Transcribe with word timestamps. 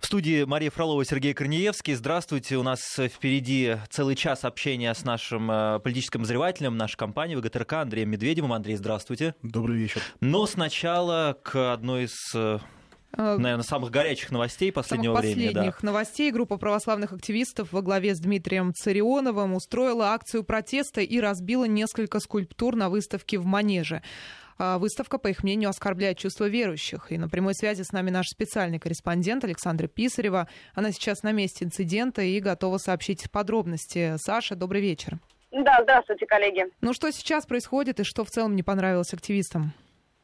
В 0.00 0.06
студии 0.06 0.44
Мария 0.44 0.70
Фролова, 0.70 1.04
Сергей 1.04 1.34
Корнеевский. 1.34 1.92
Здравствуйте. 1.92 2.56
У 2.56 2.62
нас 2.62 2.80
впереди 2.96 3.76
целый 3.90 4.16
час 4.16 4.44
общения 4.44 4.94
с 4.94 5.04
нашим 5.04 5.50
э, 5.50 5.78
политическим 5.78 6.20
обозревателем 6.20 6.78
нашей 6.78 6.96
компании 6.96 7.36
ВГТРК 7.36 7.74
Андреем 7.74 8.08
Медведевым. 8.08 8.54
Андрей, 8.54 8.76
здравствуйте. 8.76 9.34
Добрый 9.42 9.76
вечер. 9.76 10.00
Но 10.20 10.46
сначала 10.46 11.36
к 11.42 11.74
одной 11.74 12.04
из 12.04 12.16
э, 12.34 12.58
э, 13.12 13.36
наверное, 13.36 13.62
самых 13.62 13.90
горячих 13.90 14.30
новостей 14.30 14.72
последнего 14.72 15.16
самых 15.16 15.34
времени. 15.34 15.52
последних 15.52 15.80
да. 15.82 15.86
новостей 15.86 16.32
группа 16.32 16.56
православных 16.56 17.12
активистов 17.12 17.70
во 17.70 17.82
главе 17.82 18.14
с 18.14 18.20
Дмитрием 18.20 18.72
Царионовым 18.72 19.52
устроила 19.52 20.12
акцию 20.12 20.44
протеста 20.44 21.02
и 21.02 21.20
разбила 21.20 21.66
несколько 21.66 22.20
скульптур 22.20 22.74
на 22.74 22.88
выставке 22.88 23.38
в 23.38 23.44
Манеже. 23.44 24.02
А 24.62 24.76
выставка, 24.76 25.16
по 25.16 25.28
их 25.28 25.42
мнению, 25.42 25.70
оскорбляет 25.70 26.18
чувства 26.18 26.44
верующих. 26.44 27.10
И 27.10 27.16
на 27.16 27.30
прямой 27.30 27.54
связи 27.54 27.80
с 27.80 27.92
нами 27.92 28.10
наш 28.10 28.26
специальный 28.28 28.78
корреспондент 28.78 29.42
Александра 29.42 29.86
Писарева. 29.86 30.48
Она 30.74 30.92
сейчас 30.92 31.22
на 31.22 31.32
месте 31.32 31.64
инцидента 31.64 32.20
и 32.20 32.38
готова 32.40 32.76
сообщить 32.76 33.30
подробности. 33.30 34.16
Саша, 34.18 34.56
добрый 34.56 34.82
вечер. 34.82 35.18
Да, 35.50 35.78
здравствуйте, 35.82 36.26
коллеги. 36.26 36.66
Ну 36.82 36.92
что 36.92 37.10
сейчас 37.10 37.46
происходит 37.46 38.00
и 38.00 38.04
что 38.04 38.22
в 38.22 38.28
целом 38.28 38.54
не 38.54 38.62
понравилось 38.62 39.14
активистам? 39.14 39.72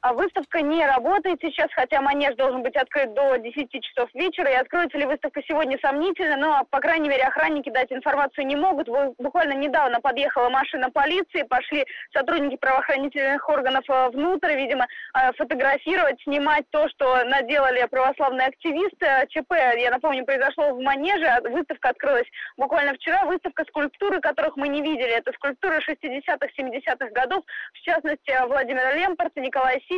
А 0.06 0.12
выставка 0.12 0.62
не 0.62 0.87
работает 0.87 1.41
сейчас, 1.42 1.66
хотя 1.74 2.01
манеж 2.01 2.37
должен 2.37 2.62
быть 2.62 2.77
открыт 2.77 3.12
до 3.14 3.38
10 3.38 3.83
часов 3.83 4.09
вечера. 4.14 4.48
И 4.52 4.55
откроется 4.55 4.97
ли 4.98 5.05
выставка 5.05 5.42
сегодня 5.42 5.77
сомнительно, 5.83 6.37
но, 6.37 6.64
по 6.70 6.78
крайней 6.78 7.09
мере, 7.09 7.24
охранники 7.24 7.70
дать 7.70 7.91
информацию 7.91 8.47
не 8.47 8.55
могут. 8.55 8.88
Буквально 9.19 9.55
недавно 9.55 10.00
подъехала 10.00 10.48
машина 10.48 10.92
полиции, 10.92 11.42
пошли 11.42 11.84
сотрудники 12.12 12.56
правоохранительных 12.56 13.48
органов 13.48 13.83
э, 13.88 14.11
внутрь, 14.11 14.55
видимо, 14.55 14.87
э, 14.87 15.33
фотографировать, 15.33 16.23
снимать 16.23 16.66
то, 16.70 16.88
что 16.91 17.25
наделали 17.25 17.84
православные 17.91 18.47
активисты. 18.47 19.09
ЧП, 19.30 19.55
я 19.77 19.91
напомню, 19.91 20.25
произошло 20.25 20.73
в 20.73 20.80
манеже, 20.80 21.27
а 21.27 21.41
выставка 21.41 21.88
открылась 21.88 22.28
буквально 22.56 22.95
вчера. 22.95 23.25
Выставка 23.25 23.64
скульптуры, 23.64 24.20
которых 24.20 24.56
мы 24.56 24.69
не 24.69 24.83
видели. 24.83 25.19
Это 25.19 25.33
скульптуры 25.33 25.78
60-х, 25.78 26.47
70-х 26.56 27.11
годов, 27.11 27.42
в 27.73 27.80
частности, 27.80 28.33
Владимира 28.47 28.95
Лемпорта, 28.95 29.41
Николая 29.41 29.80
Си 29.89 29.95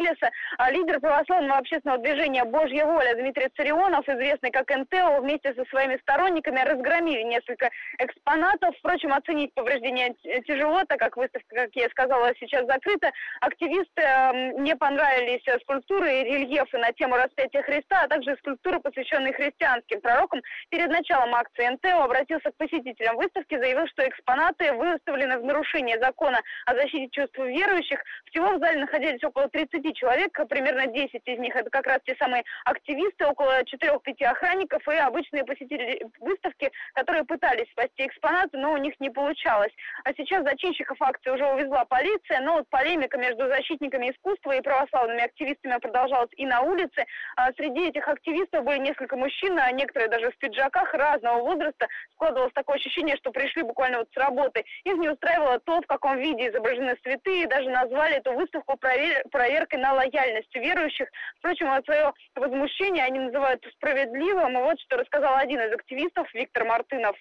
А 0.58 0.70
лидер 0.70 1.00
православного 1.00 1.58
общественного 1.58 2.02
движения 2.02 2.44
«Божья 2.44 2.84
воля» 2.86 3.14
Дмитрий 3.14 3.48
Царионов, 3.56 4.08
известный 4.08 4.50
как 4.50 4.70
НТО, 4.70 5.20
вместе 5.20 5.54
со 5.54 5.64
своими 5.66 5.96
сторонниками 5.98 6.60
разгромили 6.60 7.22
несколько 7.22 7.70
экспонатов. 7.98 8.74
Впрочем, 8.78 9.12
оценить 9.12 9.52
повреждения 9.54 10.14
тяжело, 10.46 10.84
так 10.84 10.98
как 10.98 11.16
выставка, 11.16 11.54
как 11.54 11.70
я 11.74 11.88
сказала, 11.88 12.32
сейчас 12.38 12.66
закрыта. 12.66 13.10
Активисты 13.40 14.02
эм, 14.02 14.62
не 14.62 14.76
понравились 14.76 15.42
скульптуры 15.62 16.20
и 16.20 16.24
рельефы 16.24 16.78
на 16.78 16.92
тему 16.92 17.16
распятия 17.16 17.62
Христа, 17.62 18.02
а 18.02 18.08
также 18.08 18.36
скульптуры, 18.36 18.80
посвященные 18.80 19.32
христианским 19.32 20.00
пророкам. 20.00 20.42
Перед 20.70 20.90
началом 20.90 21.34
акции 21.34 21.68
НТО 21.68 22.04
обратился 22.04 22.50
к 22.50 22.56
посетителям 22.56 23.16
выставки, 23.16 23.58
заявил, 23.58 23.86
что 23.88 24.06
экспонаты 24.06 24.72
выставлены 24.72 25.38
в 25.38 25.44
нарушение 25.44 25.98
закона 25.98 26.40
о 26.66 26.74
защите 26.74 27.08
чувств 27.10 27.38
верующих. 27.38 28.02
Всего 28.26 28.54
в 28.54 28.58
зале 28.58 28.80
находились 28.80 29.22
около 29.24 29.48
30 29.48 29.87
человек, 29.94 30.38
примерно 30.48 30.86
10 30.86 31.22
из 31.24 31.38
них 31.38 31.54
это 31.56 31.70
как 31.70 31.86
раз 31.86 31.98
те 32.04 32.14
самые 32.16 32.44
активисты, 32.64 33.26
около 33.26 33.62
4-5 33.62 34.24
охранников 34.24 34.86
и 34.88 34.96
обычные 34.96 35.44
посетители 35.44 36.06
выставки, 36.20 36.70
которые 36.94 37.24
пытались 37.24 37.70
спасти 37.70 38.06
экспонаты, 38.06 38.58
но 38.58 38.72
у 38.72 38.76
них 38.76 38.94
не 39.00 39.10
получалось. 39.10 39.72
А 40.04 40.12
сейчас 40.14 40.44
зачинщиков 40.44 41.00
акции 41.00 41.30
уже 41.30 41.46
увезла 41.46 41.84
полиция, 41.84 42.40
но 42.40 42.54
вот 42.54 42.68
полемика 42.68 43.18
между 43.18 43.46
защитниками 43.48 44.10
искусства 44.10 44.52
и 44.52 44.60
православными 44.60 45.22
активистами 45.22 45.78
продолжалась 45.78 46.30
и 46.36 46.46
на 46.46 46.60
улице. 46.62 47.04
А 47.36 47.52
среди 47.52 47.88
этих 47.88 48.08
активистов 48.08 48.64
были 48.64 48.78
несколько 48.78 49.16
мужчин, 49.16 49.58
а 49.58 49.70
некоторые 49.72 50.08
даже 50.08 50.30
в 50.30 50.38
пиджаках 50.38 50.92
разного 50.94 51.40
возраста. 51.40 51.88
Складывалось 52.14 52.52
такое 52.52 52.76
ощущение, 52.76 53.16
что 53.16 53.30
пришли 53.30 53.62
буквально 53.62 53.98
вот 53.98 54.08
с 54.12 54.16
работы. 54.16 54.64
Их 54.84 54.96
не 54.96 55.08
устраивало 55.08 55.58
то, 55.60 55.80
в 55.80 55.86
каком 55.86 56.18
виде 56.18 56.48
изображены 56.48 56.96
святые, 57.02 57.46
даже 57.46 57.68
назвали 57.70 58.16
эту 58.16 58.32
выставку 58.32 58.76
провер... 58.76 59.22
проверкой 59.30 59.77
на 59.78 59.94
лояльность 59.94 60.54
верующих. 60.54 61.08
Впрочем, 61.38 61.68
свое 61.84 62.12
возмущение 62.34 63.04
они 63.04 63.18
называют 63.20 63.64
справедливым. 63.74 64.58
И 64.58 64.62
вот 64.62 64.78
что 64.80 64.96
рассказал 64.96 65.36
один 65.36 65.60
из 65.60 65.72
активистов 65.72 66.32
Виктор 66.34 66.64
Мартынов. 66.64 67.16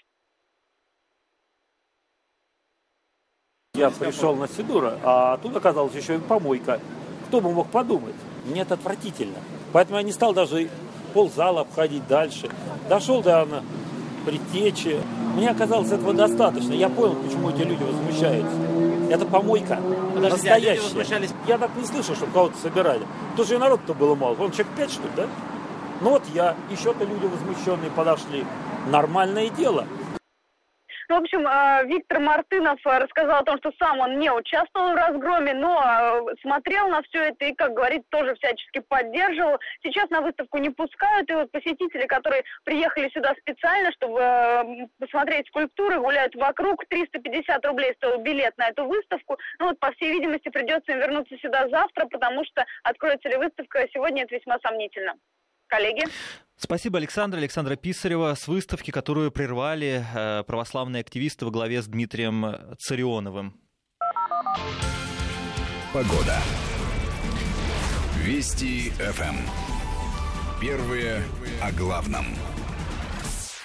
Я 3.75 3.91
пришел 3.91 4.35
на 4.35 4.47
Сидура, 4.47 4.99
а 5.03 5.37
тут 5.37 5.55
оказалась 5.55 5.93
еще 5.93 6.15
и 6.15 6.19
помойка. 6.19 6.79
Кто 7.27 7.41
бы 7.41 7.51
мог 7.51 7.69
подумать? 7.69 8.15
Мне 8.45 8.61
это 8.61 8.73
отвратительно. 8.73 9.37
Поэтому 9.71 9.97
я 9.97 10.03
не 10.03 10.11
стал 10.11 10.33
даже 10.33 10.69
ползала 11.13 11.61
обходить 11.61 12.07
дальше. 12.07 12.49
Дошел 12.89 13.21
до 13.21 13.47
предтечи. 14.25 14.97
Мне 15.35 15.49
оказалось 15.49 15.91
этого 15.91 16.13
достаточно. 16.13 16.73
Я 16.73 16.89
понял, 16.89 17.15
почему 17.15 17.49
эти 17.49 17.61
люди 17.61 17.83
возмущаются. 17.83 18.76
Это 19.09 19.25
помойка. 19.25 19.79
Подождите, 20.13 20.49
а 20.51 20.55
настоящая. 20.55 21.25
А 21.45 21.49
я 21.49 21.57
так 21.57 21.71
не 21.75 21.85
слышал, 21.85 22.15
чтобы 22.15 22.31
кого-то 22.31 22.57
собирали. 22.57 23.01
Тоже 23.35 23.55
и 23.55 23.57
народ-то 23.57 23.93
было 23.93 24.15
мало. 24.15 24.35
Вон 24.35 24.51
человек 24.51 24.73
пять, 24.75 24.91
что 24.91 25.03
ли, 25.03 25.09
да? 25.15 25.27
Ну 26.01 26.11
вот 26.11 26.23
я, 26.33 26.55
еще-то 26.69 27.03
люди 27.05 27.25
возмущенные 27.25 27.89
подошли. 27.91 28.45
Нормальное 28.89 29.49
дело. 29.49 29.85
Ну, 31.09 31.15
в 31.15 31.19
общем, 31.21 31.47
э, 31.47 31.85
Виктор 31.85 32.19
Мартынов 32.19 32.79
э, 32.85 32.97
рассказал 32.97 33.39
о 33.39 33.43
том, 33.43 33.57
что 33.59 33.71
сам 33.79 33.99
он 33.99 34.19
не 34.19 34.29
участвовал 34.29 34.91
в 34.91 34.95
разгроме, 34.95 35.53
но 35.53 35.81
э, 35.81 36.35
смотрел 36.41 36.89
на 36.89 37.01
все 37.03 37.29
это 37.29 37.45
и, 37.45 37.53
как 37.53 37.73
говорит, 37.73 38.03
тоже 38.09 38.35
всячески 38.35 38.79
поддерживал. 38.79 39.57
Сейчас 39.83 40.09
на 40.09 40.19
выставку 40.19 40.57
не 40.57 40.69
пускают, 40.69 41.29
и 41.31 41.35
вот 41.35 41.49
посетители, 41.51 42.07
которые 42.07 42.43
приехали 42.65 43.09
сюда 43.09 43.33
специально, 43.39 43.91
чтобы 43.93 44.89
посмотреть 44.99 45.47
скульптуры, 45.47 45.99
гуляют 45.99 46.35
вокруг. 46.35 46.85
350 46.89 47.65
рублей 47.65 47.93
стоил 47.95 48.19
билет 48.19 48.57
на 48.57 48.67
эту 48.67 48.85
выставку. 48.85 49.37
Ну 49.59 49.67
вот, 49.67 49.79
по 49.79 49.91
всей 49.93 50.11
видимости, 50.11 50.49
придется 50.49 50.91
им 50.91 50.99
вернуться 50.99 51.37
сюда 51.37 51.69
завтра, 51.69 52.05
потому 52.07 52.43
что 52.43 52.65
откроется 52.83 53.29
ли 53.29 53.37
выставка 53.37 53.87
сегодня, 53.93 54.23
это 54.23 54.35
весьма 54.35 54.57
сомнительно. 54.61 55.13
Коллеги? 55.67 56.03
Спасибо, 56.57 56.97
Александр. 56.97 57.37
Александра 57.37 57.75
Писарева 57.75 58.33
с 58.33 58.47
выставки, 58.47 58.89
которую 58.89 59.31
прервали 59.31 60.03
э, 60.13 60.43
православные 60.43 61.01
активисты 61.01 61.45
во 61.45 61.51
главе 61.51 61.81
с 61.83 61.87
Дмитрием 61.87 62.75
Царионовым. 62.79 63.53
Погода. 65.93 66.35
Вести 68.23 68.89
ФМ. 68.89 69.37
Первые 70.59 71.23
о 71.61 71.71
главном. 71.71 72.25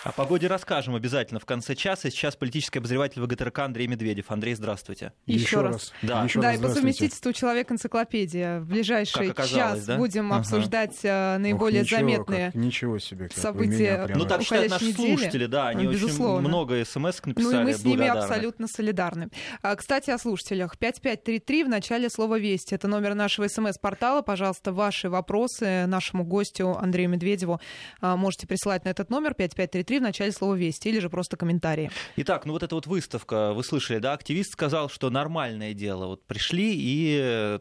О 0.05 0.11
погоде 0.11 0.49
расскажем 0.49 0.97
обязательно 0.97 1.39
в 1.39 1.47
конце 1.47 1.77
часа. 1.77 2.11
Сейчас 2.11 2.35
политический 2.35 2.81
обозреватель 2.81 3.23
ВГТРК 3.23 3.61
Андрей 3.61 3.87
Медведев. 3.87 4.33
Андрей, 4.33 4.55
здравствуйте. 4.55 5.13
Еще, 5.27 5.61
раз. 5.61 5.93
Да, 6.03 6.25
Еще 6.25 6.41
да 6.41 6.49
раз 6.49 6.59
и 6.59 6.63
по 6.63 6.69
совместительству 6.71 7.33
человек-энциклопедия. 7.33 8.59
В 8.59 8.67
ближайший 8.67 9.33
час 9.33 9.85
да? 9.85 9.99
будем 9.99 10.33
ага. 10.33 10.41
обсуждать 10.41 10.99
uh, 11.05 11.39
наиболее 11.39 11.83
Ох, 11.83 11.87
ничего, 11.87 12.01
заметные 12.01 12.47
как, 12.47 12.55
ничего 12.57 12.99
себе, 12.99 13.29
как 13.29 13.39
события 13.39 14.11
Ну 14.13 14.25
так 14.25 14.43
считают 14.43 14.73
наши 14.73 14.87
недели. 14.87 15.15
слушатели, 15.15 15.47
да, 15.47 15.69
они 15.69 15.87
Безусловно. 15.87 16.39
очень 16.39 16.49
много 16.49 16.85
смс 16.85 17.25
написали. 17.25 17.55
Ну 17.55 17.61
и 17.61 17.65
мы 17.65 17.73
с 17.73 17.85
ними 17.85 18.09
абсолютно 18.09 18.67
солидарны. 18.67 19.29
А, 19.63 19.77
кстати, 19.77 20.11
о 20.11 20.19
слушателях. 20.19 20.79
5533 20.79 21.63
в 21.63 21.69
начале 21.69 22.11
слова 22.11 22.41
«Вести». 22.41 22.75
Это 22.75 22.89
номер 22.89 23.15
нашего 23.15 23.47
смс-портала. 23.47 24.23
Пожалуйста, 24.23 24.73
ваши 24.73 25.09
вопросы 25.09 25.87
нашему 25.87 26.25
гостю 26.25 26.77
Андрею 26.77 27.09
Медведеву 27.09 27.61
а, 28.01 28.17
можете 28.17 28.49
присылать 28.49 28.85
на 28.85 28.89
этот 28.89 29.09
номер 29.09 29.35
5533 29.35 29.92
3 29.93 29.99
в 29.99 30.03
начале 30.05 30.33
слова 30.33 30.55
«Вести» 30.55 30.89
или 30.89 31.01
же 31.01 31.11
просто 31.11 31.37
комментарии. 31.37 31.91
Итак, 32.17 32.47
ну 32.47 32.55
вот 32.55 32.63
эта 32.63 32.75
вот 32.75 32.87
выставка, 32.87 33.53
вы 33.53 33.63
слышали, 33.63 33.99
да, 33.99 34.15
активист 34.15 34.53
сказал, 34.53 34.89
что 34.89 35.11
нормальное 35.11 35.75
дело. 35.75 36.07
Вот 36.07 36.25
пришли 36.25 36.75
и 36.75 37.19
э, 37.21 37.59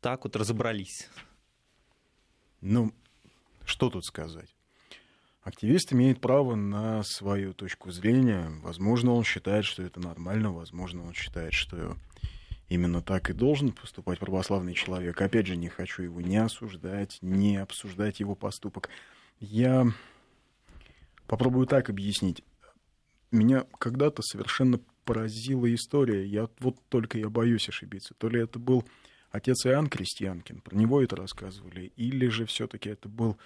так 0.00 0.24
вот 0.24 0.34
разобрались. 0.34 1.10
Ну, 2.62 2.94
что 3.66 3.90
тут 3.90 4.02
сказать? 4.06 4.48
Активист 5.42 5.92
имеет 5.92 6.22
право 6.22 6.54
на 6.54 7.02
свою 7.02 7.52
точку 7.52 7.90
зрения. 7.90 8.50
Возможно, 8.62 9.12
он 9.12 9.22
считает, 9.22 9.66
что 9.66 9.82
это 9.82 10.00
нормально, 10.00 10.52
возможно, 10.52 11.06
он 11.06 11.12
считает, 11.12 11.52
что 11.52 11.98
именно 12.70 13.02
так 13.02 13.28
и 13.28 13.34
должен 13.34 13.72
поступать 13.72 14.18
православный 14.18 14.72
человек. 14.72 15.20
Опять 15.20 15.48
же, 15.48 15.56
не 15.56 15.68
хочу 15.68 16.02
его 16.02 16.22
не 16.22 16.38
осуждать, 16.38 17.18
не 17.20 17.58
обсуждать 17.58 18.20
его 18.20 18.34
поступок. 18.34 18.88
Я 19.38 19.92
Попробую 21.26 21.66
так 21.66 21.90
объяснить. 21.90 22.42
Меня 23.30 23.64
когда-то 23.78 24.22
совершенно 24.22 24.78
поразила 25.04 25.72
история. 25.74 26.26
Я 26.26 26.48
вот 26.60 26.76
только 26.88 27.18
я 27.18 27.28
боюсь 27.28 27.68
ошибиться. 27.68 28.14
То 28.14 28.28
ли 28.28 28.40
это 28.40 28.58
был 28.58 28.84
отец 29.30 29.66
Иоанн 29.66 29.88
Крестьянкин, 29.88 30.60
про 30.60 30.76
него 30.76 31.02
это 31.02 31.16
рассказывали, 31.16 31.92
или 31.96 32.28
же 32.28 32.46
все-таки 32.46 32.88
это 32.88 33.08
был 33.08 33.36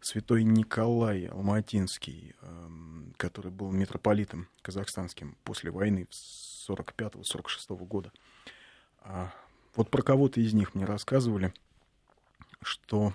святой 0.00 0.44
Николай 0.44 1.26
Алматинский, 1.26 2.34
эм, 2.42 3.14
который 3.16 3.50
был 3.50 3.70
митрополитом 3.70 4.48
казахстанским 4.62 5.36
после 5.44 5.70
войны 5.70 6.06
45-46 6.68 7.86
года. 7.86 8.12
А 9.00 9.32
вот 9.74 9.90
про 9.90 10.02
кого-то 10.02 10.40
из 10.40 10.52
них 10.52 10.74
мне 10.74 10.84
рассказывали, 10.84 11.54
что 12.62 13.14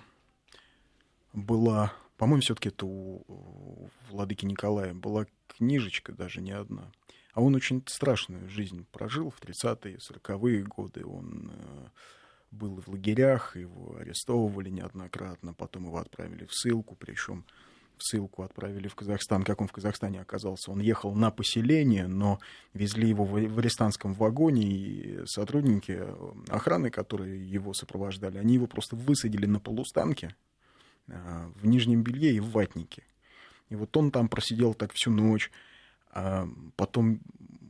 была 1.32 1.92
По-моему, 2.16 2.40
все-таки 2.40 2.70
это 2.70 2.86
у, 2.86 3.90
владыки 4.10 4.44
Николая 4.46 4.94
была 4.94 5.26
книжечка 5.48 6.12
даже 6.12 6.40
не 6.40 6.52
одна. 6.52 6.90
А 7.34 7.42
он 7.42 7.54
очень 7.54 7.82
страшную 7.86 8.48
жизнь 8.48 8.86
прожил 8.90 9.30
в 9.30 9.40
30-е, 9.40 9.98
40-е 9.98 10.62
годы. 10.62 11.04
Он 11.04 11.50
э, 11.52 11.88
был 12.50 12.80
в 12.80 12.88
лагерях, 12.88 13.56
его 13.56 13.96
арестовывали 13.98 14.70
неоднократно, 14.70 15.52
потом 15.52 15.84
его 15.84 15.98
отправили 15.98 16.46
в 16.46 16.54
ссылку, 16.54 16.96
причем 16.96 17.44
в 17.98 18.04
ссылку 18.04 18.42
отправили 18.42 18.88
в 18.88 18.94
Казахстан. 18.94 19.42
Как 19.42 19.60
он 19.60 19.68
в 19.68 19.72
Казахстане 19.72 20.22
оказался? 20.22 20.70
Он 20.70 20.80
ехал 20.80 21.14
на 21.14 21.30
поселение, 21.30 22.06
но 22.06 22.38
везли 22.72 23.08
его 23.08 23.24
в 23.24 23.58
арестантском 23.58 24.14
вагоне, 24.14 24.62
и 24.62 25.26
сотрудники 25.26 26.02
охраны, 26.48 26.90
которые 26.90 27.46
его 27.46 27.74
сопровождали, 27.74 28.38
они 28.38 28.54
его 28.54 28.66
просто 28.66 28.96
высадили 28.96 29.44
на 29.44 29.60
полустанке 29.60 30.34
в 31.06 31.66
нижнем 31.66 32.02
белье 32.02 32.32
и 32.32 32.40
в 32.40 32.50
ватнике. 32.50 33.02
И 33.68 33.74
вот 33.74 33.96
он 33.96 34.10
там 34.10 34.28
просидел 34.28 34.74
так 34.74 34.92
всю 34.92 35.10
ночь, 35.10 35.50
а 36.10 36.48
потом 36.76 37.20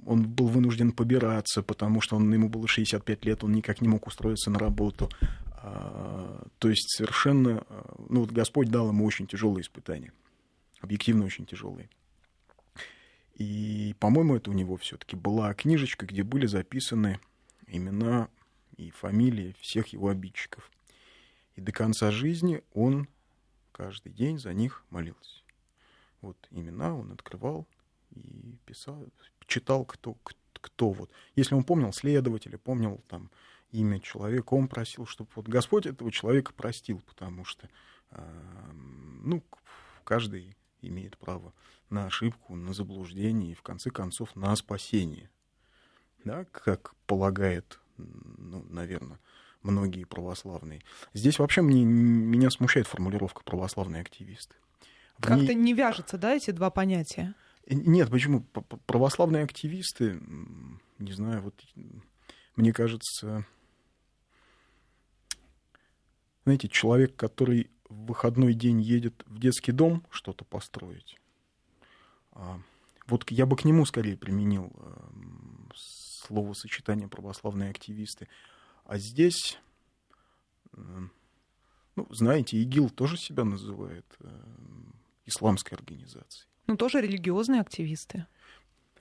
он 0.07 0.29
был 0.29 0.47
вынужден 0.49 0.93
побираться, 0.93 1.63
потому 1.63 2.01
что 2.01 2.17
он, 2.17 2.33
ему 2.33 2.49
было 2.49 2.69
65 2.69 3.25
лет, 3.25 3.45
он 3.45 3.53
никак 3.53 3.81
не 3.81 3.89
мог 3.89 4.07
устроиться 4.07 4.51
на 4.51 4.59
работу. 4.59 5.11
А, 5.57 6.47
то 6.59 6.69
есть 6.69 6.97
совершенно, 6.97 7.65
а, 7.69 7.95
ну 8.09 8.21
вот 8.21 8.31
Господь 8.31 8.71
дал 8.71 8.89
ему 8.89 9.05
очень 9.05 9.27
тяжелые 9.27 9.63
испытания, 9.63 10.13
объективно 10.81 11.25
очень 11.25 11.45
тяжелые. 11.45 11.91
И, 13.35 13.95
по-моему, 13.99 14.37
это 14.37 14.51
у 14.51 14.55
него 14.55 14.77
все-таки 14.77 15.17
была 15.17 15.53
книжечка, 15.55 16.07
где 16.07 16.23
были 16.23 16.47
записаны 16.47 17.19
имена 17.67 18.29
и 18.77 18.91
фамилии 18.91 19.57
всех 19.61 19.89
его 19.89 20.09
обидчиков. 20.09 20.71
И 21.57 21.61
до 21.61 21.73
конца 21.73 22.11
жизни 22.11 22.63
он 22.73 23.09
каждый 23.77 24.11
день 24.11 24.39
за 24.39 24.55
них 24.55 24.85
молился. 24.89 25.43
Вот 26.23 26.37
имена 26.51 26.95
он 26.95 27.13
открывал 27.13 27.67
и 28.11 28.57
писал, 28.65 29.07
читал, 29.47 29.85
кто, 29.85 30.17
кто, 30.55 30.91
вот. 30.91 31.11
Если 31.35 31.55
он 31.55 31.63
помнил 31.63 31.93
следователя, 31.93 32.57
помнил 32.57 33.05
там 33.09 33.31
имя 33.73 34.01
человека, 34.01 34.55
он 34.55 34.69
просил, 34.69 35.05
чтобы 35.05 35.29
вот 35.35 35.47
Господь 35.47 35.85
этого 35.85 36.11
человека 36.11 36.55
простил, 36.55 37.03
потому 37.03 37.45
что, 37.45 37.69
ну, 38.73 39.45
каждый 40.05 40.57
имеет 40.81 41.19
право 41.19 41.53
на 41.91 42.07
ошибку, 42.07 42.57
на 42.57 42.73
заблуждение 42.73 43.53
и, 43.53 43.55
в 43.55 43.63
конце 43.63 43.91
концов, 43.91 44.35
на 44.35 44.57
спасение. 44.57 45.31
Да, 46.25 46.47
как 46.47 46.95
полагает, 47.07 47.79
ну, 47.99 48.65
наверное, 48.71 49.21
многие 49.63 50.05
православные. 50.05 50.83
Здесь 51.15 51.39
вообще 51.39 51.63
мне, 51.63 51.85
меня 51.85 52.51
смущает 52.51 52.87
формулировка 52.87 53.43
«православные 53.45 54.03
активисты». 54.03 54.55
Как-то 55.21 55.55
не 55.55 55.73
вяжется, 55.73 56.19
да, 56.19 56.35
эти 56.35 56.51
два 56.51 56.71
понятия? 56.71 57.35
Нет, 57.69 58.11
почему? 58.11 58.43
Православные 58.87 59.45
активисты, 59.45 60.21
не 60.99 61.13
знаю, 61.13 61.43
вот 61.43 61.55
мне 62.55 62.73
кажется, 62.73 63.45
знаете, 66.45 66.69
человек, 66.69 67.17
который 67.17 67.71
в 67.89 68.07
выходной 68.07 68.55
день 68.55 68.81
едет 68.81 69.25
в 69.27 69.39
детский 69.39 69.73
дом 69.73 70.05
что-то 70.11 70.45
построить, 70.45 71.19
а, 72.33 72.61
вот 73.07 73.31
я 73.31 73.47
бы 73.47 73.57
к 73.57 73.65
нему 73.65 73.85
скорее 73.85 74.17
применил 74.17 74.73
эм, 74.77 75.71
словосочетание 75.75 77.09
православные 77.09 77.71
активисты. 77.71 78.29
А 78.87 78.99
здесь, 78.99 79.59
эм, 80.77 81.11
ну, 81.97 82.07
знаете, 82.11 82.57
ИГИЛ 82.59 82.91
тоже 82.91 83.17
себя 83.17 83.45
называет 83.45 84.07
эм, 84.21 84.95
исламской 85.25 85.77
организацией. 85.77 86.47
Ну, 86.69 86.77
тоже 86.77 87.01
религиозные 87.01 87.61
активисты. 87.61 88.27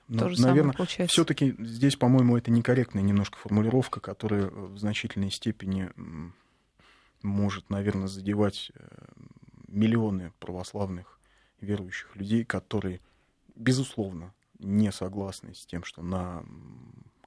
Ну, 0.08 0.18
тоже 0.18 0.40
наверное, 0.40 0.74
все-таки 1.08 1.54
здесь, 1.58 1.96
по-моему, 1.96 2.36
это 2.36 2.50
некорректная 2.50 3.02
немножко 3.02 3.38
формулировка, 3.38 4.00
которая 4.00 4.48
в 4.48 4.78
значительной 4.78 5.30
степени 5.30 5.90
может, 7.22 7.70
наверное, 7.70 8.06
задевать 8.06 8.70
э, 8.74 8.86
миллионы 9.66 10.32
православных 10.38 11.18
верующих 11.60 12.14
людей, 12.14 12.44
которые, 12.44 13.00
безусловно, 13.56 14.32
не 14.58 14.92
согласны 14.92 15.54
с 15.54 15.66
тем, 15.66 15.82
что 15.82 16.02
на 16.02 16.44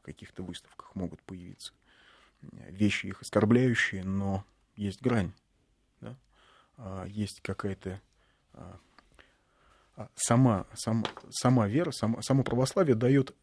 каких-то 0.01 0.43
выставках 0.43 0.95
могут 0.95 1.21
появиться 1.23 1.73
вещи 2.41 3.07
их 3.07 3.21
оскорбляющие, 3.21 4.03
но 4.03 4.45
есть 4.75 5.01
грань, 5.01 5.33
да? 6.01 6.17
А, 6.77 7.05
есть 7.05 7.41
какая-то 7.41 8.01
а, 8.53 8.79
а, 9.95 10.09
сама, 10.15 10.65
сама, 10.73 11.05
сама 11.29 11.67
вера, 11.67 11.91
сама, 11.91 12.21
само 12.21 12.43
православие 12.43 12.95
дает 12.95 13.35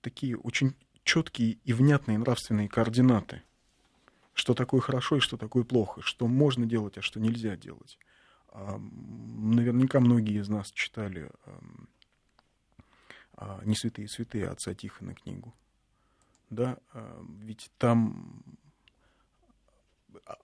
такие 0.00 0.36
очень 0.36 0.74
четкие 1.04 1.58
и 1.64 1.72
внятные 1.72 2.18
нравственные 2.18 2.68
координаты 2.68 3.42
что 4.40 4.54
такое 4.54 4.80
хорошо 4.80 5.16
и 5.16 5.20
что 5.20 5.36
такое 5.36 5.64
плохо, 5.64 6.00
что 6.02 6.26
можно 6.26 6.64
делать, 6.64 6.96
а 6.96 7.02
что 7.02 7.20
нельзя 7.20 7.56
делать. 7.56 7.98
Наверняка 8.52 10.00
многие 10.00 10.40
из 10.40 10.48
нас 10.48 10.70
читали 10.72 11.30
«Не 13.64 13.74
святые 13.74 14.08
святые» 14.08 14.48
отца 14.48 14.74
Тихона 14.74 15.14
книгу. 15.14 15.54
Да, 16.50 16.78
ведь 17.38 17.70
там 17.78 18.44
а, 20.26 20.36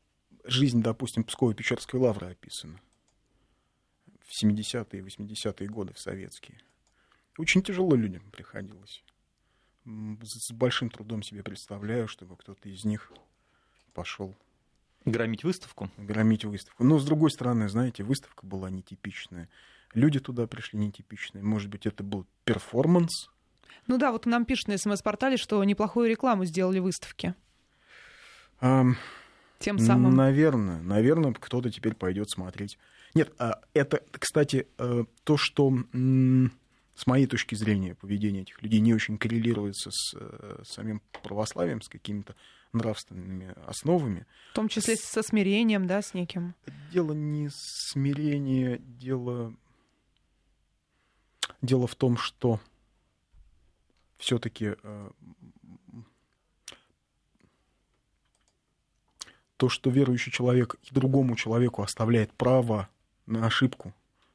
жизнь, 0.44 0.80
допустим, 0.82 1.24
Псково-Печерской 1.24 1.98
лавры 1.98 2.28
описана 2.28 2.80
в 4.20 4.44
70-е 4.44 5.00
и 5.00 5.04
80-е 5.04 5.68
годы, 5.68 5.92
в 5.92 5.98
советские. 5.98 6.60
Очень 7.38 7.62
тяжело 7.62 7.94
людям 7.94 8.30
приходилось. 8.30 9.04
С 9.84 10.52
большим 10.52 10.90
трудом 10.90 11.22
себе 11.22 11.42
представляю, 11.42 12.08
чтобы 12.08 12.36
кто-то 12.36 12.68
из 12.68 12.84
них 12.84 13.12
пошел 13.92 14.34
Громить 15.06 15.44
выставку? 15.44 15.88
Громить 15.96 16.44
выставку. 16.44 16.82
Но, 16.82 16.98
с 16.98 17.06
другой 17.06 17.30
стороны, 17.30 17.68
знаете, 17.68 18.02
выставка 18.02 18.44
была 18.44 18.70
нетипичная. 18.70 19.48
Люди 19.94 20.18
туда 20.18 20.48
пришли 20.48 20.80
нетипичные. 20.80 21.44
Может 21.44 21.70
быть, 21.70 21.86
это 21.86 22.02
был 22.02 22.26
перформанс? 22.44 23.30
Ну 23.86 23.98
да, 23.98 24.12
вот 24.12 24.26
нам 24.26 24.44
пишут 24.44 24.68
на 24.68 24.78
СМС-портале, 24.78 25.36
что 25.36 25.62
неплохую 25.64 26.08
рекламу 26.08 26.44
сделали 26.44 26.78
выставки. 26.78 27.34
А, 28.60 28.84
Тем 29.58 29.78
самым... 29.78 30.14
Наверное, 30.14 30.80
наверное, 30.80 31.32
кто-то 31.32 31.70
теперь 31.70 31.94
пойдет 31.94 32.30
смотреть. 32.30 32.78
Нет, 33.14 33.32
а 33.38 33.60
это, 33.74 34.02
кстати, 34.12 34.66
э, 34.78 35.04
то, 35.24 35.36
что 35.36 35.72
с 35.92 37.06
моей 37.06 37.26
точки 37.26 37.54
зрения 37.54 37.94
поведение 37.94 38.42
этих 38.42 38.62
людей 38.62 38.80
не 38.80 38.94
очень 38.94 39.18
коррелируется 39.18 39.90
с 39.90 40.14
э, 40.18 40.62
самим 40.64 41.02
православием, 41.22 41.80
с 41.80 41.88
какими-то 41.88 42.34
нравственными 42.72 43.54
основами. 43.66 44.26
В 44.52 44.54
том 44.54 44.68
числе 44.68 44.96
со 44.96 45.22
смирением, 45.22 45.86
да, 45.86 46.02
с 46.02 46.14
неким? 46.14 46.54
Дело 46.92 47.12
не 47.12 47.48
смирение, 47.52 48.78
дело, 48.78 49.54
дело 51.62 51.86
в 51.86 51.94
том, 51.94 52.16
что 52.16 52.60
все-таки 54.18 54.74
э, 54.82 55.10
то, 59.56 59.68
что 59.68 59.90
верующий 59.90 60.32
человек 60.32 60.76
и 60.84 60.94
другому 60.94 61.36
человеку 61.36 61.82
оставляет 61.82 62.32
право 62.32 62.88
на 63.26 63.46
ошибку, 63.46 63.94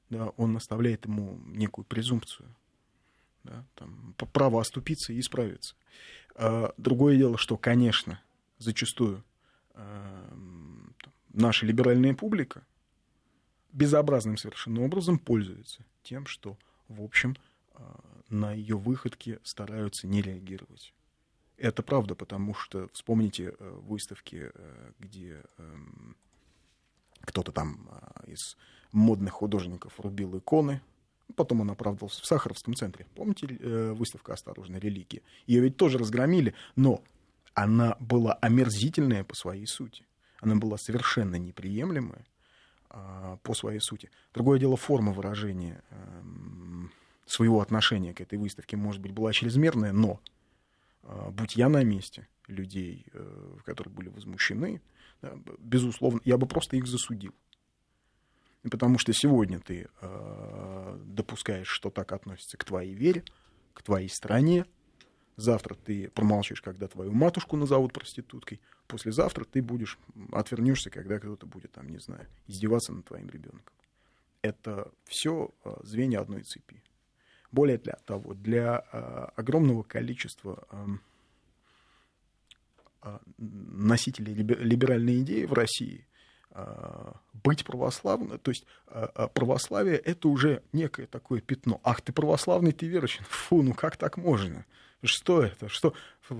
да, 0.09 0.29
он 0.37 0.57
оставляет 0.57 1.05
ему 1.05 1.39
некую 1.45 1.85
презумпцию, 1.85 2.49
да, 3.43 3.65
там, 3.75 4.13
право 4.33 4.59
оступиться 4.59 5.13
и 5.13 5.19
исправиться. 5.19 5.75
А 6.35 6.73
другое 6.77 7.17
дело, 7.17 7.37
что, 7.37 7.57
конечно, 7.57 8.21
зачастую 8.57 9.23
э, 9.73 10.35
наша 11.33 11.65
либеральная 11.65 12.13
публика 12.13 12.65
безобразным 13.71 14.37
совершенно 14.37 14.81
образом 14.81 15.17
пользуется 15.17 15.83
тем, 16.03 16.25
что, 16.25 16.57
в 16.87 17.01
общем, 17.01 17.35
на 18.29 18.53
ее 18.53 18.77
выходки 18.77 19.39
стараются 19.43 20.07
не 20.07 20.21
реагировать. 20.21 20.93
Это 21.57 21.83
правда, 21.83 22.15
потому 22.15 22.53
что 22.53 22.87
вспомните 22.93 23.53
э, 23.57 23.79
выставки, 23.83 24.51
где 24.99 25.43
эм, 25.57 26.15
кто-то 27.21 27.51
там 27.51 27.89
из 28.25 28.57
модных 28.91 29.33
художников 29.33 29.99
рубил 29.99 30.37
иконы, 30.37 30.81
Потом 31.37 31.61
он 31.61 31.71
оправдывался 31.71 32.21
в 32.21 32.25
Сахаровском 32.25 32.75
центре. 32.75 33.07
Помните 33.15 33.47
выставка 33.93 34.33
«Осторожно, 34.33 34.75
религия»? 34.75 35.21
Ее 35.47 35.61
ведь 35.61 35.77
тоже 35.77 35.97
разгромили, 35.97 36.53
но 36.75 37.01
она 37.53 37.95
была 38.01 38.33
омерзительная 38.33 39.23
по 39.23 39.35
своей 39.35 39.65
сути. 39.65 40.05
Она 40.41 40.55
была 40.55 40.77
совершенно 40.77 41.35
неприемлемая 41.35 42.25
по 42.89 43.53
своей 43.53 43.79
сути. 43.79 44.11
Другое 44.33 44.59
дело, 44.59 44.75
форма 44.75 45.13
выражения 45.13 45.81
а, 45.91 46.23
своего 47.25 47.61
отношения 47.61 48.13
к 48.13 48.21
этой 48.21 48.37
выставке, 48.37 48.77
может 48.77 49.01
быть, 49.01 49.11
была 49.11 49.31
чрезмерная, 49.33 49.93
но 49.93 50.19
а, 51.03 51.31
будь 51.31 51.55
я 51.55 51.69
на 51.69 51.83
месте 51.83 52.27
людей, 52.47 53.05
а, 53.13 53.57
которые 53.65 53.93
были 53.93 54.09
возмущены, 54.09 54.81
да, 55.21 55.37
безусловно, 55.59 56.19
я 56.25 56.37
бы 56.37 56.47
просто 56.47 56.77
их 56.77 56.87
засудил. 56.87 57.33
Потому 58.69 58.99
что 58.99 59.11
сегодня 59.11 59.59
ты 59.59 59.87
э, 60.01 60.99
допускаешь, 61.05 61.67
что 61.67 61.89
так 61.89 62.11
относится 62.11 62.57
к 62.57 62.63
твоей 62.63 62.93
вере, 62.93 63.23
к 63.73 63.81
твоей 63.81 64.07
стране. 64.07 64.65
Завтра 65.35 65.73
ты 65.73 66.09
промолчишь, 66.09 66.61
когда 66.61 66.87
твою 66.87 67.11
матушку 67.11 67.57
назовут 67.57 67.91
проституткой. 67.91 68.61
Послезавтра 68.85 69.45
ты 69.45 69.63
будешь, 69.63 69.97
отвернешься, 70.31 70.91
когда 70.91 71.17
кто-то 71.17 71.47
будет, 71.47 71.71
там, 71.71 71.89
не 71.89 71.97
знаю, 71.97 72.27
издеваться 72.47 72.93
над 72.93 73.05
твоим 73.05 73.29
ребенком. 73.29 73.73
Это 74.43 74.91
все 75.05 75.49
э, 75.63 75.73
звенья 75.83 76.19
одной 76.19 76.43
цепи. 76.43 76.83
Более 77.51 77.77
для 77.77 77.97
того, 78.05 78.33
для 78.33 78.85
э, 78.91 79.27
огромного 79.35 79.83
количества 79.83 80.65
э, 80.71 80.85
э, 83.03 83.17
носителей 83.37 84.33
либеральной 84.33 85.21
идеи 85.21 85.45
в 85.45 85.53
России 85.53 86.07
э, 86.51 87.11
быть 87.43 87.65
православным, 87.65 88.39
то 88.39 88.51
есть 88.51 88.65
э, 88.87 89.07
э, 89.13 89.27
православие 89.33 89.97
это 89.97 90.29
уже 90.29 90.63
некое 90.71 91.07
такое 91.07 91.41
пятно. 91.41 91.81
Ах, 91.83 92.01
ты 92.01 92.13
православный, 92.13 92.71
ты 92.71 92.87
верующий. 92.87 93.23
Фу, 93.29 93.61
ну 93.61 93.73
как 93.73 93.97
так 93.97 94.17
можно? 94.17 94.65
Что 95.03 95.41
это? 95.41 95.67
Что? 95.67 95.93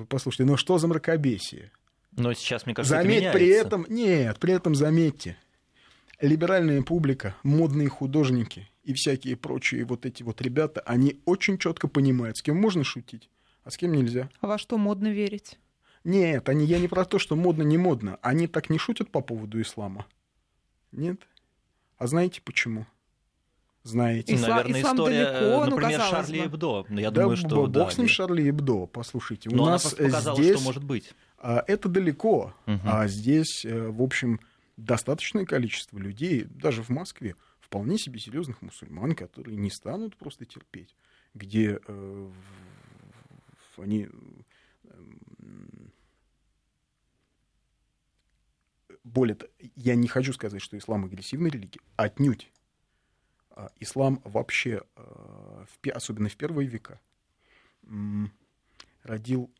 Послушайте, 0.07 0.45
ну 0.45 0.55
что 0.55 0.77
за 0.77 0.87
мракобесие? 0.87 1.71
Но 2.15 2.33
сейчас, 2.33 2.65
мне 2.65 2.75
кажется, 2.75 2.95
Заметь 2.95 3.23
это 3.23 3.33
при 3.33 3.47
этом, 3.47 3.85
нет, 3.89 4.37
при 4.39 4.53
этом 4.53 4.75
заметьте, 4.75 5.37
либеральная 6.21 6.81
публика, 6.81 7.35
модные 7.43 7.89
художники 7.89 8.69
и 8.83 8.93
всякие 8.93 9.35
прочие 9.35 9.85
вот 9.85 10.05
эти 10.05 10.23
вот 10.23 10.41
ребята, 10.41 10.81
они 10.85 11.19
очень 11.25 11.57
четко 11.57 11.87
понимают, 11.87 12.37
с 12.37 12.41
кем 12.41 12.57
можно 12.57 12.83
шутить, 12.83 13.29
а 13.63 13.71
с 13.71 13.77
кем 13.77 13.91
нельзя. 13.93 14.29
А 14.39 14.47
во 14.47 14.57
что 14.57 14.77
модно 14.77 15.07
верить? 15.11 15.57
Нет, 16.03 16.49
они, 16.49 16.65
я 16.65 16.79
не 16.79 16.87
про 16.87 17.05
то, 17.05 17.19
что 17.19 17.35
модно, 17.35 17.61
не 17.61 17.77
модно. 17.77 18.17
Они 18.23 18.47
так 18.47 18.69
не 18.71 18.79
шутят 18.79 19.11
по 19.11 19.21
поводу 19.21 19.61
ислама. 19.61 20.07
Нет. 20.91 21.21
А 21.97 22.07
знаете 22.07 22.41
почему? 22.43 22.87
Знаете. 23.83 24.33
Ислам, 24.35 24.49
Наверное, 24.49 24.81
ислам 24.81 24.95
история, 24.95 25.25
далеко, 25.25 25.45
ну, 25.65 25.69
например, 25.71 25.99
казалось 25.99 26.09
Шарли 26.27 26.39
бы. 26.39 26.45
Эбдо. 26.45 26.85
Ну, 26.89 26.99
Я 26.99 27.11
да, 27.11 27.21
думаю, 27.21 27.37
что... 27.37 27.55
бог 27.55 27.69
да, 27.71 27.89
с 27.91 27.97
ним 27.97 28.07
Шарли 28.07 28.49
Эбдо, 28.49 28.85
послушайте. 28.87 29.49
У 29.49 29.55
Но 29.55 29.63
она 29.63 29.71
нас 29.73 29.93
показала, 29.93 30.35
здесь 30.41 30.55
что 30.55 30.63
может 30.65 30.83
быть. 30.83 31.11
а, 31.39 31.63
это 31.67 31.89
далеко, 31.89 32.53
Мгм. 32.65 32.81
а 32.83 33.07
здесь, 33.07 33.65
э, 33.65 33.87
в 33.89 34.01
общем, 34.01 34.39
достаточное 34.77 35.45
количество 35.45 35.97
людей, 35.97 36.43
даже 36.45 36.83
в 36.83 36.89
Москве, 36.89 37.35
вполне 37.59 37.97
себе 37.97 38.19
серьезных 38.19 38.61
мусульман, 38.61 39.15
которые 39.15 39.57
не 39.57 39.69
станут 39.69 40.17
просто 40.17 40.45
терпеть, 40.45 40.95
где 41.33 41.79
э, 41.87 42.31
они 43.77 44.09
эм, 44.83 45.91
более 49.03 49.35
того, 49.35 49.51
я 49.75 49.95
не 49.95 50.07
хочу 50.07 50.33
сказать, 50.33 50.61
что 50.61 50.77
ислам 50.77 51.05
агрессивная 51.05 51.51
религия, 51.51 51.81
отнюдь. 51.95 52.51
А, 53.51 53.71
Ислам 53.79 54.21
вообще, 54.23 54.81
э, 54.95 55.65
особенно 55.93 56.29
в 56.29 56.37
первые 56.37 56.67
века, 56.67 56.99
родил, 59.03 59.51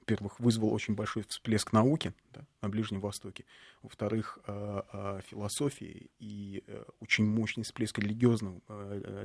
во-первых, 0.00 0.38
вызвал 0.40 0.72
очень 0.72 0.94
большой 0.94 1.24
всплеск 1.28 1.72
науки 1.72 2.12
да, 2.32 2.44
на 2.62 2.68
Ближнем 2.68 3.00
Востоке, 3.00 3.44
во-вторых, 3.82 4.38
э, 4.46 4.82
э, 4.92 5.20
философии 5.26 6.10
и 6.18 6.62
э, 6.66 6.84
очень 7.00 7.26
мощный 7.26 7.64
всплеск 7.64 7.98
религиозного, 7.98 8.60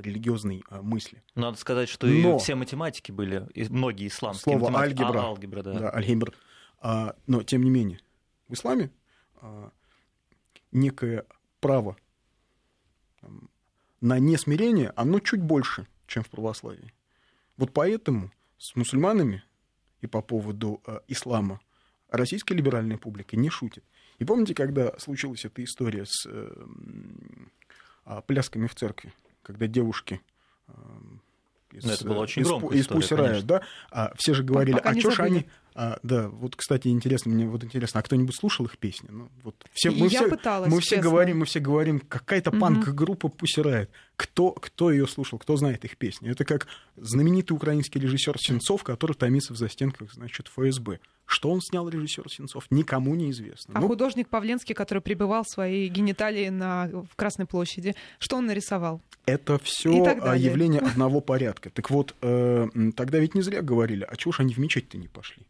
религиозной 0.00 0.64
мысли. 0.82 1.22
Надо 1.34 1.56
сказать, 1.58 1.88
что 1.88 2.06
и 2.06 2.22
Но- 2.22 2.38
все 2.38 2.54
математики 2.54 3.12
были, 3.12 3.46
и 3.54 3.64
многие 3.68 4.08
исламские 4.08 4.58
Слово 4.58 4.70
математики. 4.70 5.02
алгебра. 5.02 5.20
А, 5.20 5.24
алгебра, 5.24 5.62
да. 5.62 5.78
Да, 5.78 5.94
аль-Гибр. 5.94 6.32
А, 6.80 7.16
но, 7.26 7.42
тем 7.42 7.62
не 7.62 7.70
менее, 7.70 8.00
в 8.48 8.54
исламе 8.54 8.90
а, 9.40 9.70
некое 10.72 11.26
право 11.60 11.96
там, 13.20 13.50
на 14.00 14.18
несмирение, 14.18 14.92
оно 14.96 15.20
чуть 15.20 15.42
больше, 15.42 15.86
чем 16.06 16.22
в 16.22 16.30
православии. 16.30 16.92
Вот 17.56 17.72
поэтому 17.72 18.30
с 18.58 18.76
мусульманами 18.76 19.42
и 20.00 20.06
по 20.06 20.22
поводу 20.22 20.80
а, 20.86 21.02
ислама 21.08 21.60
российская 22.10 22.54
либеральная 22.54 22.98
публика 22.98 23.36
не 23.36 23.50
шутит. 23.50 23.84
И 24.18 24.24
помните, 24.24 24.54
когда 24.54 24.98
случилась 24.98 25.44
эта 25.44 25.62
история 25.62 26.06
с 26.06 26.26
э, 26.26 26.66
а, 28.04 28.22
плясками 28.22 28.66
в 28.66 28.74
церкви, 28.74 29.12
когда 29.42 29.66
девушки 29.66 30.20
из, 31.72 31.84
Ну, 31.84 31.90
это 31.90 32.04
была 32.04 32.16
э, 32.16 32.20
очень 32.20 32.42
из, 32.42 32.48
громкая 32.48 32.78
из 32.78 32.86
конечно. 32.86 33.42
да, 33.42 33.62
а, 33.90 34.12
все 34.16 34.34
же 34.34 34.42
говорили, 34.42 34.76
Пока 34.76 34.90
а 34.90 34.98
что 34.98 35.10
ж 35.10 35.20
они... 35.20 35.46
а, 35.78 35.98
да, 36.02 36.28
вот, 36.28 36.56
кстати, 36.56 36.88
интересно, 36.88 37.32
мне 37.32 37.46
вот 37.46 37.62
интересно, 37.62 38.00
а 38.00 38.02
кто-нибудь 38.02 38.34
слушал 38.34 38.64
их 38.64 38.78
песни? 38.78 39.10
Ну, 39.10 39.28
вот 39.44 39.54
все, 39.74 39.90
Я 39.90 40.02
мы 40.02 40.08
все, 40.08 40.26
пыталась, 40.26 40.72
мы 40.72 40.80
все 40.80 40.96
честно. 40.96 41.10
говорим, 41.10 41.38
мы 41.40 41.44
все 41.44 41.60
говорим, 41.60 42.00
какая-то 42.00 42.50
панк-группа 42.50 43.26
Riot. 43.26 43.88
Кто, 44.16 44.52
кто 44.52 44.90
ее 44.90 45.06
слушал, 45.06 45.38
кто 45.38 45.54
знает 45.58 45.84
их 45.84 45.98
песни? 45.98 46.30
Это 46.30 46.46
как 46.46 46.66
знаменитый 46.96 47.54
украинский 47.54 48.00
режиссер 48.00 48.38
Сенцов, 48.38 48.84
который 48.84 49.12
томится 49.12 49.52
в 49.52 49.58
застенках, 49.58 50.14
значит, 50.14 50.48
ФСБ. 50.48 50.98
Что 51.26 51.50
он 51.50 51.60
снял, 51.60 51.86
режиссер 51.90 52.24
Сенцов, 52.30 52.70
никому 52.70 53.14
не 53.14 53.30
известно. 53.30 53.74
А 53.76 53.80
Ну, 53.80 53.88
художник 53.88 54.28
Павленский, 54.28 54.74
который 54.74 55.00
прибывал 55.00 55.44
свои 55.44 55.88
гениталии 55.88 56.48
на, 56.48 56.88
в 56.88 57.14
Красной 57.16 57.44
площади, 57.44 57.94
что 58.18 58.36
он 58.38 58.46
нарисовал? 58.46 59.02
Это 59.26 59.58
все 59.58 60.02
далее. 60.02 60.42
явление 60.42 60.80
одного 60.92 61.20
порядка. 61.20 61.68
Так 61.68 61.90
вот, 61.90 62.14
э, 62.22 62.66
тогда 62.96 63.18
ведь 63.18 63.34
не 63.34 63.42
зря 63.42 63.60
говорили, 63.60 64.06
а 64.08 64.16
чего 64.16 64.32
ж 64.32 64.40
они 64.40 64.54
в 64.54 64.58
мечеть-то 64.58 64.96
не 64.96 65.08
пошли? 65.08 65.44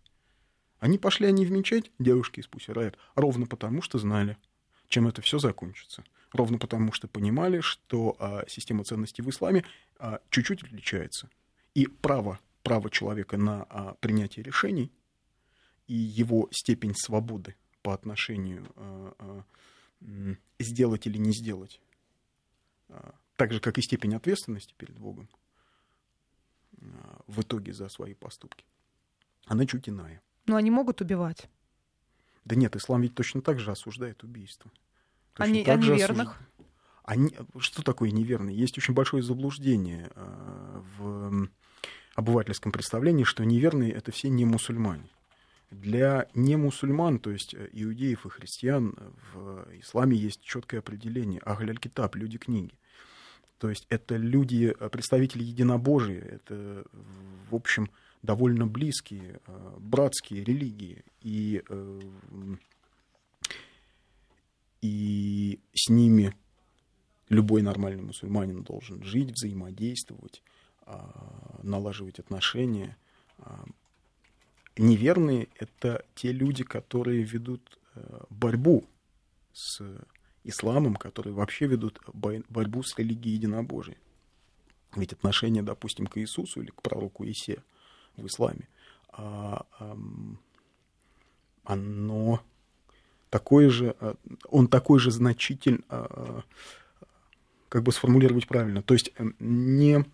Они 0.78 0.98
пошли 0.98 1.26
они 1.26 1.46
в 1.46 1.50
мечеть, 1.50 1.90
девушки 1.98 2.40
из 2.40 2.46
Riot, 2.46 2.96
ровно 3.14 3.46
потому, 3.46 3.82
что 3.82 3.98
знали, 3.98 4.36
чем 4.88 5.08
это 5.08 5.22
все 5.22 5.38
закончится. 5.38 6.04
Ровно 6.32 6.58
потому, 6.58 6.92
что 6.92 7.08
понимали, 7.08 7.60
что 7.60 8.16
а, 8.18 8.44
система 8.48 8.84
ценностей 8.84 9.22
в 9.22 9.30
исламе 9.30 9.64
а, 9.98 10.20
чуть-чуть 10.30 10.62
отличается. 10.62 11.30
И 11.74 11.86
право, 11.86 12.38
право 12.62 12.90
человека 12.90 13.36
на 13.36 13.62
а, 13.70 13.94
принятие 14.00 14.42
решений 14.42 14.92
и 15.86 15.94
его 15.94 16.48
степень 16.52 16.94
свободы 16.94 17.54
по 17.82 17.94
отношению 17.94 18.66
а, 18.76 19.14
а, 19.18 19.44
сделать 20.58 21.06
или 21.06 21.16
не 21.16 21.32
сделать 21.32 21.80
а, 22.88 23.14
так 23.36 23.52
же, 23.52 23.60
как 23.60 23.78
и 23.78 23.82
степень 23.82 24.14
ответственности 24.14 24.74
перед 24.76 24.98
Богом 24.98 25.28
а, 26.80 27.22
в 27.26 27.40
итоге 27.40 27.72
за 27.72 27.88
свои 27.88 28.14
поступки, 28.14 28.64
она 29.46 29.66
чуть 29.66 29.88
иная. 29.88 30.20
Но 30.46 30.56
они 30.56 30.70
могут 30.70 31.00
убивать. 31.00 31.48
Да 32.44 32.54
нет, 32.54 32.76
ислам 32.76 33.02
ведь 33.02 33.14
точно 33.14 33.42
так 33.42 33.58
же 33.58 33.72
осуждает 33.72 34.22
убийство. 34.22 34.70
Точно 35.34 35.52
не- 35.52 35.64
так 35.64 35.78
а 35.78 35.82
неверных? 35.82 36.28
осуж- 36.28 36.64
Они... 37.04 37.36
Что 37.58 37.82
такое 37.82 38.10
неверный? 38.10 38.54
Есть 38.54 38.78
очень 38.78 38.94
большое 38.94 39.22
заблуждение 39.22 40.10
а, 40.14 40.82
в 40.98 41.48
обывательском 42.14 42.72
представлении, 42.72 43.24
что 43.24 43.44
неверные— 43.44 43.92
это 43.92 44.12
все 44.12 44.28
не 44.28 44.44
мусульмане. 44.44 45.08
Для 45.70 46.28
немусульман, 46.34 47.18
то 47.18 47.30
есть 47.30 47.52
э, 47.52 47.68
иудеев 47.72 48.24
и 48.24 48.28
христиан, 48.28 48.96
в 49.34 49.66
исламе 49.80 50.16
есть 50.16 50.40
четкое 50.40 50.78
определение 50.78 51.40
ахляль 51.40 51.78
китаб, 51.78 52.14
люди 52.14 52.38
книги. 52.38 52.72
То 53.58 53.68
есть 53.68 53.84
это 53.88 54.16
люди, 54.16 54.74
э, 54.78 54.88
представители 54.88 55.42
единобожия, 55.42 56.20
это, 56.20 56.84
в 57.50 57.54
общем, 57.54 57.90
довольно 58.22 58.66
близкие, 58.66 59.40
э, 59.46 59.76
братские 59.78 60.44
религии. 60.44 61.04
И, 61.20 61.62
э, 61.68 62.00
и 64.82 65.60
с 65.74 65.88
ними 65.88 66.34
любой 67.28 67.62
нормальный 67.62 68.02
мусульманин 68.02 68.62
должен 68.62 69.02
жить, 69.02 69.32
взаимодействовать, 69.32 70.42
а, 70.82 71.58
налаживать 71.64 72.20
отношения. 72.20 72.96
Неверные— 74.76 75.48
это 75.58 76.04
те 76.14 76.30
люди, 76.30 76.62
которые 76.62 77.22
ведут 77.22 77.80
э, 77.94 78.24
борьбу 78.30 78.84
с 79.52 79.82
исламом, 80.44 80.94
которые 80.94 81.32
вообще 81.32 81.66
ведут 81.66 81.98
борьбу 82.14 82.82
с 82.82 82.96
религией 82.98 83.34
единобожия. 83.34 83.96
Ведь 84.94 85.12
отношение, 85.12 85.62
допустим, 85.62 86.06
к 86.06 86.18
Иисусу 86.18 86.60
или 86.60 86.70
к 86.70 86.82
пророку 86.82 87.24
Исе 87.24 87.62
в 88.16 88.26
исламе, 88.26 88.68
а, 89.08 89.66
ам, 89.78 90.38
оно 91.64 92.40
такое 93.30 93.70
же, 93.70 93.96
а, 94.00 94.14
он 94.48 94.68
такой 94.68 94.98
же 94.98 95.10
значитель, 95.10 95.84
а, 95.88 96.42
как 97.68 97.82
бы 97.82 97.92
сформулировать 97.92 98.46
правильно, 98.46 98.82
то 98.82 98.94
есть 98.94 99.12
эм, 99.16 99.34
не 99.38 100.04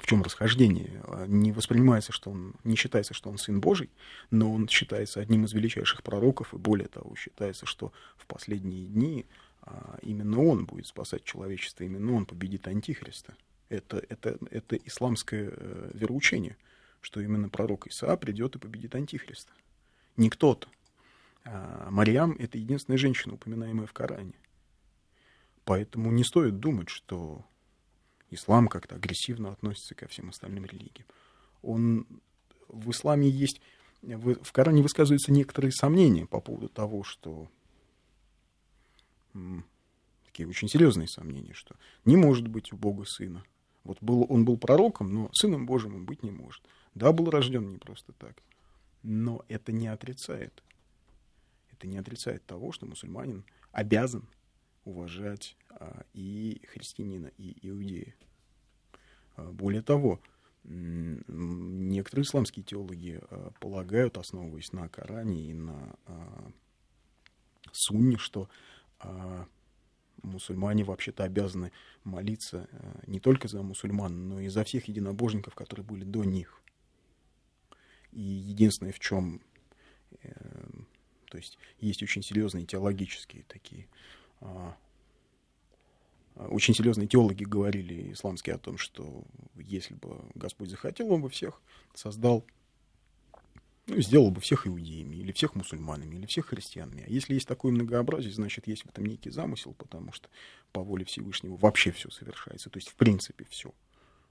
в 0.00 0.06
чем 0.06 0.22
расхождение, 0.22 1.02
а, 1.04 1.26
не 1.26 1.52
воспринимается, 1.52 2.12
что 2.12 2.30
он, 2.30 2.54
не 2.64 2.76
считается, 2.76 3.14
что 3.14 3.30
он 3.30 3.38
сын 3.38 3.60
Божий, 3.60 3.90
но 4.30 4.52
он 4.52 4.68
считается 4.68 5.20
одним 5.20 5.44
из 5.44 5.52
величайших 5.52 6.02
пророков, 6.02 6.52
и 6.54 6.58
более 6.58 6.88
того, 6.88 7.16
считается, 7.16 7.66
что 7.66 7.92
в 8.16 8.26
последние 8.26 8.86
дни 8.86 9.26
а, 9.62 9.98
именно 10.02 10.42
он 10.42 10.64
будет 10.66 10.86
спасать 10.86 11.24
человечество, 11.24 11.84
именно 11.84 12.12
он 12.14 12.26
победит 12.26 12.68
Антихриста. 12.68 13.34
Это, 13.68 14.02
это, 14.08 14.38
это 14.50 14.76
исламское 14.76 15.50
э, 15.52 15.90
вероучение, 15.92 16.56
что 17.00 17.20
именно 17.20 17.48
пророк 17.48 17.86
Иса 17.86 18.16
придет 18.16 18.56
и 18.56 18.58
победит 18.58 18.94
Антихриста. 18.94 19.52
Не 20.16 20.30
кто-то. 20.30 20.68
А 21.44 21.90
Марьям— 21.90 22.32
это 22.38 22.58
единственная 22.58 22.98
женщина, 22.98 23.34
упоминаемая 23.34 23.86
в 23.86 23.92
Коране. 23.92 24.34
Поэтому 25.64 26.10
не 26.10 26.24
стоит 26.24 26.58
думать, 26.58 26.88
что 26.88 27.44
ислам 28.30 28.68
как-то 28.68 28.96
агрессивно 28.96 29.50
относится 29.50 29.94
ко 29.94 30.08
всем 30.08 30.30
остальным 30.30 30.64
религиям. 30.64 31.06
Он, 31.62 32.06
в 32.68 32.90
исламе 32.90 33.28
есть, 33.28 33.60
в 34.02 34.52
Коране 34.52 34.82
высказываются 34.82 35.32
некоторые 35.32 35.72
сомнения 35.72 36.26
по 36.26 36.40
поводу 36.40 36.68
того, 36.68 37.02
что 37.04 37.48
такие 40.24 40.48
очень 40.48 40.68
серьезные 40.68 41.08
сомнения, 41.08 41.54
что 41.54 41.76
не 42.04 42.16
может 42.16 42.48
быть 42.48 42.72
у 42.72 42.76
Бога 42.76 43.04
сына. 43.04 43.44
Вот 43.84 43.98
был, 44.00 44.26
он 44.28 44.44
был 44.44 44.56
пророком, 44.58 45.12
но 45.12 45.30
сыном 45.32 45.66
Божьим 45.66 45.94
он 45.94 46.04
быть 46.04 46.22
не 46.22 46.30
может. 46.30 46.62
Да, 46.96 47.12
был 47.12 47.28
рожден 47.28 47.72
не 47.72 47.76
просто 47.76 48.14
так. 48.14 48.42
Но 49.02 49.44
это 49.48 49.70
не 49.70 49.86
отрицает. 49.86 50.62
Это 51.70 51.86
не 51.86 51.98
отрицает 51.98 52.46
того, 52.46 52.72
что 52.72 52.86
мусульманин 52.86 53.44
обязан 53.70 54.26
уважать 54.86 55.58
а, 55.68 56.06
и 56.14 56.62
христианина, 56.72 57.30
и 57.36 57.68
иудея. 57.68 58.14
А, 59.36 59.52
более 59.52 59.82
того, 59.82 60.22
некоторые 60.64 62.24
исламские 62.24 62.64
теологи 62.64 63.20
а, 63.28 63.50
полагают, 63.60 64.16
основываясь 64.16 64.72
на 64.72 64.88
Коране 64.88 65.50
и 65.50 65.52
на 65.52 65.94
а, 66.06 66.50
Сунне, 67.72 68.16
что 68.16 68.48
а, 69.00 69.46
мусульмане 70.22 70.84
вообще-то 70.84 71.24
обязаны 71.24 71.72
молиться 72.04 72.70
а, 72.72 73.02
не 73.06 73.20
только 73.20 73.48
за 73.48 73.62
мусульман, 73.62 74.30
но 74.30 74.40
и 74.40 74.48
за 74.48 74.64
всех 74.64 74.88
единобожников, 74.88 75.54
которые 75.54 75.84
были 75.84 76.02
до 76.02 76.24
них. 76.24 76.62
И 78.16 78.20
единственное, 78.20 78.92
в 78.92 78.98
чем, 78.98 79.42
э, 80.22 80.30
то 81.30 81.36
есть 81.36 81.58
есть 81.80 82.02
очень 82.02 82.22
серьезные 82.22 82.64
теологические 82.64 83.44
такие 83.46 83.86
а, 84.40 84.74
очень 86.36 86.74
серьезные 86.74 87.08
теологи 87.08 87.44
говорили 87.44 88.12
исламские 88.12 88.54
о 88.54 88.58
том, 88.58 88.78
что 88.78 89.22
если 89.54 89.94
бы 89.94 90.18
Господь 90.34 90.70
захотел, 90.70 91.12
он 91.12 91.20
бы 91.20 91.28
всех 91.28 91.60
создал, 91.94 92.46
ну, 93.86 94.00
сделал 94.00 94.30
бы 94.30 94.40
всех 94.40 94.66
иудеями, 94.66 95.16
или 95.16 95.32
всех 95.32 95.54
мусульманами, 95.54 96.16
или 96.16 96.24
всех 96.24 96.46
христианами. 96.46 97.04
А 97.06 97.10
если 97.10 97.34
есть 97.34 97.46
такое 97.46 97.70
многообразие, 97.70 98.32
значит, 98.32 98.66
есть 98.66 98.84
в 98.84 98.88
этом 98.88 99.04
некий 99.04 99.30
замысел, 99.30 99.74
потому 99.74 100.12
что 100.12 100.30
по 100.72 100.82
воле 100.82 101.04
Всевышнего 101.04 101.56
вообще 101.56 101.90
все 101.90 102.10
совершается. 102.10 102.70
То 102.70 102.78
есть, 102.78 102.88
в 102.88 102.94
принципе, 102.94 103.46
все. 103.50 103.74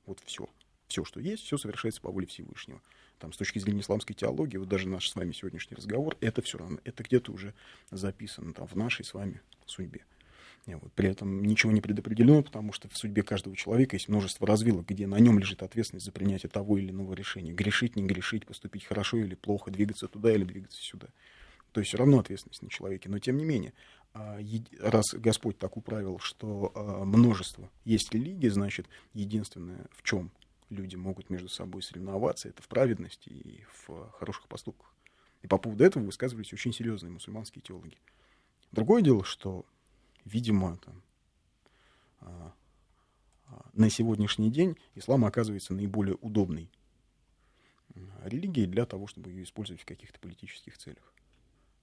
Вот 0.07 0.19
все. 0.25 0.49
Все, 0.87 1.03
что 1.03 1.19
есть, 1.19 1.43
все 1.43 1.57
совершается 1.57 2.01
по 2.01 2.11
воле 2.11 2.27
Всевышнего. 2.27 2.81
Там, 3.19 3.33
с 3.33 3.37
точки 3.37 3.59
зрения 3.59 3.81
исламской 3.81 4.15
теологии, 4.15 4.57
вот 4.57 4.67
даже 4.67 4.87
наш 4.87 5.09
с 5.09 5.15
вами 5.15 5.31
сегодняшний 5.31 5.75
разговор, 5.75 6.17
это 6.21 6.41
все 6.41 6.57
равно, 6.57 6.79
это 6.83 7.03
где-то 7.03 7.31
уже 7.31 7.53
записано 7.91 8.53
там, 8.53 8.67
в 8.67 8.75
нашей 8.75 9.05
с 9.05 9.13
вами 9.13 9.41
судьбе. 9.65 10.05
Вот. 10.67 10.91
При 10.93 11.09
этом 11.09 11.43
ничего 11.43 11.71
не 11.71 11.81
предопределено, 11.81 12.41
потому 12.41 12.73
что 12.73 12.89
в 12.89 12.97
судьбе 12.97 13.21
каждого 13.21 13.55
человека 13.55 13.95
есть 13.95 14.09
множество 14.09 14.47
развилок, 14.47 14.87
где 14.87 15.05
на 15.05 15.19
нем 15.19 15.37
лежит 15.37 15.61
ответственность 15.61 16.05
за 16.05 16.11
принятие 16.11 16.49
того 16.49 16.77
или 16.77 16.89
иного 16.89 17.13
решения. 17.13 17.51
Грешить, 17.53 17.95
не 17.95 18.03
грешить, 18.03 18.47
поступить 18.47 18.83
хорошо 18.85 19.17
или 19.17 19.35
плохо, 19.35 19.69
двигаться 19.69 20.07
туда 20.07 20.33
или 20.33 20.43
двигаться 20.43 20.81
сюда. 20.81 21.07
То 21.71 21.81
есть 21.81 21.89
все 21.89 21.97
равно 21.97 22.19
ответственность 22.19 22.63
на 22.63 22.69
человеке. 22.69 23.09
Но 23.09 23.19
тем 23.19 23.37
не 23.37 23.45
менее, 23.45 23.73
а, 24.13 24.39
раз 24.79 25.13
Господь 25.13 25.59
так 25.59 25.77
управил, 25.77 26.17
что 26.19 26.71
а, 26.73 27.05
множество 27.05 27.69
есть 27.83 28.11
религии, 28.13 28.47
значит, 28.47 28.87
единственное, 29.13 29.85
в 29.91 30.01
чем 30.01 30.31
люди 30.69 30.95
могут 30.95 31.29
между 31.29 31.49
собой 31.49 31.81
соревноваться, 31.81 32.49
это 32.49 32.61
в 32.61 32.67
праведности 32.67 33.29
и 33.29 33.63
в 33.71 34.09
хороших 34.11 34.47
поступках. 34.47 34.93
И 35.41 35.47
по 35.47 35.57
поводу 35.57 35.83
этого 35.83 36.03
высказывались 36.03 36.53
очень 36.53 36.73
серьезные 36.73 37.11
мусульманские 37.11 37.61
теологи. 37.61 37.97
Другое 38.71 39.01
дело, 39.01 39.23
что 39.23 39.65
видимо, 40.25 40.77
там, 40.77 41.01
а, 42.19 42.53
а, 43.47 43.69
на 43.73 43.89
сегодняшний 43.89 44.51
день 44.51 44.77
ислам 44.95 45.23
оказывается 45.23 45.73
наиболее 45.73 46.15
удобной 46.15 46.69
религией 48.23 48.65
для 48.65 48.85
того, 48.85 49.07
чтобы 49.07 49.29
ее 49.29 49.43
использовать 49.43 49.81
в 49.81 49.85
каких-то 49.85 50.19
политических 50.19 50.77
целях. 50.77 51.13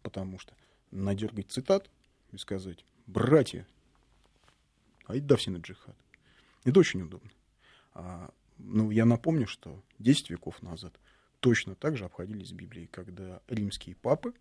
Потому 0.03 0.39
что 0.39 0.55
надергать 0.91 1.51
цитат 1.51 1.89
и 2.33 2.37
сказать, 2.37 2.85
братья, 3.07 3.67
айда 5.07 5.37
все 5.37 5.51
на 5.51 5.59
джихад. 5.59 5.97
Это 6.65 6.81
очень 6.81 7.03
удобно. 7.03 7.31
А, 7.95 8.31
ну, 8.65 8.91
я 8.91 9.05
напомню, 9.05 9.47
что 9.47 9.83
10 9.99 10.31
веков 10.31 10.63
назад 10.63 10.95
точно 11.41 11.75
так 11.75 11.97
же 11.97 12.05
обходились 12.05 12.53
Библией, 12.53 12.87
когда 12.87 13.41
римские 13.49 13.97
папы 13.97 14.33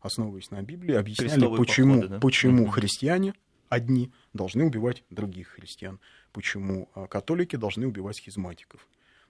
основываясь 0.00 0.50
на 0.50 0.62
Библии, 0.62 0.94
объясняли, 0.94 1.30
Крестовые 1.30 1.58
почему, 1.58 1.94
походы, 1.94 2.08
да? 2.08 2.20
почему 2.20 2.62
угу. 2.64 2.70
христиане 2.70 3.34
одни 3.68 4.12
должны 4.32 4.64
убивать 4.64 5.04
других 5.10 5.48
христиан, 5.48 6.00
почему 6.32 6.88
а, 6.94 7.06
католики 7.06 7.56
должны 7.56 7.86
убивать 7.86 8.16
схизматиков. 8.16 8.86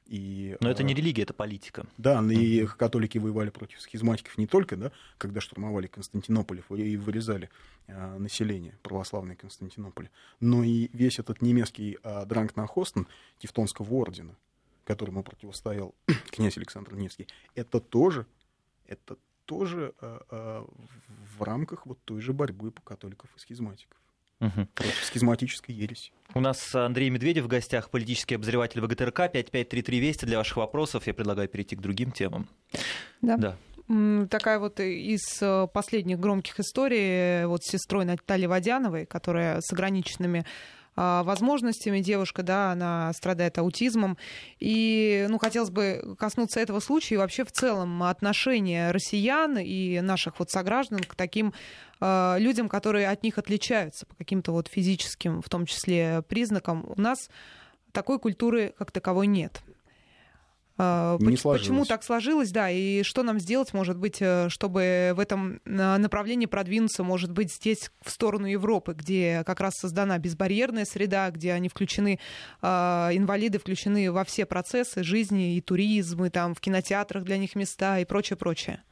И, 0.09 0.57
Но 0.61 0.71
это 0.71 0.83
не 0.83 0.95
а, 0.95 0.97
религия, 0.97 1.23
это 1.23 1.35
политика. 1.35 1.87
Да, 1.99 2.25
и 2.33 2.65
католики 2.65 3.19
воевали 3.19 3.51
против 3.51 3.83
схизматиков 3.83 4.39
не 4.39 4.47
только, 4.47 4.77
да, 4.77 4.91
когда 5.19 5.43
штурмовали 5.43 5.87
Константинополь 5.87 6.63
и 6.71 6.97
вырезали 6.97 7.51
а, 7.89 8.19
население 8.19 8.79
православной 8.83 9.37
Константинополя, 9.37 10.11
но 10.41 10.65
и 10.65 10.89
весь 10.95 11.19
этот 11.19 11.43
немецкий 11.43 11.99
а, 12.03 12.25
дранг 12.25 12.57
на 12.57 12.67
Хостен 12.67 13.07
Тевтонского 13.39 13.93
ордена, 13.93 14.35
которому 14.87 15.23
противостоял 15.23 15.95
князь 16.31 16.57
Александр 16.57 16.95
Невский, 16.95 17.29
это 17.55 17.79
тоже, 17.79 18.25
это 18.87 19.19
тоже 19.45 19.95
э, 20.01 20.21
э, 20.31 20.65
в 21.37 21.43
рамках 21.43 21.87
вот 21.87 21.99
той 22.05 22.21
же 22.21 22.33
борьбы 22.33 22.71
по 22.71 22.83
католиков 22.83 23.31
и 23.35 23.39
схизматиков. 23.39 23.99
Угу. 24.41 24.69
Против 24.75 25.05
схизматической 25.05 25.75
ереси. 25.75 26.13
У 26.35 26.41
нас 26.41 26.75
Андрей 26.75 27.11
Медведев 27.11 27.45
в 27.45 27.49
гостях, 27.49 27.91
политический 27.91 28.37
обозреватель 28.37 28.81
ВГТРК. 28.81 29.33
5533 29.33 30.01
Вести 30.01 30.27
для 30.27 30.39
ваших 30.39 30.59
вопросов. 30.59 31.07
Я 31.07 31.15
предлагаю 31.15 31.49
перейти 31.49 31.75
к 31.75 31.81
другим 31.81 32.13
темам. 32.13 32.49
Да. 33.21 33.37
да 33.37 33.57
такая 34.29 34.59
вот 34.59 34.81
из 34.81 35.41
э, 35.41 35.67
последних 35.73 36.21
громких 36.21 36.61
историй 36.61 37.47
вот 37.47 37.65
с 37.65 37.71
сестрой 37.71 38.05
Натальей 38.05 38.47
Водяновой, 38.47 39.07
которая 39.07 39.61
с 39.63 39.73
ограниченными 39.73 40.45
возможностями 40.99 42.01
девушка, 42.01 42.43
да, 42.43 42.73
она 42.73 43.13
страдает 43.13 43.59
аутизмом. 43.59 44.19
И, 44.59 45.27
ну, 45.29 45.39
хотелось 45.39 45.71
бы 45.71 46.17
коснуться 46.19 46.61
этого 46.61 46.81
случая 46.81 47.17
и 47.17 47.19
вообще 47.19 47.45
в 47.45 47.53
целом 47.53 48.03
отношения 48.03 48.91
россиян 48.91 49.59
и 49.59 50.01
наших 50.01 50.39
вот 50.39 50.51
сограждан 50.51 51.01
к 51.01 51.15
таким 51.15 51.53
э, 52.01 52.37
людям, 52.39 52.69
которые 52.69 53.09
от 53.09 53.23
них 53.23 53.39
отличаются 53.39 54.07
по 54.07 54.15
каким-то 54.17 54.53
вот 54.53 54.69
физическим, 54.69 55.43
в 55.43 55.49
том 55.49 55.67
числе, 55.67 56.23
признакам. 56.29 56.85
У 56.89 57.01
нас 57.01 57.31
такой 57.93 58.19
культуры 58.19 58.75
как 58.79 58.91
таковой 58.91 59.27
нет. 59.27 59.63
А, 60.81 61.19
не 61.19 61.37
Почему 61.37 61.85
так 61.85 62.05
сложилось, 62.05 62.53
да, 62.53 62.71
и 62.71 63.03
что 63.03 63.25
нам 63.25 63.41
сделать, 63.41 63.75
может 63.75 63.99
быть, 63.99 64.19
э, 64.21 64.49
чтобы 64.49 65.13
в 65.17 65.19
этом 65.19 65.61
направлении 65.65 66.47
продвинуться, 66.47 67.03
может 67.03 67.33
быть, 67.33 67.53
здесь 67.53 67.91
в 68.01 68.11
сторону 68.11 68.47
Европы, 68.47 68.95
где 68.95 69.43
как 69.45 69.59
раз 69.59 69.75
создана 69.75 70.19
безбарьерная 70.19 70.85
среда, 70.85 71.29
где 71.33 71.53
они 71.53 71.69
включены, 71.69 72.21
а, 72.63 73.11
инвалиды 73.13 73.59
включены 73.59 74.13
во 74.13 74.23
все 74.23 74.47
процессы 74.47 75.03
жизни, 75.03 75.57
и 75.57 75.61
туризм, 75.61 76.25
и 76.25 76.31
там 76.31 76.55
в 76.55 76.61
кинотеатрах 76.61 77.25
для 77.25 77.39
них 77.39 77.57
места, 77.57 77.99
и 77.99 78.05
прочее, 78.05 78.37
прочее. 78.37 78.85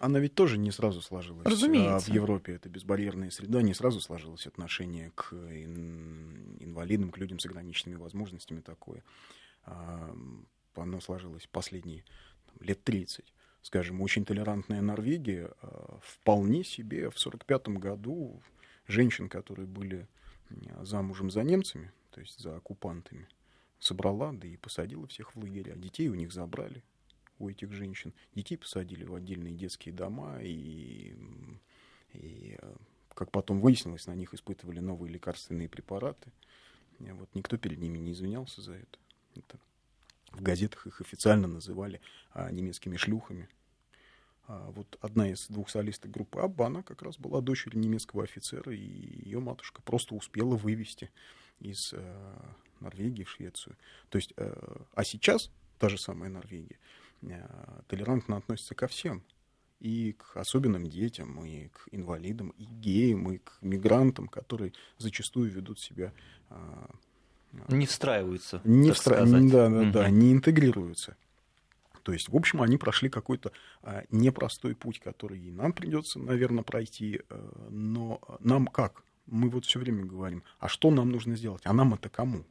Она 0.00 0.18
ведь 0.18 0.34
тоже 0.34 0.58
не 0.58 0.72
сразу 0.72 1.00
сложилась. 1.00 1.46
Разумеется. 1.46 2.10
В 2.10 2.14
Европе 2.14 2.54
это 2.54 2.68
безбарьерная 2.68 3.30
среда, 3.30 3.62
не 3.62 3.74
сразу 3.74 4.00
сложилось 4.00 4.48
отношение 4.48 5.12
к 5.14 5.34
инвалидам, 5.34 7.10
к 7.10 7.18
людям 7.18 7.38
с 7.38 7.46
ограниченными 7.46 7.96
возможностями 7.96 8.60
такое 8.60 9.04
оно 10.80 11.00
сложилось 11.00 11.46
последние 11.46 12.04
там, 12.46 12.56
лет 12.60 12.82
30. 12.84 13.24
Скажем, 13.62 14.00
очень 14.00 14.24
толерантная 14.24 14.80
Норвегия 14.80 15.50
э, 15.60 15.98
вполне 16.02 16.64
себе 16.64 17.10
в 17.10 17.16
1945 17.16 17.68
году 17.78 18.40
женщин, 18.86 19.28
которые 19.28 19.66
были 19.66 20.06
замужем 20.80 21.30
за 21.30 21.42
немцами, 21.42 21.92
то 22.10 22.20
есть 22.20 22.38
за 22.38 22.56
оккупантами, 22.56 23.28
собрала, 23.78 24.32
да 24.32 24.48
и 24.48 24.56
посадила 24.56 25.06
всех 25.06 25.34
в 25.34 25.38
лагеря. 25.38 25.74
Детей 25.76 26.08
у 26.08 26.14
них 26.14 26.32
забрали, 26.32 26.82
у 27.38 27.48
этих 27.48 27.72
женщин. 27.72 28.12
Детей 28.34 28.56
посадили 28.56 29.04
в 29.04 29.14
отдельные 29.14 29.54
детские 29.54 29.94
дома, 29.94 30.38
и, 30.42 31.14
и 32.12 32.58
э, 32.60 32.74
как 33.14 33.30
потом 33.30 33.60
выяснилось, 33.60 34.06
на 34.06 34.14
них 34.14 34.34
испытывали 34.34 34.80
новые 34.80 35.12
лекарственные 35.12 35.68
препараты. 35.68 36.32
Вот 36.98 37.28
никто 37.34 37.56
перед 37.56 37.78
ними 37.78 37.98
не 37.98 38.12
извинялся 38.12 38.60
за 38.60 38.74
это. 38.74 38.98
Это 39.36 39.58
в 40.32 40.42
газетах 40.42 40.86
их 40.86 41.00
официально 41.00 41.48
называли 41.48 42.00
а, 42.32 42.50
немецкими 42.50 42.96
шлюхами. 42.96 43.48
А, 44.46 44.70
вот 44.70 44.98
одна 45.00 45.30
из 45.30 45.46
двух 45.48 45.70
солисток 45.70 46.10
группы 46.10 46.40
Абба, 46.40 46.66
она 46.66 46.82
как 46.82 47.02
раз 47.02 47.18
была 47.18 47.40
дочерью 47.40 47.80
немецкого 47.80 48.24
офицера, 48.24 48.74
и 48.74 48.78
ее 49.24 49.40
матушка 49.40 49.82
просто 49.82 50.14
успела 50.14 50.56
вывести 50.56 51.10
из 51.60 51.92
э, 51.92 52.54
Норвегии 52.80 53.24
в 53.24 53.30
Швецию. 53.30 53.76
То 54.08 54.16
есть, 54.16 54.32
э, 54.36 54.76
а 54.94 55.04
сейчас 55.04 55.50
та 55.78 55.88
же 55.88 55.98
самая 55.98 56.30
Норвегия 56.30 56.78
э, 57.22 57.80
толерантно 57.88 58.36
относится 58.36 58.74
ко 58.74 58.86
всем. 58.86 59.22
и 59.80 60.12
к 60.14 60.36
особенным 60.36 60.88
детям, 60.88 61.44
и 61.44 61.68
к 61.68 61.88
инвалидам, 61.92 62.48
и 62.58 62.64
геям, 62.64 63.30
и 63.30 63.38
к 63.38 63.58
мигрантам, 63.60 64.26
которые 64.26 64.72
зачастую 64.96 65.52
ведут 65.52 65.78
себя 65.78 66.12
а, 66.48 66.90
не 67.68 67.86
встраиваются. 67.86 68.60
Не 68.64 68.92
встра... 68.92 69.24
да, 69.24 69.40
да, 69.40 69.68
Мгм. 69.68 69.92
да, 69.92 70.10
не 70.10 70.32
интегрируются. 70.32 71.16
То 72.02 72.12
есть, 72.12 72.28
в 72.28 72.36
общем, 72.36 72.62
они 72.62 72.78
прошли 72.78 73.10
какой-то 73.10 73.52
а, 73.82 74.04
непростой 74.10 74.74
путь, 74.74 74.98
который 74.98 75.38
и 75.38 75.50
нам 75.50 75.72
придется, 75.72 76.18
наверное, 76.18 76.62
пройти. 76.62 77.20
э, 77.28 77.68
но 77.70 78.20
нам 78.40 78.66
как? 78.66 79.02
Мы 79.26 79.50
вот 79.50 79.66
все 79.66 79.78
время 79.78 80.04
говорим, 80.06 80.42
а 80.58 80.68
что 80.68 80.90
нам 80.90 81.10
нужно 81.10 81.36
сделать? 81.36 81.60
А 81.64 81.72
нам 81.74 81.92
это 81.92 82.08
кому? 82.08 82.44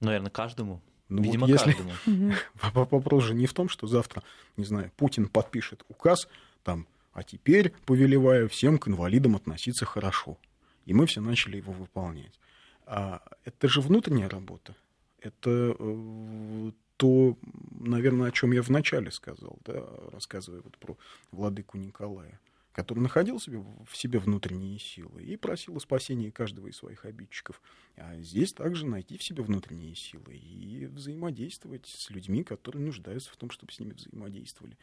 Наверное, 0.00 0.30
каждому. 0.30 0.82
Ну, 1.08 1.18
вот 1.18 1.24
Видимо, 1.26 1.46
если- 1.46 1.72
каждому. 1.72 1.92
Воп- 2.74 2.88
Вопрос 2.90 3.24
же 3.24 3.34
не 3.34 3.46
в 3.46 3.54
том, 3.54 3.68
что 3.70 3.86
завтра, 3.86 4.22
не 4.58 4.64
знаю, 4.64 4.90
Путин 4.96 5.28
подпишет 5.28 5.82
указ, 5.88 6.28
там, 6.62 6.86
а 7.12 7.22
теперь 7.22 7.70
повелеваю 7.86 8.48
всем 8.48 8.78
к 8.78 8.88
инвалидам 8.88 9.36
относиться 9.36 9.86
хорошо. 9.86 10.36
И 10.84 10.92
мы 10.92 11.06
все 11.06 11.20
начали 11.22 11.56
его 11.58 11.72
выполнять. 11.72 12.38
А 12.86 13.22
это 13.44 13.68
же 13.68 13.80
внутренняя 13.80 14.28
работа. 14.28 14.76
Это 15.20 15.74
э, 15.78 16.70
то, 16.96 17.36
наверное, 17.80 18.28
о 18.28 18.32
чем 18.32 18.52
я 18.52 18.62
вначале 18.62 19.10
сказал, 19.10 19.58
да, 19.64 19.84
рассказывая 20.12 20.60
вот 20.60 20.76
про 20.78 20.96
владыку 21.32 21.78
Николая, 21.78 22.40
который 22.72 23.00
находил 23.00 23.40
себе, 23.40 23.64
в 23.86 23.96
себе 23.96 24.18
внутренние 24.18 24.78
силы 24.78 25.22
и 25.22 25.36
просил 25.36 25.76
о 25.76 25.80
спасении 25.80 26.30
каждого 26.30 26.68
из 26.68 26.76
своих 26.76 27.04
обидчиков. 27.04 27.62
А 27.96 28.16
здесь 28.20 28.52
также 28.52 28.86
найти 28.86 29.16
в 29.16 29.22
себе 29.22 29.42
внутренние 29.42 29.94
силы 29.94 30.36
и 30.36 30.86
взаимодействовать 30.86 31.86
с 31.86 32.10
людьми, 32.10 32.44
которые 32.44 32.84
нуждаются 32.84 33.30
в 33.32 33.36
том, 33.36 33.50
чтобы 33.50 33.72
с 33.72 33.80
ними 33.80 33.92
взаимодействовали. 33.92 34.76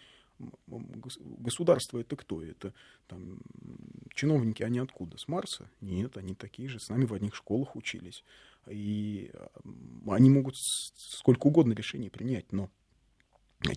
Государство 0.68 2.00
это 2.00 2.16
кто? 2.16 2.44
Это 2.44 2.74
там, 3.08 3.40
чиновники, 4.14 4.64
они 4.64 4.80
откуда? 4.80 5.18
С 5.18 5.28
Марса? 5.28 5.70
Нет, 5.82 6.18
они 6.18 6.36
такие 6.36 6.70
же, 6.70 6.80
с 6.80 6.90
нами 6.90 7.06
в 7.06 7.14
одних 7.14 7.36
школах 7.36 7.76
учились. 7.76 8.24
И 8.68 9.32
они 10.08 10.30
могут 10.30 10.56
сколько 10.58 11.48
угодно 11.48 11.74
решений 11.74 12.10
принять, 12.10 12.52
но 12.52 12.70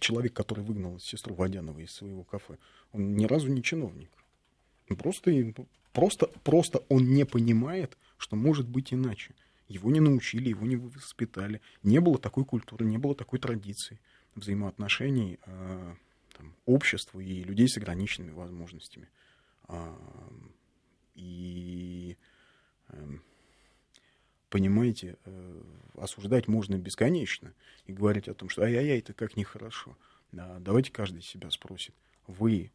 человек, 0.00 0.32
который 0.32 0.64
выгнал 0.64 0.98
сестру 0.98 1.34
Водянова 1.34 1.78
из 1.78 1.92
своего 1.92 2.24
кафе, 2.24 2.58
он 2.92 3.14
ни 3.14 3.26
разу 3.26 3.48
не 3.48 3.62
чиновник. 3.62 4.10
Он 4.90 4.96
Просто, 4.96 5.30
просто, 5.92 6.26
просто 6.42 6.84
он 6.88 7.10
не 7.14 7.24
понимает, 7.24 7.96
что 8.18 8.36
может 8.36 8.68
быть 8.68 8.92
иначе. 8.92 9.34
Его 9.68 9.90
не 9.90 10.00
научили, 10.00 10.50
его 10.50 10.66
не 10.66 10.76
воспитали. 10.76 11.60
Не 11.82 12.00
было 12.00 12.18
такой 12.18 12.44
культуры, 12.44 12.84
не 12.84 12.98
было 12.98 13.14
такой 13.14 13.38
традиции 13.38 13.98
взаимоотношений 14.34 15.38
э, 15.46 15.94
там, 16.36 16.54
общества 16.66 17.20
и 17.20 17.42
людей 17.42 17.68
с 17.68 17.76
ограниченными 17.76 18.32
возможностями. 18.32 19.08
А, 19.66 19.96
и 21.14 22.16
эм, 22.88 23.22
понимаете, 24.50 25.16
э, 25.24 25.62
осуждать 25.94 26.48
можно 26.48 26.76
бесконечно 26.76 27.52
и 27.86 27.92
говорить 27.92 28.28
о 28.28 28.34
том, 28.34 28.48
что 28.48 28.62
ай-яй-яй, 28.62 28.98
это 28.98 29.12
как 29.12 29.36
нехорошо. 29.36 29.96
Да, 30.32 30.58
давайте 30.60 30.92
каждый 30.92 31.22
себя 31.22 31.50
спросит. 31.50 31.94
Вы, 32.26 32.72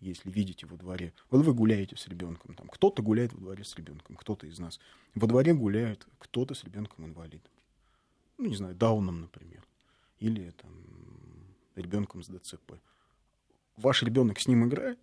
если 0.00 0.30
видите 0.30 0.66
во 0.66 0.76
дворе, 0.76 1.12
вот 1.30 1.44
вы 1.44 1.54
гуляете 1.54 1.96
с 1.96 2.06
ребенком, 2.06 2.54
там, 2.54 2.68
кто-то 2.68 3.02
гуляет 3.02 3.32
во 3.32 3.40
дворе 3.40 3.64
с 3.64 3.74
ребенком, 3.76 4.16
кто-то 4.16 4.46
из 4.46 4.58
нас. 4.58 4.80
Во 5.14 5.26
дворе 5.26 5.54
гуляет 5.54 6.06
кто-то 6.18 6.54
с 6.54 6.64
ребенком 6.64 7.06
инвалидом. 7.06 7.52
Ну, 8.38 8.46
не 8.46 8.56
знаю, 8.56 8.74
Дауном, 8.74 9.20
например. 9.20 9.64
Или 10.18 10.50
там 10.50 10.72
ребенком 11.80 12.22
с 12.22 12.28
ДЦП. 12.28 12.74
Ваш 13.76 14.02
ребенок 14.02 14.40
с 14.40 14.46
ним 14.46 14.66
играет, 14.66 14.98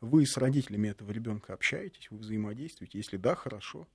вы 0.00 0.26
с 0.26 0.36
родителями 0.36 0.88
этого 0.88 1.10
ребенка 1.12 1.52
общаетесь, 1.52 2.10
вы 2.10 2.18
взаимодействуете. 2.18 2.98
Если 2.98 3.16
да, 3.16 3.34
хорошо. 3.34 3.86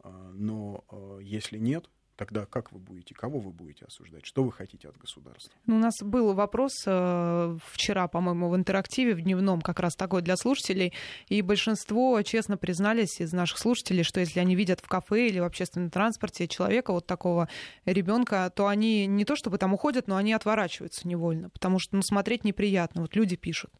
А, 0.00 0.30
Но 0.34 0.84
а, 0.88 1.18
если 1.18 1.58
нет, 1.58 1.88
тогда 2.20 2.44
как 2.44 2.70
вы 2.70 2.78
будете, 2.78 3.14
кого 3.14 3.38
вы 3.38 3.50
будете 3.50 3.86
осуждать, 3.86 4.26
что 4.26 4.44
вы 4.44 4.52
хотите 4.52 4.90
от 4.90 4.98
государства? 4.98 5.50
Ну, 5.64 5.76
У 5.76 5.78
нас 5.78 5.94
был 6.02 6.34
вопрос 6.34 6.72
э, 6.86 7.56
вчера, 7.64 8.08
по-моему, 8.08 8.50
в 8.50 8.56
интерактиве, 8.56 9.14
в 9.14 9.22
дневном, 9.22 9.62
как 9.62 9.80
раз 9.80 9.94
такой 9.96 10.20
для 10.20 10.36
слушателей, 10.36 10.92
и 11.28 11.40
большинство 11.40 12.20
честно 12.20 12.58
признались 12.58 13.22
из 13.22 13.32
наших 13.32 13.56
слушателей, 13.56 14.02
что 14.02 14.20
если 14.20 14.38
они 14.38 14.54
видят 14.54 14.80
в 14.80 14.86
кафе 14.86 15.28
или 15.28 15.40
в 15.40 15.44
общественном 15.44 15.88
транспорте 15.88 16.46
человека, 16.46 16.92
вот 16.92 17.06
такого 17.06 17.48
ребенка, 17.86 18.52
то 18.54 18.66
они 18.66 19.06
не 19.06 19.24
то 19.24 19.34
чтобы 19.34 19.56
там 19.56 19.72
уходят, 19.72 20.06
но 20.06 20.16
они 20.16 20.34
отворачиваются 20.34 21.08
невольно, 21.08 21.48
потому 21.48 21.78
что 21.78 21.96
ну, 21.96 22.02
смотреть 22.02 22.44
неприятно. 22.44 23.00
Вот 23.00 23.16
люди 23.16 23.36
пишут. 23.36 23.70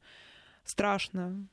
Страшно, 0.65 1.47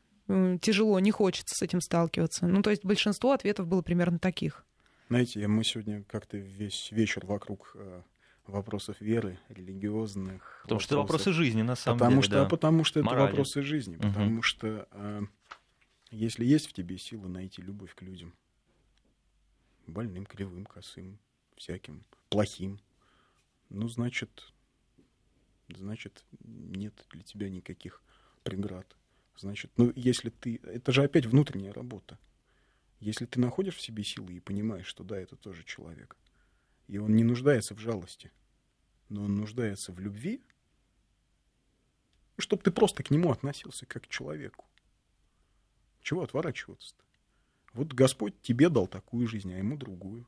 тяжело, 0.62 0.98
не 1.02 1.12
хочется 1.12 1.54
с 1.54 1.62
этим 1.62 1.82
сталкиваться. 1.82 2.48
Ну, 2.48 2.62
то 2.62 2.70
есть 2.70 2.86
большинство 2.86 3.34
ответов 3.34 3.68
было 3.68 3.82
примерно 3.82 4.20
таких. 4.20 4.64
Знаете, 5.08 5.48
мы 5.48 5.64
сегодня 5.64 6.04
как-то 6.04 6.38
весь 6.38 6.92
вечер 6.92 7.26
вокруг 7.26 7.72
э, 7.76 8.02
вопросов 8.46 9.00
веры, 9.00 9.40
религиозных. 9.48 10.60
Потому 10.64 10.80
что 10.82 10.96
это 10.96 10.98
вопросов. 10.98 11.28
вопросы 11.28 11.38
жизни, 11.38 11.62
на 11.62 11.76
самом 11.76 12.00
потому 12.00 12.16
деле. 12.16 12.24
что, 12.24 12.34
да. 12.34 12.46
потому 12.46 12.84
что 12.84 13.00
это 13.00 13.08
Морали. 13.08 13.30
вопросы 13.30 13.62
жизни. 13.62 13.96
Потому 13.96 14.42
что 14.42 14.88
э, 14.92 15.22
если 16.12 16.44
есть 16.46 16.68
в 16.68 16.74
тебе 16.74 16.98
сила 16.98 17.28
найти 17.28 17.62
любовь 17.62 17.96
к 17.96 18.02
людям, 18.02 18.34
больным, 19.86 20.26
кривым, 20.26 20.66
косым, 20.66 21.20
всяким, 21.56 22.04
плохим, 22.30 22.80
ну, 23.70 23.88
значит, 23.88 24.54
значит, 25.70 26.26
нет 26.44 26.94
для 27.12 27.24
тебя 27.24 27.50
никаких 27.50 28.02
преград. 28.44 28.98
Значит, 29.38 29.72
ну, 29.78 29.94
если 29.96 30.30
ты... 30.30 30.60
Это 30.64 30.92
же 30.92 31.04
опять 31.04 31.26
внутренняя 31.26 31.72
работа. 31.74 32.18
Если 33.00 33.26
ты 33.26 33.40
находишь 33.40 33.76
в 33.76 33.82
себе 33.82 34.04
силы 34.04 34.34
и 34.34 34.40
понимаешь, 34.40 34.88
что 34.88 35.04
да, 35.04 35.18
это 35.18 35.36
тоже 35.36 35.64
человек, 35.64 36.16
и 36.88 36.98
он 36.98 37.16
не 37.16 37.24
нуждается 37.24 37.76
в 37.76 37.80
жалости, 37.80 38.32
но 39.10 39.24
он 39.24 39.36
нуждается 39.36 39.92
в 39.92 40.00
любви, 40.00 40.42
чтобы 42.38 42.64
ты 42.64 42.72
просто 42.72 43.04
к 43.04 43.12
нему 43.12 43.32
относился 43.32 43.86
как 43.86 44.04
к 44.04 44.08
человеку. 44.08 44.66
Чего 46.02 46.24
отворачиваться-то? 46.24 47.04
Вот 47.74 47.94
Господь 47.94 48.42
тебе 48.42 48.70
дал 48.70 48.88
такую 48.88 49.28
жизнь, 49.28 49.54
а 49.54 49.58
ему 49.58 49.78
другую. 49.78 50.26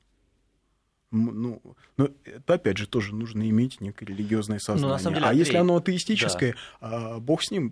Ну, 1.11 1.61
но 1.97 2.09
это 2.23 2.53
опять 2.53 2.77
же 2.77 2.87
тоже 2.87 3.15
нужно 3.15 3.49
иметь 3.49 3.81
некое 3.81 4.05
религиозное 4.05 4.59
сознание. 4.59 4.93
Ну, 4.93 4.99
самом 4.99 5.15
деле, 5.15 5.25
а 5.25 5.29
Андрей, 5.29 5.45
если 5.45 5.57
оно 5.57 5.77
атеистическое, 5.77 6.55
а, 6.81 7.19
бог 7.19 7.41
с 7.41 7.49
ним, 7.49 7.71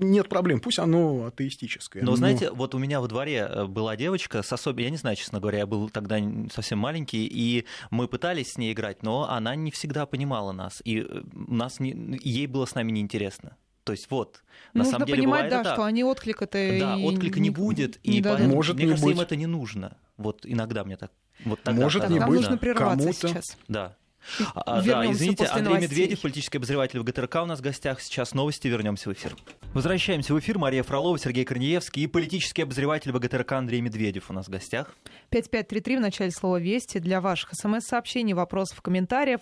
нет 0.00 0.28
проблем, 0.28 0.60
пусть 0.60 0.78
оно 0.78 1.26
атеистическое. 1.26 2.02
Но, 2.02 2.16
знаете, 2.16 2.50
вот 2.50 2.74
у 2.74 2.78
меня 2.78 3.00
во 3.00 3.08
дворе 3.08 3.46
э, 3.48 3.64
была 3.66 3.96
девочка 3.96 4.42
с 4.42 4.52
особой... 4.52 4.84
Я 4.84 4.90
не 4.90 4.96
знаю, 4.96 5.16
честно 5.16 5.40
говоря, 5.40 5.58
я 5.58 5.66
был 5.66 5.90
тогда 5.90 6.18
совсем 6.52 6.78
маленький, 6.78 7.26
и 7.26 7.66
мы 7.90 8.08
пытались 8.08 8.52
с 8.52 8.58
ней 8.58 8.72
играть, 8.72 9.02
но 9.02 9.28
она 9.28 9.54
не 9.54 9.70
всегда 9.70 10.06
понимала 10.06 10.52
нас, 10.52 10.80
и 10.84 11.00
э, 11.00 11.22
нас 11.32 11.80
не... 11.80 12.18
ей 12.22 12.46
было 12.46 12.64
с 12.64 12.74
нами 12.74 12.92
неинтересно. 12.92 13.56
То 13.84 13.92
есть 13.92 14.10
вот, 14.10 14.42
на 14.72 14.78
Нужно 14.78 14.92
самом 14.92 15.06
деле 15.06 15.18
понимать, 15.18 15.44
бывает 15.44 15.50
да, 15.50 15.60
и 15.60 15.64
так. 15.64 15.74
что 15.74 15.84
они 15.84 16.04
отклика-то 16.04 16.78
Да, 16.78 16.96
и 16.96 17.04
отклика 17.04 17.40
не 17.40 17.50
будет, 17.50 17.96
и 18.02 18.20
дадут. 18.20 18.38
поэтому, 18.38 18.54
Может 18.54 18.76
мне 18.76 18.84
не 18.84 18.90
кажется, 18.90 19.10
им 19.10 19.16
быть. 19.16 19.26
это 19.26 19.36
не 19.36 19.46
нужно. 19.46 19.96
Вот 20.16 20.42
иногда 20.44 20.84
мне 20.84 20.96
так... 20.96 21.10
Вот 21.44 21.60
тогда 21.62 21.82
Может 21.82 22.02
казалось, 22.02 22.14
не 22.14 22.20
Нам 22.20 22.30
быть. 22.30 22.40
нужно 22.40 22.56
прерваться 22.58 22.98
Кому-то- 22.98 23.28
сейчас. 23.28 23.56
Да. 23.68 23.96
А, 24.54 24.82
да, 24.82 25.10
извините, 25.10 25.44
после 25.44 25.60
Андрей 25.60 25.74
новостей. 25.76 25.88
Медведев, 25.88 26.20
политический 26.20 26.58
обозреватель 26.58 27.00
в 27.00 27.04
ГТРК 27.04 27.36
у 27.36 27.46
нас 27.46 27.58
в 27.60 27.62
гостях. 27.62 28.02
Сейчас 28.02 28.34
новости, 28.34 28.68
вернемся 28.68 29.08
в 29.08 29.14
эфир. 29.14 29.34
Возвращаемся 29.72 30.34
в 30.34 30.38
эфир. 30.38 30.58
Мария 30.58 30.82
Фролова, 30.82 31.18
Сергей 31.18 31.46
Корнеевский 31.46 32.02
и 32.02 32.06
политический 32.06 32.60
обозреватель 32.62 33.12
ВГТРК 33.12 33.52
Андрей 33.52 33.80
Медведев 33.80 34.28
у 34.28 34.34
нас 34.34 34.46
в 34.46 34.50
гостях. 34.50 34.94
5533 35.30 35.96
в 35.96 36.00
начале 36.00 36.30
слова 36.32 36.60
«Вести» 36.60 36.98
для 36.98 37.22
ваших 37.22 37.50
смс-сообщений, 37.54 38.34
вопросов, 38.34 38.82
комментариев. 38.82 39.40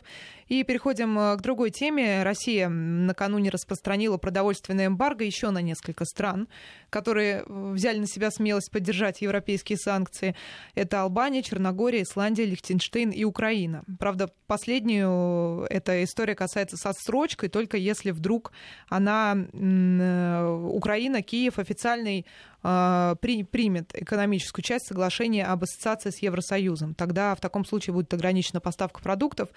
И 0.48 0.62
переходим 0.64 1.18
э, 1.18 1.36
к 1.36 1.42
другой 1.42 1.70
теме. 1.70 2.22
Россия 2.22 2.68
накануне 2.68 3.50
распространила 3.50 4.16
продовольственное 4.16 4.86
эмбарго 4.86 5.24
еще 5.24 5.50
на 5.50 5.60
несколько 5.60 6.04
стран, 6.04 6.48
которые 6.90 7.44
э, 7.46 7.72
взяли 7.72 7.98
на 7.98 8.06
себя 8.06 8.30
смелость 8.30 8.70
поддержать 8.70 9.20
европейские 9.20 9.76
санкции. 9.78 10.34
Это 10.74 11.02
Албания, 11.02 11.42
Черногория, 11.42 12.02
Исландия, 12.02 12.46
Лихтенштейн 12.46 13.10
и 13.10 13.24
Украина. 13.24 13.84
Правда, 13.98 14.30
последнюю 14.46 15.64
э, 15.64 15.66
эта 15.68 16.02
история 16.02 16.34
касается 16.34 16.76
со 16.76 16.92
срочкой, 16.92 17.50
только 17.50 17.76
если 17.76 18.10
вдруг 18.10 18.52
она, 18.88 19.34
Украина, 19.34 21.22
Киев, 21.22 21.58
официальный 21.58 22.24
при- 22.60 23.44
примет 23.44 23.94
экономическую 23.94 24.62
часть 24.64 24.86
соглашения 24.86 25.44
об 25.46 25.62
ассоциации 25.62 26.10
с 26.10 26.18
Евросоюзом. 26.18 26.94
Тогда 26.94 27.34
в 27.34 27.40
таком 27.40 27.64
случае 27.64 27.94
будет 27.94 28.12
ограничена 28.12 28.60
поставка 28.60 29.00
продуктов. 29.02 29.48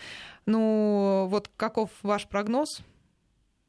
Ну, 0.46 1.28
вот 1.30 1.50
каков 1.58 1.90
ваш 2.04 2.28
прогноз? 2.28 2.82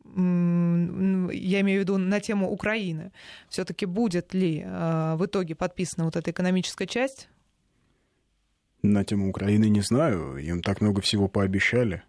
М, 0.04 1.30
Я 1.30 1.60
имею 1.60 1.80
в 1.80 1.82
виду 1.84 1.96
на 1.98 2.20
тему 2.20 2.50
Украины. 2.50 3.12
Все-таки 3.48 3.86
будет 3.86 4.34
ли 4.34 4.62
э, 4.64 5.14
в 5.16 5.24
итоге 5.24 5.54
подписана 5.54 6.04
вот 6.04 6.16
эта 6.16 6.30
экономическая 6.30 6.86
часть? 6.86 7.28
На 8.82 9.04
тему 9.04 9.28
Украины 9.30 9.66
не 9.68 9.80
знаю. 9.80 10.36
Им 10.38 10.60
так 10.62 10.80
много 10.80 11.00
всего 11.00 11.28
пообещали. 11.28 12.02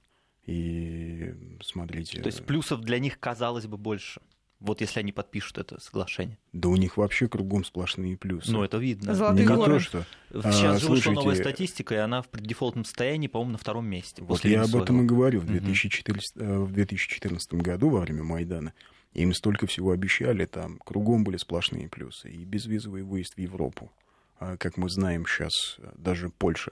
И 0.45 1.33
смотрите... 1.63 2.19
То 2.21 2.27
есть 2.27 2.45
плюсов 2.45 2.81
для 2.81 2.99
них 2.99 3.19
казалось 3.19 3.67
бы 3.67 3.77
больше. 3.77 4.21
Вот 4.63 4.79
если 4.79 5.01
они 5.01 5.11
подпишут 5.11 5.57
это 5.57 5.77
соглашение. 5.81 6.37
Да 6.53 6.69
у 6.69 6.77
них 6.77 6.95
вообще 6.95 7.27
кругом 7.27 7.65
сплошные 7.65 8.15
плюсы. 8.15 8.49
Ну, 8.49 8.63
это 8.63 8.77
видно. 8.77 9.13
Золотые 9.13 9.45
Не 9.45 9.53
горы. 9.53 9.73
то, 9.73 9.79
что... 9.79 10.05
Сейчас 10.31 10.77
А, 10.77 10.79
же 10.79 10.87
вышла 10.87 11.11
новая 11.11 11.35
статистика, 11.35 11.95
и 11.95 11.97
она 11.97 12.21
в 12.21 12.29
преддефолтном 12.29 12.85
состоянии, 12.85 13.27
по-моему, 13.27 13.51
на 13.51 13.57
втором 13.57 13.85
месте. 13.85 14.21
Вот 14.21 14.29
после 14.29 14.53
я 14.53 14.61
об 14.63 14.73
этом 14.75 15.01
и 15.03 15.05
говорю. 15.05 15.41
В 15.41 15.43
Мгм. 15.43 15.51
2014, 15.53 16.37
э, 16.37 16.57
в 16.59 16.71
2014 16.71 17.61
году, 17.61 17.89
во 17.89 17.99
время 17.99 18.23
Майдана, 18.23 18.73
им 19.13 19.33
столько 19.33 19.67
всего 19.67 19.91
обещали, 19.91 20.45
там 20.45 20.79
кругом 20.79 21.25
были 21.25 21.35
сплошные 21.35 21.89
плюсы. 21.89 22.31
И 22.31 22.45
безвизовый 22.45 23.03
выезд 23.03 23.33
в 23.35 23.39
Европу. 23.39 23.91
А, 24.39 24.55
Как 24.55 24.77
мы 24.77 24.89
знаем, 24.89 25.25
сейчас 25.27 25.77
даже 25.97 26.29
Польша 26.29 26.71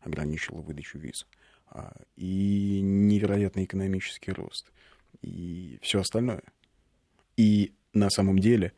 ограничила 0.00 0.60
выдачу 0.60 0.98
виз. 0.98 1.26
А, 1.70 1.94
И 2.16 2.80
невероятный 2.82 3.64
экономический 3.64 4.32
рост. 4.32 4.70
И 5.22 5.78
все 5.80 6.00
остальное. 6.00 6.42
И 7.36 7.72
на 7.92 8.10
самом 8.10 8.38
деле 8.38 8.72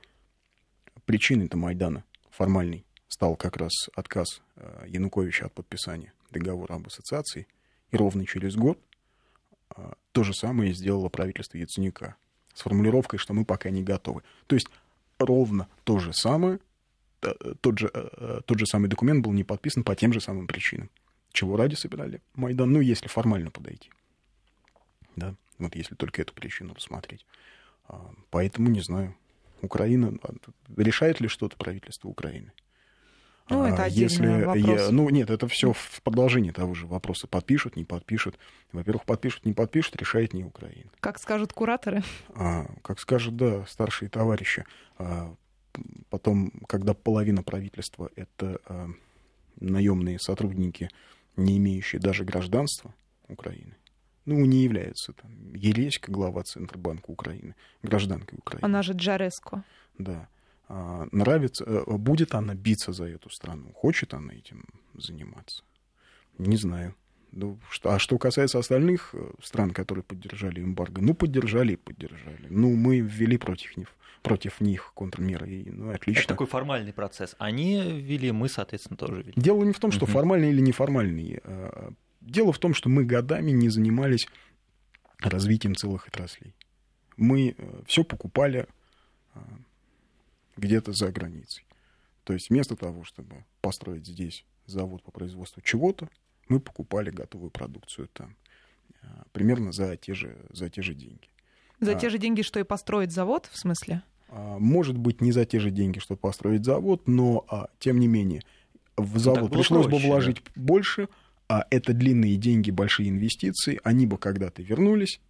причиной-то 1.05 1.57
Майдана 1.57 2.05
формальной 2.31 2.85
стал 3.09 3.37
как 3.37 3.57
раз 3.57 3.73
отказ 3.95 4.43
э, 4.57 4.85
Януковича 4.89 5.47
от 5.47 5.55
подписания 5.55 6.13
договора 6.31 6.75
об 6.75 6.87
ассоциации. 6.87 7.47
И 7.91 7.97
ровно 7.97 8.27
через 8.27 8.57
год 8.57 8.79
э, 9.77 9.93
то 10.13 10.23
же 10.23 10.35
самое 10.35 10.75
сделало 10.75 11.09
правительство 11.09 11.57
Яценюка 11.57 12.17
с 12.53 12.63
формулировкой, 12.63 13.19
что 13.19 13.33
мы 13.33 13.45
пока 13.45 13.71
не 13.71 13.83
готовы. 13.83 14.23
То 14.47 14.57
есть 14.57 14.69
ровно 15.19 15.69
то 15.85 15.99
же 15.99 16.13
самое, 16.13 16.59
э, 17.23 17.55
тот 17.61 17.79
же, 17.79 17.89
тот 18.47 18.59
же 18.59 18.67
самый 18.67 18.89
документ 18.89 19.25
был 19.25 19.33
не 19.33 19.45
подписан 19.45 19.85
по 19.85 19.95
тем 19.95 20.13
же 20.13 20.21
самым 20.21 20.47
причинам. 20.47 20.91
Чего 21.33 21.57
ради 21.57 21.75
собирали 21.75 22.23
Майдан? 22.35 22.73
Ну, 22.73 22.81
если 22.81 23.09
формально 23.09 23.51
подойти. 23.51 23.91
Да, 25.17 25.35
вот 25.59 25.75
если 25.75 25.95
только 25.95 26.23
эту 26.23 26.35
причину 26.35 26.75
рассмотреть. 26.75 27.25
А, 27.89 28.11
Поэтому 28.31 28.69
не 28.69 28.81
знаю. 28.81 29.15
Украина 29.63 30.13
а, 30.23 30.35
решает 30.77 31.21
ли 31.21 31.29
что-то 31.29 31.57
правительство 31.57 32.09
Украины? 32.09 32.53
Ну, 33.49 33.63
А, 33.63 33.69
это 33.71 33.85
отдельный 33.85 34.45
вопрос. 34.45 34.81
я- 34.81 34.91
ну, 34.91 35.09
нет, 35.09 35.31
это 35.31 35.47
все 35.47 35.73
в 35.73 36.03
продолжении 36.03 36.51
того 36.51 36.75
же 36.75 36.87
вопроса. 36.87 37.27
Подпишут, 37.29 37.77
не 37.77 37.85
подпишут. 37.85 38.39
Во-первых, 38.73 39.05
подпишут, 39.05 39.47
не 39.47 39.53
подпишут, 39.53 39.97
решает 39.97 40.35
не 40.35 40.45
Украина. 40.45 40.91
Как 41.01 41.19
скажут 41.21 41.53
кураторы. 41.53 42.03
А, 42.35 42.67
как 42.83 42.99
скажут, 42.99 43.37
да, 43.37 43.65
старшие 43.67 44.09
товарищи. 44.09 44.65
А, 44.99 45.33
потом, 46.11 46.51
когда 46.69 46.93
половина 46.95 47.43
правительства 47.45 48.11
это 48.17 48.61
а, 48.67 48.89
наемные 49.61 50.19
сотрудники, 50.19 50.91
не 51.37 51.57
имеющие 51.59 52.01
даже 52.01 52.25
гражданства 52.25 52.95
Украины, 53.29 53.77
ну, 54.27 54.45
не 54.45 54.63
являются 54.65 55.13
там 55.13 55.31
Елеська, 55.55 56.13
глава 56.13 56.43
Центробанка 56.43 57.11
Украины, 57.11 57.55
гражданкой 57.83 58.39
Украины. 58.39 58.65
Она 58.65 58.83
же 58.83 58.93
Джареско. 58.93 59.63
Да. 59.99 60.29
А, 60.69 61.07
нравится, 61.13 61.65
э, 61.65 61.85
будет 61.97 62.35
она 62.35 62.55
биться 62.55 62.93
за 62.93 63.05
эту 63.05 63.31
страну? 63.31 63.73
Хочет 63.73 64.15
она 64.15 64.35
этим 64.35 64.65
заниматься? 64.95 65.63
Не 66.39 66.57
знаю. 66.57 66.95
Ну, 67.33 67.59
что, 67.71 67.91
а 67.95 67.99
что 67.99 68.19
касается 68.19 68.59
остальных 68.59 69.11
э, 69.15 69.31
стран, 69.43 69.71
которые 69.71 70.03
поддержали 70.03 70.61
эмбарго, 70.61 71.03
ну, 71.03 71.15
поддержали 71.15 71.73
и 71.73 71.77
поддержали. 71.77 72.47
Ну, 72.51 72.75
мы 72.75 72.99
ввели 73.01 73.37
против 73.39 73.77
них, 73.77 73.89
против 74.23 74.61
них 74.61 74.93
контрмеры, 74.95 75.51
и, 75.51 75.71
ну, 75.71 75.91
отлично. 75.91 76.21
Это 76.21 76.29
такой 76.29 76.47
формальный 76.47 76.93
процесс. 76.93 77.37
Они 77.39 77.81
ввели, 77.81 78.33
мы, 78.33 78.49
соответственно, 78.49 78.97
тоже 78.97 79.15
ввели. 79.17 79.33
Дело 79.37 79.63
не 79.65 79.73
в 79.73 79.79
том, 79.79 79.93
что 79.93 80.07
Мгм. 80.07 80.13
формальный 80.15 80.51
или 80.51 80.61
неформальный. 80.63 81.41
Дело 82.27 82.53
в 82.53 82.59
том, 82.59 82.75
что 82.75 82.89
мы 82.89 83.05
годами 83.05 83.53
не 83.53 83.69
занимались 83.69 84.29
развитием 85.19 85.75
целых 85.75 86.09
отраслей. 86.09 86.55
Мы 87.17 87.57
все 87.87 88.05
покупали 88.05 88.67
а, 89.33 89.41
где-то 90.57 90.93
за 90.93 91.11
границей. 91.13 91.65
То 92.25 92.33
есть 92.33 92.51
вместо 92.51 92.77
того, 92.77 93.05
чтобы 93.05 93.45
построить 93.61 94.07
здесь 94.07 94.45
завод 94.67 95.03
по 95.03 95.13
производству 95.13 95.63
чего-то, 95.63 96.09
мы 96.49 96.61
покупали 96.61 97.11
готовую 97.11 97.51
продукцию 97.51 98.09
там 98.13 98.37
а, 99.03 99.25
примерно 99.33 99.73
за 99.73 99.97
те 99.97 100.15
же, 100.15 100.37
за 100.51 100.69
те 100.69 100.83
же 100.83 100.95
деньги. 100.95 101.29
За 101.81 101.93
А. 101.93 101.95
те 101.95 102.09
же 102.09 102.19
деньги, 102.19 102.43
что 102.43 102.59
и 102.59 102.65
построить 102.65 103.13
завод, 103.13 103.49
в 103.53 103.57
смысле? 103.57 104.03
А, 104.29 104.59
Может 104.59 104.99
быть, 104.99 105.21
не 105.21 105.31
за 105.31 105.45
те 105.45 105.61
же 105.61 105.71
деньги, 105.71 106.01
чтобы 106.01 106.19
построить 106.19 106.65
завод, 106.65 107.07
но, 107.07 107.45
а, 107.49 107.69
тем 107.79 108.01
не 108.01 108.09
менее, 108.09 108.43
в 108.97 109.19
завод 109.19 109.51
было 109.51 109.59
пришлось 109.59 109.87
проще, 109.87 110.03
бы 110.03 110.09
вложить 110.11 110.43
больше, 110.57 111.09
а 111.49 111.67
это 111.71 111.93
длинные 111.93 112.37
деньги, 112.37 112.71
большие 112.71 113.09
инвестиции, 113.09 113.81
они 113.85 114.07
бы 114.07 114.19
когда-то 114.19 114.63
вернулись, 114.63 115.21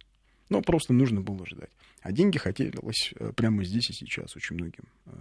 но 0.49 0.61
просто 0.61 0.93
нужно 0.93 1.21
было 1.21 1.45
ждать. 1.45 1.69
А 2.01 2.11
деньги 2.11 2.37
хотелось 2.37 3.13
э, 3.15 3.31
прямо 3.35 3.63
здесь 3.63 3.89
и 3.89 3.93
сейчас 3.93 4.35
очень 4.35 4.55
многим 4.55 4.85
э, 5.05 5.11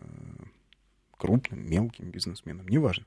крупным, 1.16 1.68
мелким 1.68 2.11
бизнесменам, 2.11 2.68
неважно. 2.68 3.04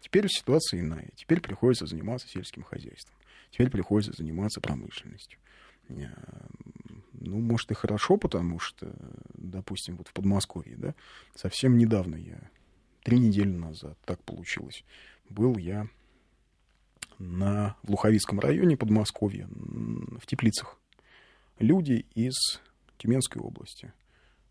Теперь 0.00 0.26
ситуация 0.28 0.80
иная. 0.80 1.10
Теперь 1.14 1.40
приходится 1.40 1.86
заниматься 1.86 2.26
сельским 2.26 2.62
хозяйством. 2.64 3.14
Теперь 3.50 3.70
приходится 3.70 4.12
заниматься 4.16 4.60
промышленностью. 4.60 5.38
Э, 5.88 6.06
Ну, 7.12 7.38
может, 7.38 7.70
и 7.70 7.74
хорошо, 7.74 8.16
потому 8.16 8.58
что, 8.58 8.92
допустим, 9.34 9.96
вот 9.96 10.08
в 10.08 10.12
Подмосковье, 10.12 10.76
да, 10.76 10.94
совсем 11.36 11.76
недавно 11.78 12.16
я, 12.16 12.50
три 13.04 13.18
недели 13.18 13.50
назад, 13.50 13.96
так 14.04 14.22
получилось, 14.24 14.84
был 15.28 15.56
я 15.56 15.86
на, 17.22 17.76
в 17.82 17.90
Луховицком 17.90 18.40
районе 18.40 18.76
Подмосковья, 18.76 19.48
в 19.48 20.26
Теплицах. 20.26 20.78
Люди 21.58 22.06
из 22.14 22.60
Тюменской 22.98 23.40
области. 23.40 23.92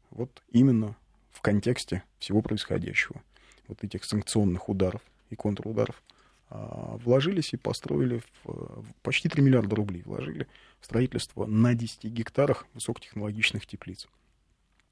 Вот 0.10 0.42
именно 0.50 0.96
в 1.32 1.42
контексте 1.42 2.04
всего 2.20 2.42
происходящего, 2.42 3.22
вот 3.68 3.84
этих 3.84 4.06
санкционных 4.06 4.70
ударов 4.70 5.02
и 5.30 5.36
контрударов, 5.36 6.02
а, 6.50 6.98
вложились 6.98 7.54
и 7.54 7.58
построили 7.58 8.22
в, 8.44 8.84
почти 9.04 9.30
3 9.30 9.42
миллиарда 9.42 9.76
рублей 9.76 10.04
вложили 10.04 10.48
в 10.80 10.86
строительство 10.86 11.46
на 11.46 11.74
10 11.74 12.06
гектарах 12.06 12.66
высокотехнологичных 12.74 13.66
теплиц. 13.66 14.08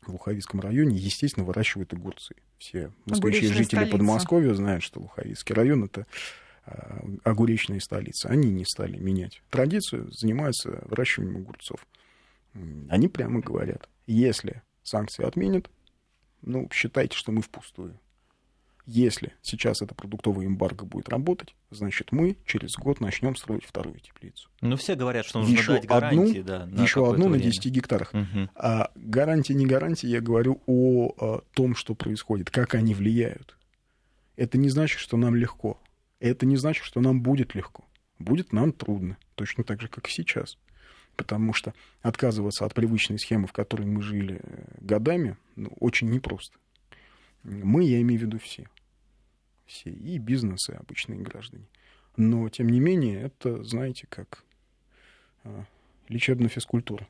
В 0.02 0.14
Луховицком 0.14 0.62
районе, 0.62 0.98
естественно, 0.98 1.46
выращивают 1.46 1.94
огурцы. 1.94 2.36
Все 2.58 2.94
москвичи 3.06 3.48
жители 3.48 3.64
столица. 3.64 3.92
Подмосковья 3.92 4.54
знают, 4.54 4.84
что 4.84 5.02
Луховицкий 5.02 5.54
район 5.54 5.84
это 5.84 6.08
а, 6.70 7.02
огуречная 7.24 7.80
столица. 7.80 8.30
Они 8.30 8.52
не 8.52 8.66
стали 8.66 8.98
менять 8.98 9.42
традицию, 9.50 10.12
занимаются 10.12 10.84
выращиванием 10.86 11.38
огурцов. 11.38 11.86
Они 12.90 13.08
прямо 13.08 13.42
говорят, 13.42 13.88
если 14.08 14.64
санкции 14.84 15.24
отменят, 15.24 15.70
ну, 16.42 16.68
считайте, 16.74 17.16
что 17.16 17.32
мы 17.32 17.42
впустую. 17.42 18.00
Если 18.86 19.34
сейчас 19.44 19.84
это 19.84 19.94
продуктовое 19.94 20.48
эмбарго 20.48 20.84
будет 20.84 21.10
работать, 21.10 21.54
значит, 21.70 22.12
мы 22.12 22.38
через 22.48 22.76
год 22.76 23.00
начнем 23.02 23.36
строить 23.36 23.64
вторую 23.64 24.00
теплицу. 24.00 24.50
Ну, 24.62 24.78
все 24.78 24.96
говорят, 24.96 25.28
что 25.28 25.40
нужно 25.40 25.54
Еще 25.54 25.74
дать 25.74 25.86
гарантии, 25.86 26.40
одну, 26.40 26.44
да, 26.44 26.66
на 26.66 26.82
Еще 26.82 27.08
одну 27.08 27.26
на 27.26 27.34
время. 27.34 27.52
10 27.52 27.66
гектарах. 27.68 28.14
Мгм. 28.14 28.50
А 28.56 28.90
гарантии, 28.96 29.54
не 29.54 29.68
гарантии, 29.68 30.08
я 30.08 30.22
говорю 30.22 30.60
о, 30.66 31.14
а, 31.20 31.42
том, 31.54 31.76
что 31.76 31.94
происходит, 31.94 32.50
как 32.50 32.74
они 32.74 32.96
влияют. 32.96 33.56
Это 34.38 34.58
не 34.58 34.70
значит, 34.70 35.00
что 35.00 35.18
нам 35.18 35.36
легко. 35.36 35.80
Это 36.20 36.46
не 36.46 36.58
значит, 36.58 36.84
что 36.84 37.02
нам 37.02 37.22
будет 37.22 37.56
легко. 37.56 37.86
Будет 38.18 38.52
нам 38.52 38.74
трудно. 38.74 39.18
Точно 39.36 39.64
так 39.64 39.82
же, 39.82 39.88
как 39.88 40.08
и 40.08 40.12
сейчас. 40.12 40.58
Потому 41.16 41.54
что 41.54 41.74
отказываться 42.02 42.66
от 42.66 42.74
привычной 42.74 43.20
схемы, 43.20 43.48
в 43.48 43.54
которой 43.54 43.86
мы 43.86 44.02
жили 44.02 44.40
э, 44.42 44.64
годами, 44.80 45.38
ну, 45.56 45.70
очень 45.80 46.10
непросто. 46.10 46.58
Мы, 47.44 47.86
я 47.86 48.02
имею 48.02 48.20
в 48.20 48.24
виду 48.24 48.40
все. 48.40 48.68
Все. 49.66 49.90
И 49.90 50.18
бизнес, 50.18 50.70
и 50.70 50.74
обычные 50.74 51.20
граждане. 51.20 51.66
Но, 52.18 52.50
тем 52.50 52.68
не 52.68 52.80
менее, 52.80 53.22
это, 53.22 53.64
знаете, 53.64 54.08
как 54.10 54.44
а, 55.44 55.66
лечебная 56.10 56.50
физкультура 56.50 57.08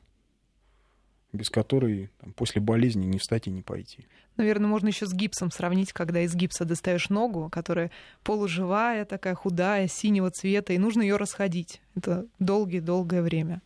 без 1.32 1.50
которой 1.50 2.10
там, 2.20 2.32
после 2.32 2.60
болезни 2.60 3.06
не 3.06 3.18
встать 3.18 3.46
и 3.46 3.50
не 3.50 3.62
пойти. 3.62 4.06
Наверное, 4.36 4.68
можно 4.68 4.88
еще 4.88 5.06
с 5.06 5.12
гипсом 5.12 5.50
сравнить, 5.50 5.92
когда 5.92 6.20
из 6.22 6.34
гипса 6.34 6.64
достаешь 6.64 7.08
ногу, 7.08 7.48
которая 7.50 7.90
полуживая, 8.24 9.04
такая 9.04 9.34
худая, 9.34 9.86
синего 9.86 10.30
цвета, 10.30 10.72
и 10.72 10.78
нужно 10.78 11.02
ее 11.02 11.16
расходить. 11.16 11.80
Это 11.94 12.26
долгое-долгое 12.38 13.22
время. 13.22 13.62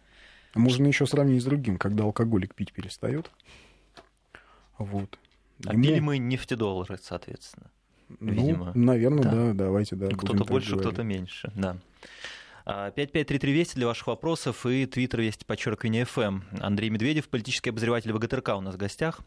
Можно 0.55 0.87
еще 0.87 1.07
сравнить 1.07 1.42
с 1.42 1.44
другим, 1.44 1.79
когда 1.79 2.05
алкоголик 2.05 2.55
пить 2.55 2.72
перестает. 2.72 3.31
Вот. 4.79 5.18
А 5.66 5.72
Ему, 5.72 5.83
пили 5.85 6.00
мы 6.00 6.18
нефтедоллары, 6.18 6.98
соответственно. 7.00 7.70
ну, 8.20 8.33
видимо. 8.33 8.72
наверное, 8.74 9.22
Да. 9.22 9.31
да. 9.31 9.53
давайте, 9.55 9.96
да. 9.96 10.09
Кто-то 10.09 10.44
больше, 10.44 10.77
кто-то 10.77 11.03
меньше, 11.03 11.50
да. 11.55 11.79
5533 12.64 13.53
Вести 13.53 13.74
для 13.77 13.87
ваших 13.87 14.07
вопросов 14.07 14.64
и 14.66 14.87
твиттер 14.87 15.20
Вести 15.20 15.44
подчеркивание 15.44 16.05
ФМ. 16.05 16.40
Андрей 16.61 16.90
Медведев, 16.90 17.29
политический 17.29 17.70
обозреватель 17.70 18.12
ВГТРК 18.12 18.50
у 18.57 18.61
нас 18.61 18.74
в 18.74 18.79
гостях. 18.79 19.20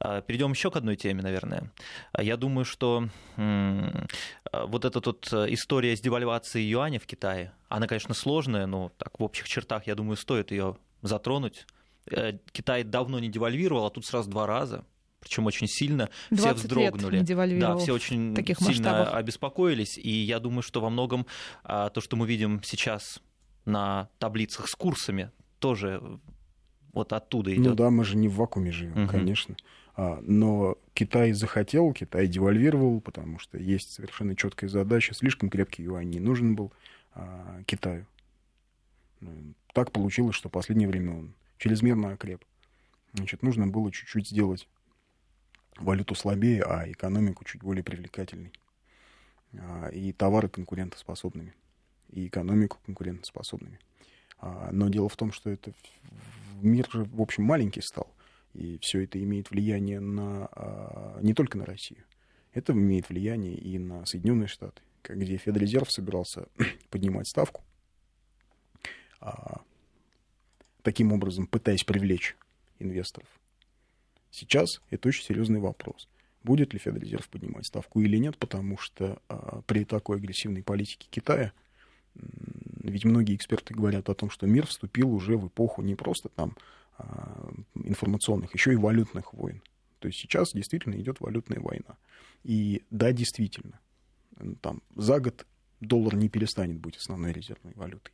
А, 0.00 0.20
перейдем 0.20 0.50
еще 0.52 0.70
к 0.70 0.76
одной 0.76 0.96
теме, 0.96 1.22
наверное. 1.22 1.70
А, 2.12 2.22
я 2.22 2.36
думаю, 2.36 2.64
что 2.64 3.08
вот 3.36 4.84
эта 4.84 5.00
тут 5.00 5.32
история 5.32 5.96
с 5.96 6.00
девальвацией 6.00 6.68
юаня 6.68 7.00
в 7.00 7.06
Китае, 7.06 7.52
она, 7.68 7.86
конечно, 7.86 8.14
сложная, 8.14 8.66
но 8.66 8.90
так 8.96 9.18
в 9.18 9.22
общих 9.22 9.48
чертах, 9.48 9.86
я 9.86 9.94
думаю, 9.94 10.16
стоит 10.16 10.50
ее 10.50 10.76
затронуть. 11.02 11.66
Э, 12.10 12.38
Китай 12.52 12.82
давно 12.82 13.18
не 13.18 13.28
девальвировал, 13.28 13.86
а 13.86 13.90
тут 13.90 14.04
сразу 14.04 14.30
два 14.30 14.46
раза 14.46 14.84
причем 15.24 15.46
очень 15.46 15.66
сильно 15.66 16.10
все 16.30 16.52
вздрогнули. 16.52 17.20
да, 17.58 17.76
все 17.78 17.92
очень 17.92 18.34
таких 18.34 18.58
сильно 18.58 18.90
масштабах. 18.90 19.14
обеспокоились. 19.14 19.96
И 19.96 20.10
я 20.10 20.38
думаю, 20.38 20.62
что 20.62 20.80
во 20.82 20.90
многом 20.90 21.26
а, 21.64 21.88
то, 21.88 22.00
что 22.02 22.16
мы 22.16 22.26
видим 22.26 22.60
сейчас 22.62 23.20
на 23.64 24.10
таблицах 24.18 24.68
с 24.68 24.74
курсами, 24.74 25.30
тоже 25.58 26.02
вот 26.92 27.14
оттуда 27.14 27.54
идет. 27.54 27.64
Ну 27.64 27.74
да, 27.74 27.90
мы 27.90 28.04
же 28.04 28.16
не 28.16 28.28
в 28.28 28.34
вакууме 28.34 28.70
живем, 28.70 29.04
угу. 29.04 29.10
конечно. 29.10 29.56
А, 29.96 30.20
но 30.22 30.76
Китай 30.92 31.32
захотел, 31.32 31.92
Китай 31.94 32.26
девальвировал, 32.26 33.00
потому 33.00 33.38
что 33.38 33.56
есть 33.58 33.92
совершенно 33.92 34.36
четкая 34.36 34.68
задача. 34.68 35.14
Слишком 35.14 35.48
крепкий 35.48 35.84
юань 35.84 36.10
не 36.10 36.20
нужен 36.20 36.54
был 36.54 36.70
а, 37.14 37.62
Китаю. 37.64 38.06
Ну, 39.20 39.30
так 39.72 39.90
получилось, 39.90 40.36
что 40.36 40.50
в 40.50 40.52
последнее 40.52 40.86
время 40.86 41.16
он 41.16 41.34
чрезмерно 41.56 42.12
окреп. 42.12 42.44
Значит, 43.14 43.42
нужно 43.42 43.66
было 43.66 43.90
чуть-чуть 43.90 44.28
сделать 44.28 44.68
валюту 45.76 46.14
слабее, 46.14 46.62
а 46.62 46.90
экономику 46.90 47.44
чуть 47.44 47.62
более 47.62 47.82
привлекательной. 47.82 48.52
А, 49.58 49.88
и 49.88 50.12
товары 50.12 50.48
конкурентоспособными, 50.48 51.54
и 52.10 52.26
экономику 52.26 52.78
конкурентоспособными. 52.86 53.78
А, 54.38 54.70
но 54.72 54.88
дело 54.88 55.08
в 55.08 55.16
том, 55.16 55.32
что 55.32 55.50
это 55.50 55.72
мир 56.60 56.88
же, 56.90 57.04
в 57.04 57.20
общем, 57.20 57.44
маленький 57.44 57.82
стал. 57.82 58.12
И 58.52 58.78
все 58.80 59.02
это 59.02 59.22
имеет 59.22 59.50
влияние 59.50 60.00
на, 60.00 60.48
а, 60.52 61.18
не 61.22 61.34
только 61.34 61.58
на 61.58 61.66
Россию. 61.66 62.04
Это 62.52 62.72
имеет 62.72 63.08
влияние 63.08 63.54
и 63.56 63.78
на 63.78 64.06
Соединенные 64.06 64.46
Штаты, 64.46 64.82
где 65.02 65.36
Федрезерв 65.36 65.90
собирался 65.90 66.46
поднимать 66.90 67.26
ставку, 67.26 67.62
таким 70.82 71.12
образом 71.12 71.48
пытаясь 71.48 71.82
привлечь 71.82 72.36
инвесторов. 72.78 73.28
Сейчас 74.34 74.80
это 74.90 75.10
очень 75.10 75.22
серьезный 75.22 75.60
вопрос. 75.60 76.08
Будет 76.42 76.72
ли 76.72 76.80
Федрезерв 76.80 77.28
поднимать 77.28 77.66
ставку 77.66 78.00
или 78.00 78.16
нет, 78.16 78.36
потому 78.36 78.76
что 78.76 79.22
а, 79.28 79.62
при 79.64 79.84
такой 79.84 80.16
агрессивной 80.16 80.64
политике 80.64 81.06
Китая, 81.08 81.52
ведь 82.14 83.04
многие 83.04 83.36
эксперты 83.36 83.74
говорят 83.74 84.08
о 84.08 84.14
том, 84.14 84.30
что 84.30 84.48
мир 84.48 84.66
вступил 84.66 85.14
уже 85.14 85.36
в 85.36 85.46
эпоху 85.46 85.82
не 85.82 85.94
просто 85.94 86.30
там 86.30 86.56
а, 86.98 87.48
информационных, 87.74 88.52
еще 88.54 88.72
и 88.72 88.76
валютных 88.76 89.34
войн. 89.34 89.62
То 90.00 90.08
есть 90.08 90.18
сейчас 90.18 90.52
действительно 90.52 90.96
идет 90.96 91.20
валютная 91.20 91.60
война. 91.60 91.96
И 92.42 92.82
да, 92.90 93.12
действительно, 93.12 93.78
там 94.60 94.82
за 94.96 95.20
год 95.20 95.46
доллар 95.78 96.16
не 96.16 96.28
перестанет 96.28 96.80
быть 96.80 96.96
основной 96.96 97.32
резервной 97.32 97.74
валютой 97.76 98.12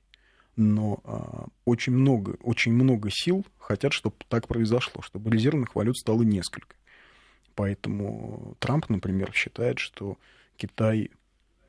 но 0.60 1.00
а, 1.04 1.46
очень 1.64 1.94
много, 1.94 2.36
очень 2.42 2.72
много 2.72 3.08
сил 3.10 3.46
хотят, 3.58 3.92
чтобы 3.92 4.16
так 4.28 4.46
произошло, 4.46 5.00
чтобы 5.02 5.30
резервных 5.30 5.74
валют 5.74 5.96
стало 5.96 6.22
несколько. 6.22 6.76
Поэтому 7.54 8.56
Трамп, 8.58 8.88
например, 8.90 9.32
считает, 9.32 9.78
что 9.78 10.18
Китай 10.56 11.10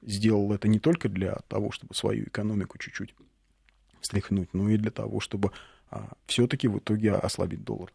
сделал 0.01 0.51
это 0.53 0.67
не 0.67 0.79
только 0.79 1.07
для 1.09 1.35
того, 1.47 1.71
чтобы 1.71 1.95
свою 1.95 2.25
экономику 2.25 2.77
чуть-чуть 2.77 3.15
встряхнуть, 4.01 4.53
но 4.53 4.69
и 4.69 4.77
для 4.77 4.91
того, 4.91 5.19
чтобы 5.19 5.51
а, 5.89 6.09
все-таки 6.25 6.67
в 6.67 6.79
итоге 6.79 7.13
ослабить 7.13 7.63
доллар 7.63 7.93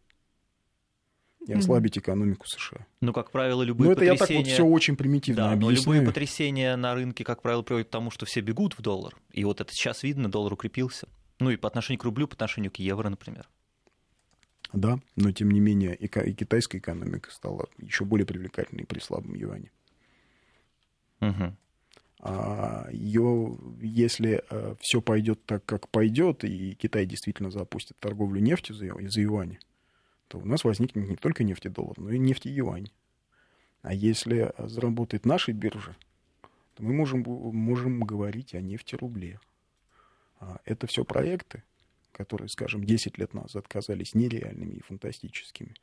и 1.46 1.52
ослабить 1.52 1.96
экономику 1.96 2.46
США. 2.46 2.86
Ну, 3.00 3.12
как 3.12 3.30
правило, 3.30 3.62
любые 3.62 3.86
ну, 3.86 3.92
это 3.92 4.00
потрясения... 4.00 4.38
я 4.38 4.44
так 4.44 4.46
вот 4.46 4.52
все 4.52 4.64
очень 4.64 4.96
примитивно 4.96 5.42
да, 5.42 5.52
объясняю. 5.52 5.76
но 5.76 5.80
любые 5.80 6.02
потрясения 6.02 6.76
на 6.76 6.94
рынке, 6.94 7.24
как 7.24 7.42
правило, 7.42 7.62
приводят 7.62 7.88
к 7.88 7.90
тому, 7.90 8.10
что 8.10 8.26
все 8.26 8.40
бегут 8.40 8.76
в 8.76 8.82
доллар. 8.82 9.16
И 9.32 9.44
вот 9.44 9.60
это 9.60 9.72
сейчас 9.72 10.02
видно, 10.02 10.30
доллар 10.30 10.52
укрепился. 10.52 11.08
Ну 11.38 11.50
и 11.50 11.56
по 11.56 11.68
отношению 11.68 12.00
к 12.00 12.04
рублю, 12.04 12.26
по 12.26 12.34
отношению 12.34 12.72
к 12.72 12.76
евро, 12.76 13.08
например. 13.08 13.48
Да, 14.72 14.98
но 15.14 15.30
тем 15.30 15.50
не 15.50 15.60
менее 15.60 15.94
и, 15.94 16.06
и 16.06 16.34
китайская 16.34 16.78
экономика 16.78 17.30
стала 17.30 17.68
еще 17.78 18.04
более 18.04 18.26
привлекательной 18.26 18.84
при 18.84 18.98
слабом 18.98 19.34
юане. 19.34 19.70
Угу. 21.20 21.56
А 22.20 22.88
ее, 22.90 23.56
если 23.80 24.42
э, 24.50 24.74
все 24.80 25.00
пойдет 25.00 25.44
так, 25.44 25.64
как 25.64 25.88
пойдет, 25.88 26.44
и 26.44 26.74
Китай 26.74 27.06
действительно 27.06 27.50
запустит 27.50 27.96
торговлю 28.00 28.40
нефтью 28.40 28.74
за, 28.74 28.86
за 29.08 29.20
юань, 29.20 29.58
то 30.28 30.38
у 30.38 30.44
нас 30.44 30.64
возникнет 30.64 31.08
не 31.08 31.16
только 31.16 31.44
нефтедоллар, 31.44 31.98
но 31.98 32.10
и 32.10 32.18
нефтеюань. 32.18 32.90
А 33.82 33.94
если 33.94 34.52
заработает 34.58 35.24
нашей 35.24 35.54
биржа, 35.54 35.96
то 36.74 36.82
мы 36.82 36.92
можем, 36.92 37.22
можем 37.22 38.00
говорить 38.00 38.54
о 38.54 38.60
нефтерубле. 38.60 39.40
А 40.40 40.60
это 40.64 40.86
все 40.86 41.04
проекты, 41.04 41.62
которые, 42.12 42.48
скажем, 42.48 42.84
10 42.84 43.18
лет 43.18 43.32
назад 43.34 43.68
казались 43.68 44.14
нереальными 44.14 44.76
и 44.76 44.82
фантастическими. 44.82 45.74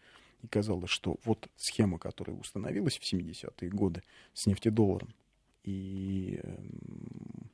И 0.41 0.47
казалось, 0.47 0.89
что 0.89 1.17
вот 1.23 1.49
схема, 1.55 1.97
которая 1.97 2.35
установилась 2.35 2.97
в 2.97 3.13
70-е 3.13 3.69
годы 3.69 4.03
с 4.33 4.45
нефтедолларом 4.45 5.13
и, 5.63 6.39
эм, 6.43 7.49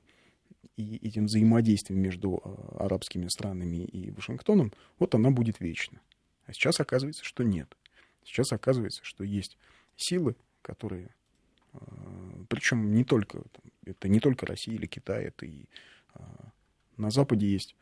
и 0.76 0.96
этим 1.08 1.26
взаимодействием 1.26 2.02
между 2.02 2.42
а, 2.44 2.86
арабскими 2.86 3.28
странами 3.28 3.86
и 3.86 4.10
Вашингтоном, 4.12 4.74
вот 4.98 5.14
она 5.14 5.30
будет 5.30 5.60
вечна. 5.60 6.02
А 6.50 6.54
сейчас 6.54 6.80
оказывается, 6.80 7.24
что 7.24 7.44
нет. 7.44 7.78
Сейчас 8.24 8.52
оказывается, 8.52 9.02
что 9.04 9.24
есть 9.24 9.56
силы, 9.96 10.36
которые, 10.64 11.14
а, 11.74 11.80
причем 12.50 12.92
не 12.92 13.04
только, 13.04 13.44
это 13.86 14.08
не 14.08 14.20
только 14.20 14.48
Россия 14.48 14.74
или 14.74 14.88
Китай, 14.88 15.26
это 15.26 15.46
и 15.46 15.66
а, 16.16 16.50
на 16.98 17.12
Западе 17.12 17.48
есть 17.48 17.76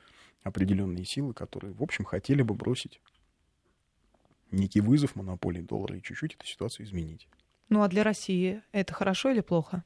определенные 0.44 1.06
силы, 1.06 1.34
которые, 1.34 1.74
в 1.74 1.82
общем, 1.82 2.04
хотели 2.04 2.42
бы 2.42 2.56
бросить 2.56 3.00
некий 4.52 4.82
вызов 4.82 5.16
монополии 5.16 5.62
доллара 5.62 5.96
и 5.96 6.02
чуть-чуть 6.02 6.36
эту 6.36 6.46
ситуацию 6.46 6.86
изменить. 6.86 7.30
Ну 7.70 7.84
а 7.84 7.88
для 7.88 8.04
России 8.04 8.64
это 8.74 8.94
хорошо 8.94 9.32
или 9.32 9.40
плохо? 9.40 9.86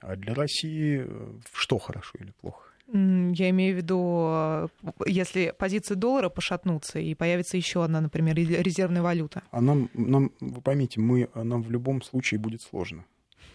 А 0.00 0.16
для 0.16 0.32
России 0.32 1.04
э, 1.06 1.40
что 1.52 1.76
хорошо 1.76 2.16
или 2.18 2.30
плохо? 2.30 2.67
Я 2.90 3.50
имею 3.50 3.74
в 3.74 3.76
виду, 3.76 4.28
э, 4.30 4.68
если 5.06 5.52
позиции 5.58 5.94
доллара 5.94 6.30
пошатнутся 6.30 6.98
и 6.98 7.14
появится 7.14 7.58
еще 7.58 7.84
одна, 7.84 8.00
например, 8.00 8.34
резервная 8.36 9.02
валюта. 9.02 9.42
А 9.50 9.60
нам, 9.60 9.90
нам 9.92 10.32
вы 10.40 10.62
поймите, 10.62 10.98
мы, 10.98 11.28
нам 11.34 11.62
в 11.62 11.70
любом 11.70 12.02
случае 12.02 12.40
будет 12.40 12.62
сложно. 12.62 13.04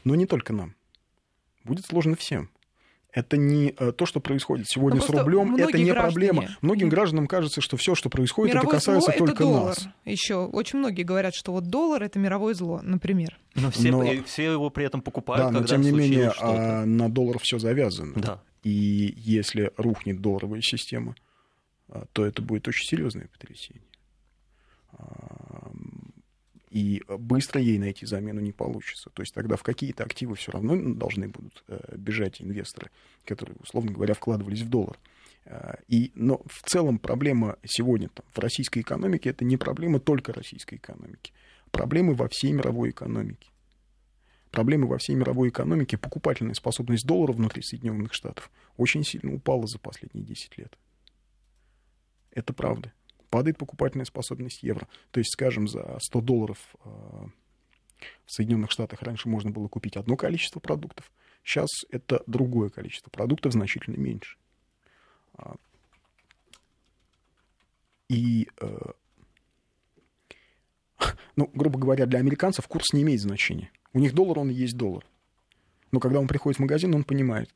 Но 0.04 0.14
не 0.14 0.28
только 0.28 0.54
нам. 0.54 0.76
Будет 1.64 1.86
сложно 1.86 2.16
всем. 2.16 2.50
Это 3.12 3.38
не 3.38 3.76
э, 3.78 3.92
то, 3.92 4.06
что 4.08 4.20
происходит 4.20 4.68
сегодня 4.68 5.00
с 5.00 5.08
рублем, 5.08 5.56
это 5.56 5.78
не 5.78 5.92
граждане... 5.92 6.30
проблема. 6.30 6.48
Многим 6.62 6.90
гражданам 6.90 7.28
кажется, 7.28 7.62
что 7.62 7.78
все, 7.78 7.94
что 7.94 8.10
происходит, 8.10 8.56
мировое 8.56 8.70
это 8.70 8.78
касается 8.78 9.12
зло, 9.12 9.18
только 9.18 9.44
это 9.44 9.44
доллар. 9.44 9.66
нас. 9.68 9.88
Еще 10.04 10.36
очень 10.36 10.80
многие 10.80 11.04
говорят, 11.04 11.36
что 11.36 11.52
вот 11.52 11.66
доллар 11.66 12.02
это 12.04 12.18
мировое 12.18 12.56
зло, 12.56 12.82
например. 12.82 13.38
Но 13.54 13.70
все, 13.70 13.92
Но... 13.92 14.04
все 14.26 14.52
его 14.52 14.72
при 14.72 14.86
этом 14.86 15.02
покупают. 15.02 15.54
Да, 15.54 15.60
но 15.60 15.66
тем 15.66 15.82
не 15.82 15.92
менее 15.92 16.34
а, 16.40 16.86
на 16.86 17.08
доллар 17.08 17.38
все 17.40 17.60
завязано. 17.60 18.14
Да. 18.16 18.42
И 18.64 19.14
если 19.18 19.72
рухнет 19.78 20.22
долларовая 20.22 20.62
система, 20.62 21.16
а, 21.90 22.06
то 22.14 22.26
это 22.26 22.42
будет 22.42 22.68
очень 22.68 22.88
серьезное 22.88 23.28
потрясение. 23.28 23.84
И 26.70 27.04
быстро 27.08 27.62
ей 27.62 27.78
найти 27.78 28.08
замену 28.08 28.42
не 28.42 28.52
получится. 28.52 29.12
То 29.12 29.22
есть 29.22 29.34
тогда 29.36 29.58
в 29.58 29.64
какие-то 29.64 30.04
активы 30.04 30.36
все 30.36 30.52
равно 30.52 30.76
должны 30.96 31.28
будут 31.28 31.64
э, 31.68 31.96
бежать 31.96 32.42
инвесторы, 32.42 32.90
которые, 33.26 33.56
условно 33.60 33.92
говоря, 33.92 34.16
вкладывались 34.16 34.62
в 34.62 34.70
доллар. 34.70 34.98
А, 35.46 35.78
и, 35.88 36.12
но 36.16 36.42
в 36.48 36.64
целом 36.68 36.98
проблема 36.98 37.58
сегодня 37.64 38.10
там, 38.10 38.26
в 38.34 38.40
российской 38.40 38.80
экономике 38.80 39.30
это 39.30 39.46
не 39.46 39.56
проблема 39.58 40.00
только 40.00 40.34
российской 40.34 40.76
экономики. 40.76 41.32
Проблемы 41.70 42.16
во 42.16 42.28
всей 42.28 42.52
мировой 42.54 42.90
экономике 42.90 43.53
проблемы 44.54 44.88
во 44.88 45.00
всей 45.00 45.16
мировой 45.16 45.50
экономике, 45.50 45.98
покупательная 45.98 46.54
способность 46.54 47.08
доллара 47.08 47.34
внутри 47.34 47.64
Соединенных 47.64 48.14
Штатов 48.14 48.52
очень 48.78 49.04
сильно 49.04 49.34
упала 49.34 49.66
за 49.66 49.80
последние 49.80 50.24
10 50.24 50.58
лет. 50.60 50.78
Это 52.32 52.54
правда. 52.54 52.94
Падает 53.32 53.58
покупательная 53.58 54.06
способность 54.06 54.62
евро. 54.62 54.88
То 55.10 55.20
есть, 55.20 55.32
скажем, 55.34 55.68
за 55.68 55.98
100 56.00 56.22
долларов 56.22 56.76
э, 56.86 56.90
в 58.26 58.32
Соединенных 58.32 58.70
Штатах 58.70 59.02
раньше 59.02 59.28
можно 59.28 59.50
было 59.50 59.68
купить 59.68 59.98
одно 59.98 60.16
количество 60.16 60.60
продуктов, 60.60 61.12
сейчас 61.44 61.70
это 61.90 62.24
другое 62.28 62.70
количество 62.70 63.10
продуктов, 63.10 63.54
значительно 63.54 63.98
меньше. 63.98 64.38
А, 65.34 65.56
и, 68.08 68.48
э, 68.62 68.78
ну, 71.36 71.50
грубо 71.56 71.80
говоря, 71.80 72.06
для 72.06 72.20
американцев 72.20 72.68
курс 72.68 72.94
не 72.94 73.02
имеет 73.02 73.20
значения. 73.20 73.72
У 73.94 74.00
них 74.00 74.14
доллар, 74.14 74.40
он 74.40 74.50
и 74.50 74.54
есть 74.54 74.76
доллар. 74.76 75.06
Но 75.92 76.00
когда 76.00 76.20
он 76.20 76.28
приходит 76.28 76.58
в 76.58 76.62
магазин, 76.62 76.96
он 76.96 77.04
понимает, 77.04 77.50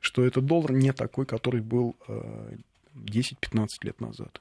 что 0.00 0.24
этот 0.24 0.46
доллар 0.46 0.72
не 0.72 0.92
такой, 0.92 1.26
который 1.26 1.60
был 1.60 1.96
10-15 2.94 3.66
лет 3.82 4.00
назад. 4.00 4.40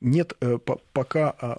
Нет, 0.00 0.34
пока, 0.92 1.30
а, 1.30 1.58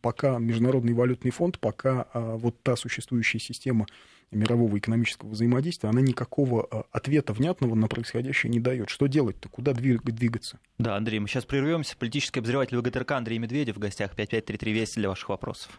пока 0.00 0.38
Международный 0.38 0.94
валютный 0.94 1.30
фонд, 1.30 1.58
пока 1.58 2.06
а, 2.14 2.36
вот 2.36 2.58
та 2.62 2.74
существующая 2.74 3.38
система 3.38 3.86
мирового 4.30 4.78
экономического 4.78 5.28
взаимодействия, 5.28 5.90
она 5.90 6.00
никакого 6.00 6.64
ответа 6.90 7.34
внятного 7.34 7.74
на 7.74 7.86
происходящее 7.86 8.50
не 8.50 8.60
дает. 8.60 8.88
Что 8.88 9.06
делать-то? 9.06 9.50
Куда 9.50 9.74
двигаться? 9.74 10.58
Да, 10.78 10.96
Андрей, 10.96 11.20
мы 11.20 11.28
сейчас 11.28 11.44
прервемся. 11.44 11.96
Политический 11.98 12.40
обозреватель 12.40 12.78
ВГТРК 12.78 13.12
Андрей 13.12 13.38
Медведев 13.38 13.76
в 13.76 13.78
гостях 13.78 14.16
5533 14.16 14.72
Вести 14.72 15.00
для 15.00 15.10
ваших 15.10 15.28
вопросов. 15.28 15.78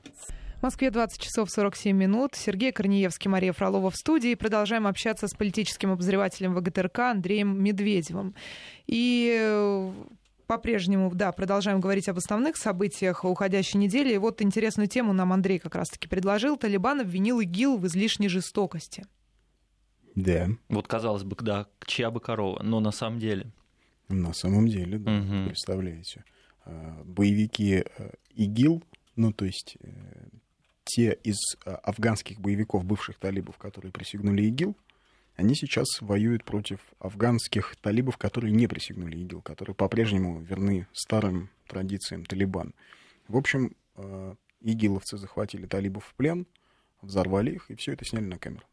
В 0.66 0.68
Москве 0.68 0.90
20 0.90 1.22
часов 1.22 1.52
47 1.52 1.96
минут. 1.96 2.34
Сергей 2.34 2.72
Корнеевский, 2.72 3.30
Мария 3.30 3.54
Фролова 3.54 3.92
в 3.92 3.96
студии. 3.96 4.34
Продолжаем 4.34 4.88
общаться 4.88 5.28
с 5.28 5.36
политическим 5.36 5.92
обозревателем 5.92 6.56
ВГТРК 6.56 7.00
Андреем 7.02 7.64
Медведевым. 7.64 8.34
И 8.88 9.32
э, 9.40 9.94
по-прежнему, 10.48 11.12
да, 11.14 11.32
продолжаем 11.34 11.80
говорить 11.80 12.10
об 12.10 12.18
основных 12.18 12.58
событиях 12.58 13.26
уходящей 13.26 13.78
недели. 13.78 14.16
И 14.16 14.18
вот 14.18 14.42
интересную 14.42 14.88
тему 14.88 15.14
нам 15.14 15.34
Андрей 15.34 15.60
как 15.60 15.76
раз-таки 15.76 16.08
предложил. 16.08 16.58
Талибан 16.58 17.02
обвинил 17.02 17.40
ИГИЛ 17.42 17.78
в 17.78 17.86
излишней 17.86 18.28
жестокости. 18.28 19.06
Да. 20.16 20.50
Вот 20.70 20.88
казалось 20.88 21.26
бы, 21.26 21.36
да, 21.42 21.68
чья 21.86 22.10
бы 22.10 22.20
корова, 22.20 22.64
но 22.64 22.80
на 22.80 22.92
самом 22.92 23.20
деле. 23.20 23.52
На 24.10 24.34
самом 24.34 24.68
деле, 24.68 24.98
да, 24.98 25.12
угу. 25.12 25.46
представляете. 25.46 26.26
А, 26.66 27.04
боевики 27.06 27.84
э, 27.86 28.10
ИГИЛ, 28.32 28.84
ну 29.16 29.32
то 29.32 29.46
есть 29.46 29.78
э, 29.80 30.30
те 30.86 31.18
из 31.24 31.36
э, 31.66 31.72
афганских 31.72 32.40
боевиков, 32.40 32.86
бывших 32.86 33.18
талибов, 33.18 33.58
которые 33.58 33.92
присягнули 33.92 34.44
ИГИЛ, 34.44 34.76
они 35.36 35.56
сейчас 35.56 35.88
воюют 36.00 36.46
против 36.46 36.80
афганских 37.00 37.76
талибов, 37.82 38.18
которые 38.18 38.54
не 38.54 38.68
присягнули 38.68 39.18
ИГИЛ, 39.18 39.42
которые 39.42 39.76
по-прежнему 39.76 40.40
верны 40.40 40.88
старым 40.94 41.50
традициям 41.68 42.24
Талибан. 42.24 42.74
В 43.28 43.36
общем, 43.36 43.76
э, 43.96 44.36
игиловцы 44.62 45.18
захватили 45.18 45.66
талибов 45.66 46.06
в 46.06 46.14
плен, 46.14 46.48
взорвали 47.02 47.52
их, 47.52 47.70
и 47.70 47.76
все 47.76 47.94
это 47.94 48.06
сняли 48.06 48.26
на 48.26 48.38
камеру. 48.38 48.66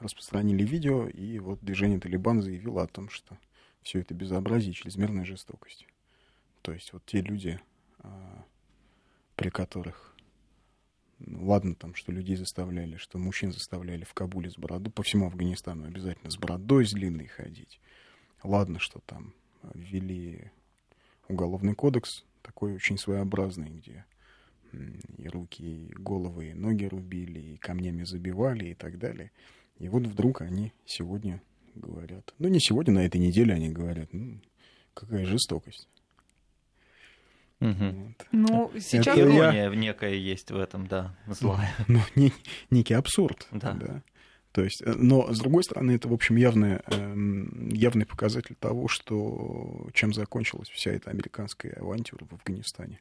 Распространили 0.00 0.64
видео, 0.64 1.08
и 1.08 1.38
вот 1.38 1.60
движение 1.62 2.00
Талибан 2.00 2.42
заявило 2.42 2.82
о 2.82 2.88
том, 2.88 3.08
что 3.08 3.38
все 3.82 4.00
это 4.00 4.12
безобразие 4.12 4.74
чрезмерная 4.74 5.24
жестокость. 5.24 5.86
То 6.62 6.72
есть 6.72 6.92
вот 6.92 7.04
те 7.06 7.20
люди, 7.20 7.60
э, 8.02 8.08
при 9.36 9.50
которых 9.50 10.13
ладно 11.26 11.74
там, 11.74 11.94
что 11.94 12.12
людей 12.12 12.36
заставляли, 12.36 12.96
что 12.96 13.18
мужчин 13.18 13.52
заставляли 13.52 14.04
в 14.04 14.14
Кабуле 14.14 14.50
с 14.50 14.56
бородой, 14.56 14.92
по 14.92 15.02
всему 15.02 15.26
Афганистану 15.26 15.84
обязательно 15.84 16.30
с 16.30 16.36
бородой 16.36 16.86
с 16.86 16.92
длинной 16.92 17.26
ходить. 17.26 17.80
Ладно, 18.42 18.78
что 18.78 19.00
там 19.06 19.34
ввели 19.74 20.50
уголовный 21.28 21.74
кодекс, 21.74 22.24
такой 22.42 22.74
очень 22.74 22.98
своеобразный, 22.98 23.70
где 23.70 24.04
и 25.18 25.28
руки, 25.28 25.88
и 25.88 25.92
головы, 25.94 26.50
и 26.50 26.54
ноги 26.54 26.84
рубили, 26.84 27.40
и 27.40 27.56
камнями 27.56 28.04
забивали, 28.04 28.70
и 28.70 28.74
так 28.74 28.98
далее. 28.98 29.30
И 29.78 29.88
вот 29.88 30.06
вдруг 30.06 30.42
они 30.42 30.72
сегодня 30.84 31.42
говорят, 31.74 32.34
ну 32.38 32.48
не 32.48 32.60
сегодня, 32.60 32.94
на 32.94 33.06
этой 33.06 33.20
неделе 33.20 33.54
они 33.54 33.70
говорят, 33.70 34.12
ну 34.12 34.40
какая 34.94 35.24
жестокость. 35.24 35.88
Угу. 37.64 38.14
Ну, 38.32 38.72
сейчас... 38.78 39.18
Ирония 39.18 39.70
я... 39.70 39.74
некая 39.74 40.14
есть 40.14 40.50
в 40.50 40.56
этом, 40.56 40.86
да, 40.86 41.16
злая. 41.26 41.74
Ну, 41.88 42.00
не, 42.14 42.32
некий 42.70 42.94
абсурд. 42.94 43.46
Да. 43.50 43.72
да. 43.72 44.02
То 44.52 44.62
есть, 44.62 44.82
э, 44.82 44.92
но, 44.92 45.32
с 45.32 45.38
другой 45.38 45.64
стороны, 45.64 45.92
это, 45.92 46.08
в 46.08 46.12
общем, 46.12 46.36
явный, 46.36 46.80
эм, 46.86 47.70
явный 47.70 48.04
показатель 48.04 48.54
того, 48.54 48.86
что, 48.88 49.88
чем 49.94 50.12
закончилась 50.12 50.68
вся 50.68 50.92
эта 50.92 51.10
американская 51.10 51.72
авантюра 51.72 52.26
в 52.26 52.34
Афганистане 52.34 53.00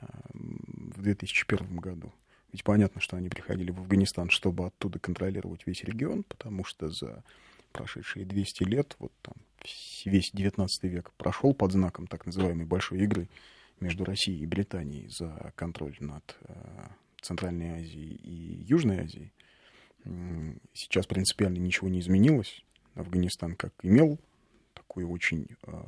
эм, 0.00 0.92
в 0.96 1.02
2001 1.02 1.76
году. 1.76 2.12
Ведь 2.52 2.64
понятно, 2.64 3.02
что 3.02 3.16
они 3.18 3.28
приходили 3.28 3.70
в 3.70 3.80
Афганистан, 3.80 4.30
чтобы 4.30 4.66
оттуда 4.66 4.98
контролировать 4.98 5.66
весь 5.66 5.84
регион, 5.84 6.22
потому 6.22 6.64
что 6.64 6.88
за 6.88 7.22
прошедшие 7.72 8.24
200 8.24 8.62
лет, 8.64 8.96
вот 8.98 9.12
там 9.20 9.34
весь 10.06 10.30
19 10.32 10.84
век 10.84 11.12
прошел 11.18 11.52
под 11.52 11.72
знаком 11.72 12.06
так 12.06 12.24
называемой 12.24 12.64
большой 12.64 13.00
игры 13.00 13.28
между 13.80 14.04
Россией 14.04 14.42
и 14.42 14.46
Британией 14.46 15.08
за 15.08 15.52
контроль 15.56 15.96
над 16.00 16.36
э, 16.42 16.88
Центральной 17.20 17.80
Азией 17.80 18.14
и 18.14 18.64
Южной 18.64 19.00
Азией. 19.00 19.32
Сейчас 20.72 21.06
принципиально 21.06 21.58
ничего 21.58 21.88
не 21.88 22.00
изменилось. 22.00 22.64
Афганистан 22.94 23.56
как 23.56 23.72
имел 23.82 24.18
такую 24.74 25.10
очень... 25.10 25.46
Э, 25.66 25.82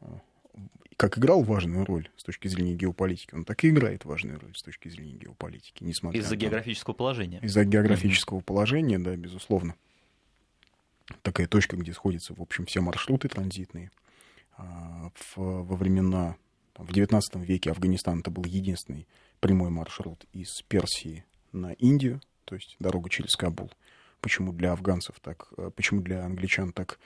э, 0.00 0.06
как 0.96 1.18
играл 1.18 1.42
важную 1.42 1.84
роль 1.84 2.08
с 2.16 2.24
точки 2.24 2.48
зрения 2.48 2.74
геополитики, 2.74 3.34
он 3.34 3.44
так 3.44 3.62
и 3.64 3.68
играет 3.68 4.06
важную 4.06 4.40
роль 4.40 4.54
с 4.56 4.62
точки 4.62 4.88
зрения 4.88 5.12
геополитики, 5.12 5.84
несмотря 5.84 6.18
Из-за 6.20 6.34
на... 6.34 6.38
географического 6.38 6.94
положения. 6.94 7.38
Из-за 7.40 7.64
географического 7.64 8.38
mm-hmm. 8.38 8.44
положения, 8.44 8.98
да, 8.98 9.14
безусловно. 9.14 9.74
Такая 11.20 11.46
точка, 11.46 11.76
где 11.76 11.92
сходятся, 11.92 12.34
в 12.34 12.40
общем, 12.40 12.64
все 12.64 12.80
маршруты 12.80 13.28
транзитные. 13.28 13.90
А, 14.56 15.10
в, 15.14 15.36
во 15.36 15.76
времена 15.76 16.36
в 16.78 16.90
XIX 16.90 17.20
веке 17.34 17.70
Афганистан 17.70 18.20
это 18.20 18.30
был 18.30 18.44
единственный 18.44 19.06
прямой 19.40 19.70
маршрут 19.70 20.24
из 20.32 20.62
Персии 20.68 21.24
на 21.52 21.72
Индию, 21.72 22.20
то 22.44 22.54
есть 22.54 22.76
дорога 22.78 23.10
через 23.10 23.34
Кабул. 23.36 23.70
Почему 24.20 24.52
для 24.52 24.72
афганцев 24.72 25.18
так, 25.20 25.48
э, 25.56 25.70
почему 25.74 26.00
для 26.00 26.24
англичан 26.24 26.72
так 26.72 26.98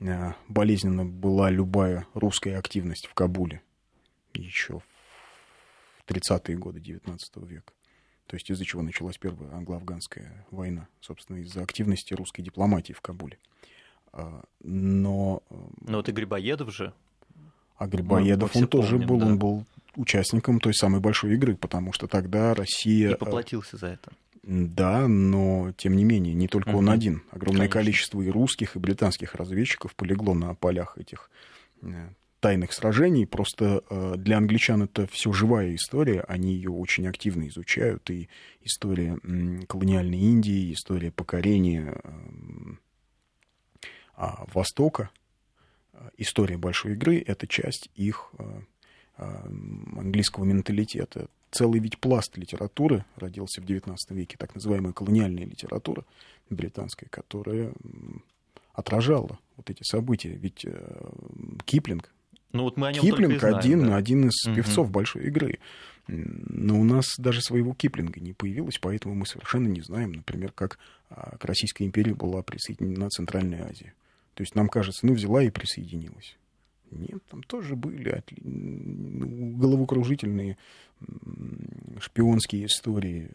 э, 0.00 0.32
болезненно 0.48 1.04
была 1.04 1.50
любая 1.50 2.06
русская 2.14 2.58
активность 2.58 3.06
в 3.06 3.14
Кабуле 3.14 3.62
еще 4.34 4.80
в 5.98 6.10
30-е 6.10 6.56
годы 6.56 6.80
XIX 6.80 7.18
века. 7.46 7.72
То 8.26 8.34
есть 8.34 8.50
из-за 8.50 8.64
чего 8.64 8.82
началась 8.82 9.18
первая 9.18 9.52
англо-афганская 9.52 10.46
война, 10.50 10.88
собственно, 11.00 11.38
из-за 11.38 11.62
активности 11.62 12.14
русской 12.14 12.42
дипломатии 12.42 12.92
в 12.92 13.00
Кабуле. 13.00 13.38
А, 14.12 14.42
но... 14.60 15.42
Э, 15.50 15.54
Но 15.82 15.96
вот 15.98 16.08
и 16.08 16.12
Грибоедов 16.12 16.72
же 16.74 16.92
а 17.76 17.86
Грибоедов, 17.86 18.54
он 18.56 18.66
тоже 18.66 18.98
помним, 18.98 19.06
был, 19.06 19.18
да. 19.18 19.26
он 19.26 19.38
был 19.38 19.64
участником 19.96 20.60
той 20.60 20.74
самой 20.74 21.00
большой 21.00 21.34
игры, 21.34 21.56
потому 21.56 21.92
что 21.92 22.06
тогда 22.06 22.54
Россия... 22.54 23.10
И 23.10 23.12
э, 23.12 23.16
поплатился 23.16 23.76
за 23.76 23.88
это. 23.88 24.12
Да, 24.42 25.08
но 25.08 25.72
тем 25.76 25.96
не 25.96 26.04
менее, 26.04 26.32
не 26.34 26.48
только 26.48 26.70
угу. 26.70 26.78
он 26.78 26.90
один. 26.90 27.22
Огромное 27.30 27.68
Конечно. 27.68 27.80
количество 27.80 28.22
и 28.22 28.30
русских, 28.30 28.76
и 28.76 28.78
британских 28.78 29.34
разведчиков 29.34 29.94
полегло 29.94 30.34
на 30.34 30.54
полях 30.54 30.96
этих 30.98 31.30
э, 31.82 32.08
тайных 32.40 32.72
сражений. 32.72 33.26
Просто 33.26 33.82
э, 33.90 34.14
для 34.16 34.38
англичан 34.38 34.84
это 34.84 35.06
все 35.08 35.32
живая 35.32 35.74
история, 35.74 36.20
они 36.28 36.52
ее 36.52 36.70
очень 36.70 37.08
активно 37.08 37.48
изучают. 37.48 38.08
И 38.10 38.28
история 38.62 39.18
колониальной 39.66 40.18
Индии, 40.18 40.72
история 40.72 41.10
покорения 41.10 42.00
а, 44.14 44.46
Востока, 44.54 45.10
история 46.16 46.56
большой 46.56 46.92
игры— 46.92 47.22
это 47.26 47.46
часть 47.46 47.90
их 47.94 48.30
э, 48.38 48.60
э, 49.18 49.24
английского 49.96 50.44
менталитета. 50.44 51.28
Целый 51.50 51.80
ведь 51.80 51.98
пласт 51.98 52.36
литературы 52.36 53.04
родился 53.16 53.60
в 53.60 53.64
XIX 53.64 53.96
веке, 54.10 54.36
так 54.38 54.54
называемая 54.54 54.92
колониальная 54.92 55.44
литература 55.44 56.04
британская, 56.50 57.08
которая 57.08 57.72
отражала 58.72 59.38
вот 59.56 59.70
эти 59.70 59.82
события. 59.82 60.30
Ведь 60.30 60.64
э, 60.64 61.10
Киплинг, 61.64 62.12
ну, 62.52 62.64
вот 62.64 62.76
мы 62.76 62.88
о 62.88 62.92
нем 62.92 63.02
Киплинг 63.02 63.38
знаем, 63.38 63.56
один, 63.56 63.86
да? 63.86 63.96
один 63.96 64.28
из 64.28 64.42
певцов 64.44 64.86
угу. 64.86 64.94
большой 64.94 65.26
игры. 65.26 65.58
Но 66.08 66.78
у 66.78 66.84
нас 66.84 67.16
даже 67.18 67.42
своего 67.42 67.74
Киплинга 67.74 68.20
не 68.20 68.32
появилось, 68.32 68.78
поэтому 68.78 69.14
мы 69.14 69.26
совершенно 69.26 69.66
не 69.66 69.80
знаем, 69.80 70.12
например, 70.12 70.52
как 70.52 70.78
а, 71.10 71.36
к 71.36 71.44
Российской 71.44 71.82
империи 71.82 72.12
была 72.12 72.42
присоединена 72.42 73.08
Центральная 73.08 73.66
Азия. 73.68 73.92
То 74.36 74.42
есть 74.42 74.54
нам 74.54 74.68
кажется, 74.68 75.06
ну, 75.06 75.14
взяла 75.14 75.42
и 75.42 75.48
присоединилась. 75.48 76.36
Нет, 76.90 77.24
там 77.30 77.42
тоже 77.42 77.74
были 77.74 78.10
отли... 78.10 78.36
Ну, 78.44 79.56
головокружительные 79.56 80.58
шпионские 81.98 82.66
истории, 82.66 83.30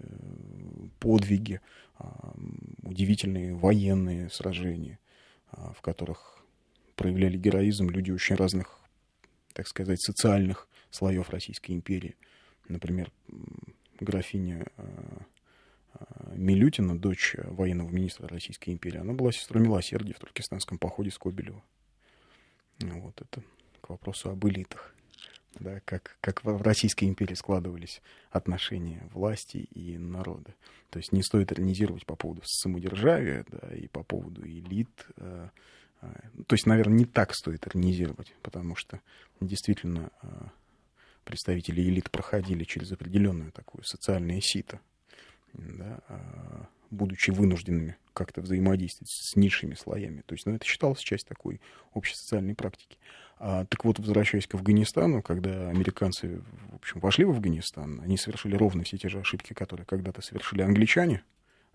подвиги, 1.00 1.60
а, 1.98 2.36
удивительные 2.84 3.56
военные 3.56 4.30
сражения, 4.30 5.00
а, 5.50 5.74
в 5.74 5.82
которых 5.82 6.46
проявляли 6.96 7.36
героизм 7.36 7.90
люди 7.90 8.12
очень 8.12 8.36
разных, 8.36 8.80
так 9.54 9.68
сказать, 9.68 10.00
социальных 10.00 10.68
слоев 10.92 11.32
Российской 11.32 11.72
империи. 11.72 12.16
Например, 12.68 13.12
графиня 14.00 14.68
а, 14.78 15.24
Милютина, 16.34 16.98
дочь 16.98 17.36
военного 17.38 17.90
министра 17.90 18.28
Российской 18.28 18.72
империи, 18.72 19.00
она 19.00 19.14
была 19.14 19.32
сестрой 19.32 19.64
милосердия 19.64 20.14
в 20.14 20.20
туркестанском 20.20 20.78
походе 20.78 21.12
Скобелева. 21.12 21.62
Вот 22.80 23.22
это 23.22 23.44
к 23.82 23.90
вопросу 23.90 24.30
об 24.30 24.46
элитах. 24.48 24.94
да, 25.60 25.82
как, 25.86 26.18
как 26.22 26.44
в 26.44 26.62
Российской 26.62 27.06
империи 27.06 27.34
складывались 27.34 28.02
отношения 28.30 29.08
власти 29.14 29.58
и 29.58 29.98
народа. 29.98 30.56
То 30.90 30.98
есть 30.98 31.12
не 31.12 31.24
стоит 31.24 31.52
иронизировать 31.52 32.06
по 32.06 32.16
поводу 32.16 32.42
самодержавия 32.46 33.46
да, 33.50 33.76
и 33.76 33.88
по 33.88 34.04
поводу 34.04 34.46
элит. 34.46 35.08
Э, 35.18 35.50
э, 36.02 36.08
то 36.48 36.54
есть, 36.54 36.66
наверное, 36.66 37.00
не 37.00 37.06
так 37.06 37.34
стоит 37.34 37.68
иронизировать, 37.68 38.34
потому 38.42 38.76
что 38.76 39.02
действительно 39.40 40.12
э, 40.22 40.28
представители 41.24 41.82
элит 41.82 42.10
проходили 42.12 42.64
через 42.64 42.92
определенную 42.92 43.52
такую 43.52 43.84
социальное 43.84 44.40
сито, 44.42 44.80
да, 45.54 46.00
будучи 46.92 47.32
вынужденными 47.32 47.98
как-то 48.14 48.42
взаимодействовать 48.42 49.10
с 49.10 49.36
низшими 49.36 49.74
слоями. 49.74 50.22
То 50.26 50.36
есть, 50.36 50.46
ну, 50.46 50.54
это 50.54 50.66
считалось 50.66 51.00
часть 51.00 51.28
такой 51.28 51.62
общей 51.94 52.16
социальной 52.16 52.54
практики. 52.54 52.98
А, 53.40 53.66
так 53.66 53.84
вот, 53.86 53.98
возвращаясь 53.98 54.46
к 54.46 54.54
Афганистану, 54.54 55.24
когда 55.24 55.70
американцы, 55.70 56.42
в 56.72 56.76
общем, 56.76 57.00
вошли 57.00 57.26
в 57.26 57.32
Афганистан, 57.32 58.02
они 58.02 58.18
совершили 58.18 58.56
ровно 58.56 58.84
все 58.84 58.98
те 58.98 59.10
же 59.10 59.20
ошибки, 59.20 59.54
которые 59.54 59.86
когда-то 59.86 60.22
совершили 60.22 60.62
англичане 60.62 61.24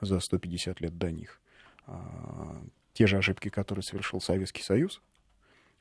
за 0.00 0.20
150 0.20 0.80
лет 0.80 0.96
до 0.96 1.10
них. 1.10 1.40
А, 1.86 2.62
те 2.92 3.06
же 3.06 3.16
ошибки, 3.16 3.48
которые 3.48 3.82
совершил 3.82 4.20
Советский 4.20 4.62
Союз. 4.62 5.00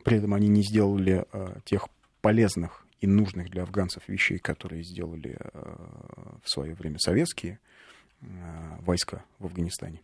При 0.04 0.18
этом 0.18 0.34
они 0.34 0.48
не 0.48 0.64
сделали 0.64 1.26
а, 1.32 1.60
тех 1.66 1.89
полезных 2.22 2.86
и 3.02 3.08
нужных 3.08 3.50
для 3.50 3.64
афганцев 3.64 4.08
вещей, 4.08 4.39
которые 4.39 4.84
сделали 4.84 5.38
а, 5.39 6.38
в 6.41 6.50
свое 6.50 6.74
время 6.74 7.00
советские 7.00 7.60
а, 7.60 7.74
войска 8.22 9.24
в 9.39 9.45
Афганистане. 9.45 10.01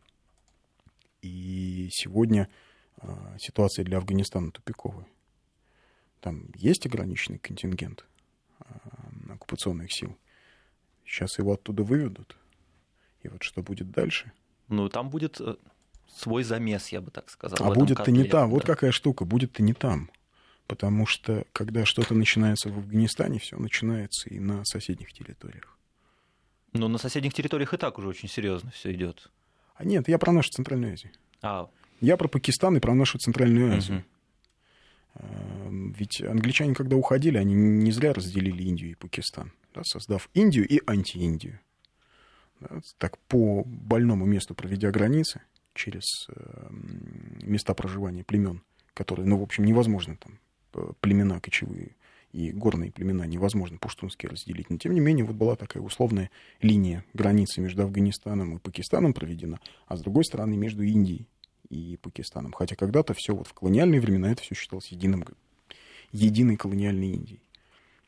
И 1.21 1.89
сегодня 1.91 2.49
а, 2.97 3.35
ситуация 3.39 3.85
для 3.85 3.97
Афганистана 3.97 4.51
тупиковая. 4.51 5.07
Там 6.19 6.49
есть 6.55 6.85
ограниченный 6.85 7.39
контингент 7.39 8.05
а, 8.59 9.33
оккупационных 9.33 9.91
сил. 9.91 10.17
Сейчас 11.05 11.37
его 11.37 11.53
оттуда 11.53 11.83
выведут. 11.83 12.37
И 13.23 13.27
вот 13.27 13.43
что 13.43 13.61
будет 13.61 13.91
дальше? 13.91 14.31
Ну, 14.67 14.87
там 14.89 15.09
будет 15.09 15.39
э, 15.39 15.55
свой 16.07 16.43
замес, 16.43 16.89
я 16.89 17.01
бы 17.01 17.11
так 17.11 17.29
сказал. 17.29 17.57
А 17.61 17.73
будет-то 17.73 18.09
не 18.11 18.23
там. 18.23 18.49
Да. 18.49 18.55
Вот 18.55 18.65
какая 18.65 18.91
штука, 18.91 19.25
будет-то 19.25 19.61
не 19.61 19.73
там. 19.73 20.09
Потому 20.67 21.05
что, 21.05 21.45
когда 21.51 21.85
что-то 21.85 22.15
начинается 22.15 22.69
в 22.69 22.77
Афганистане, 22.77 23.39
все 23.39 23.57
начинается 23.57 24.29
и 24.29 24.39
на 24.39 24.63
соседних 24.63 25.11
территориях. 25.11 25.77
Но 26.73 26.87
на 26.87 26.97
соседних 26.97 27.33
территориях 27.33 27.73
и 27.73 27.77
так 27.77 27.97
уже 27.97 28.07
очень 28.07 28.29
серьезно 28.29 28.71
все 28.71 28.93
идет. 28.93 29.29
А 29.75 29.83
нет, 29.83 30.07
я 30.07 30.17
про 30.17 30.31
нашу 30.31 30.49
Центральную 30.51 30.93
Азию. 30.93 31.11
А. 31.41 31.69
Я 31.99 32.17
про 32.17 32.27
Пакистан 32.27 32.77
и 32.77 32.79
про 32.79 32.93
нашу 32.93 33.17
Центральную 33.17 33.75
Азию. 33.75 33.99
Угу. 33.99 34.05
Ведь 35.97 36.21
англичане, 36.21 36.73
когда 36.73 36.95
уходили, 36.95 37.37
они 37.37 37.53
не 37.53 37.91
зря 37.91 38.13
разделили 38.13 38.63
Индию 38.63 38.91
и 38.91 38.95
Пакистан, 38.95 39.51
да, 39.73 39.83
создав 39.83 40.29
Индию 40.33 40.67
и 40.67 40.81
антииндию. 40.87 41.59
Да, 42.59 42.79
так 42.97 43.17
по 43.17 43.63
больному 43.65 44.25
месту 44.25 44.55
проведя 44.55 44.91
границы 44.91 45.41
через 45.73 46.27
э, 46.29 46.67
места 47.41 47.73
проживания 47.73 48.23
племен, 48.23 48.61
которые, 48.93 49.27
ну, 49.27 49.37
в 49.37 49.43
общем, 49.43 49.65
невозможно 49.65 50.15
там 50.15 50.39
э, 50.75 50.93
племена 51.01 51.39
кочевые 51.39 51.95
и 52.31 52.51
горные 52.51 52.91
племена 52.91 53.25
невозможно 53.25 53.77
пуштунские 53.77 54.29
разделить. 54.29 54.69
Но, 54.69 54.77
тем 54.77 54.93
не 54.93 54.99
менее, 54.99 55.25
вот 55.25 55.35
была 55.35 55.55
такая 55.55 55.83
условная 55.83 56.31
линия 56.61 57.03
границы 57.13 57.61
между 57.61 57.83
Афганистаном 57.83 58.55
и 58.55 58.59
Пакистаном 58.59 59.13
проведена, 59.13 59.59
а 59.87 59.97
с 59.97 60.01
другой 60.01 60.23
стороны 60.23 60.55
между 60.55 60.83
Индией 60.83 61.27
и 61.69 61.97
Пакистаном. 62.01 62.53
Хотя 62.53 62.75
когда-то 62.75 63.13
все 63.13 63.35
вот 63.35 63.47
в 63.47 63.53
колониальные 63.53 64.01
времена 64.01 64.31
это 64.31 64.41
все 64.41 64.55
считалось 64.55 64.87
единым, 64.87 65.25
единой 66.11 66.55
колониальной 66.55 67.11
Индией. 67.11 67.41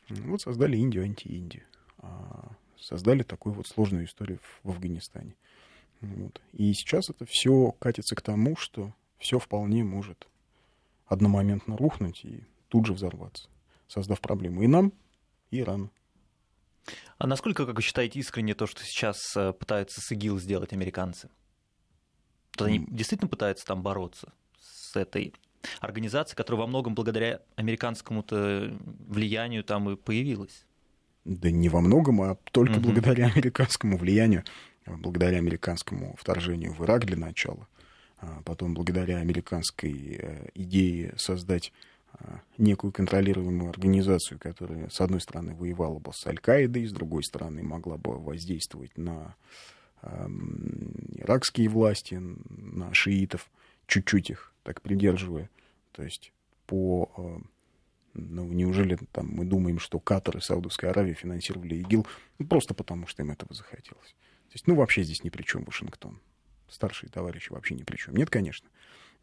Вот 0.09 0.41
создали 0.41 0.77
Индию, 0.77 1.03
анти-Индию. 1.03 1.63
А 1.99 2.51
создали 2.77 3.23
такую 3.23 3.53
вот 3.53 3.67
сложную 3.67 4.05
историю 4.05 4.39
в 4.63 4.69
Афганистане. 4.69 5.35
Вот. 6.01 6.41
И 6.51 6.73
сейчас 6.73 7.09
это 7.09 7.25
все 7.25 7.71
катится 7.79 8.15
к 8.15 8.21
тому, 8.21 8.55
что 8.57 8.93
все 9.17 9.39
вполне 9.39 9.83
может 9.83 10.27
одномоментно 11.05 11.77
рухнуть 11.77 12.25
и 12.25 12.43
тут 12.67 12.85
же 12.85 12.93
взорваться 12.93 13.47
создав 13.93 14.19
проблему 14.19 14.63
и 14.63 14.67
нам, 14.67 14.91
и 15.51 15.59
Ирану. 15.59 15.91
А 17.17 17.27
насколько, 17.27 17.65
как 17.65 17.75
вы 17.75 17.81
считаете, 17.81 18.19
искренне 18.19 18.55
то, 18.55 18.65
что 18.67 18.83
сейчас 18.83 19.17
э, 19.37 19.53
пытаются 19.53 20.01
с 20.01 20.11
ИГИЛ 20.11 20.39
сделать 20.39 20.73
американцы? 20.73 21.29
То 22.51 22.65
они 22.65 22.85
действительно 22.89 23.29
пытаются 23.29 23.65
там 23.65 23.81
бороться 23.81 24.33
с 24.59 24.95
этой 24.95 25.33
организацией, 25.79 26.35
которая 26.35 26.61
во 26.61 26.67
многом 26.67 26.93
благодаря 26.93 27.39
американскому-то 27.55 28.77
влиянию 29.07 29.63
там 29.63 29.89
и 29.89 29.95
появилась? 29.95 30.65
Да 31.23 31.49
не 31.51 31.69
во 31.69 31.79
многом, 31.79 32.21
а 32.21 32.35
только 32.51 32.77
угу. 32.77 32.89
благодаря 32.89 33.27
американскому 33.27 33.97
влиянию, 33.97 34.43
благодаря 34.85 35.37
американскому 35.37 36.15
вторжению 36.17 36.73
в 36.73 36.83
Ирак 36.83 37.05
для 37.05 37.17
начала, 37.17 37.67
а 38.17 38.41
потом 38.43 38.73
благодаря 38.73 39.19
американской 39.19 40.17
э, 40.19 40.49
идее 40.53 41.13
создать 41.17 41.71
некую 42.57 42.91
контролируемую 42.91 43.69
организацию, 43.69 44.39
которая, 44.39 44.89
с 44.89 45.01
одной 45.01 45.21
стороны, 45.21 45.55
воевала 45.55 45.99
бы 45.99 46.11
с 46.13 46.25
Аль-Каидой, 46.27 46.85
с 46.85 46.91
другой 46.91 47.23
стороны, 47.23 47.63
могла 47.63 47.97
бы 47.97 48.19
воздействовать 48.19 48.97
на 48.97 49.35
э, 50.01 50.27
иракские 51.15 51.69
власти, 51.69 52.21
на 52.21 52.93
шиитов, 52.93 53.49
чуть-чуть 53.87 54.29
их 54.29 54.53
так 54.63 54.81
придерживая. 54.81 55.49
То 55.91 56.03
есть 56.03 56.31
по... 56.67 57.11
Э, 57.17 57.37
ну, 58.15 58.45
неужели 58.45 58.97
там 59.11 59.27
мы 59.29 59.43
думаем, 59.43 59.79
что 59.79 59.99
Катар 59.99 60.37
и 60.37 60.41
Саудовская 60.41 60.91
Аравия 60.91 61.15
финансировали 61.15 61.75
ИГИЛ 61.75 62.05
ну, 62.37 62.45
просто 62.45 62.75
потому, 62.75 63.07
что 63.07 63.23
им 63.23 63.31
этого 63.31 63.53
захотелось? 63.55 64.15
То 64.49 64.53
есть, 64.53 64.67
ну, 64.67 64.75
вообще 64.75 65.01
здесь 65.01 65.23
ни 65.23 65.29
при 65.29 65.41
чем 65.41 65.63
Вашингтон. 65.63 66.19
Старшие 66.69 67.09
товарищи 67.09 67.51
вообще 67.51 67.73
ни 67.73 67.81
при 67.81 67.97
чем. 67.97 68.15
Нет, 68.15 68.29
конечно 68.29 68.69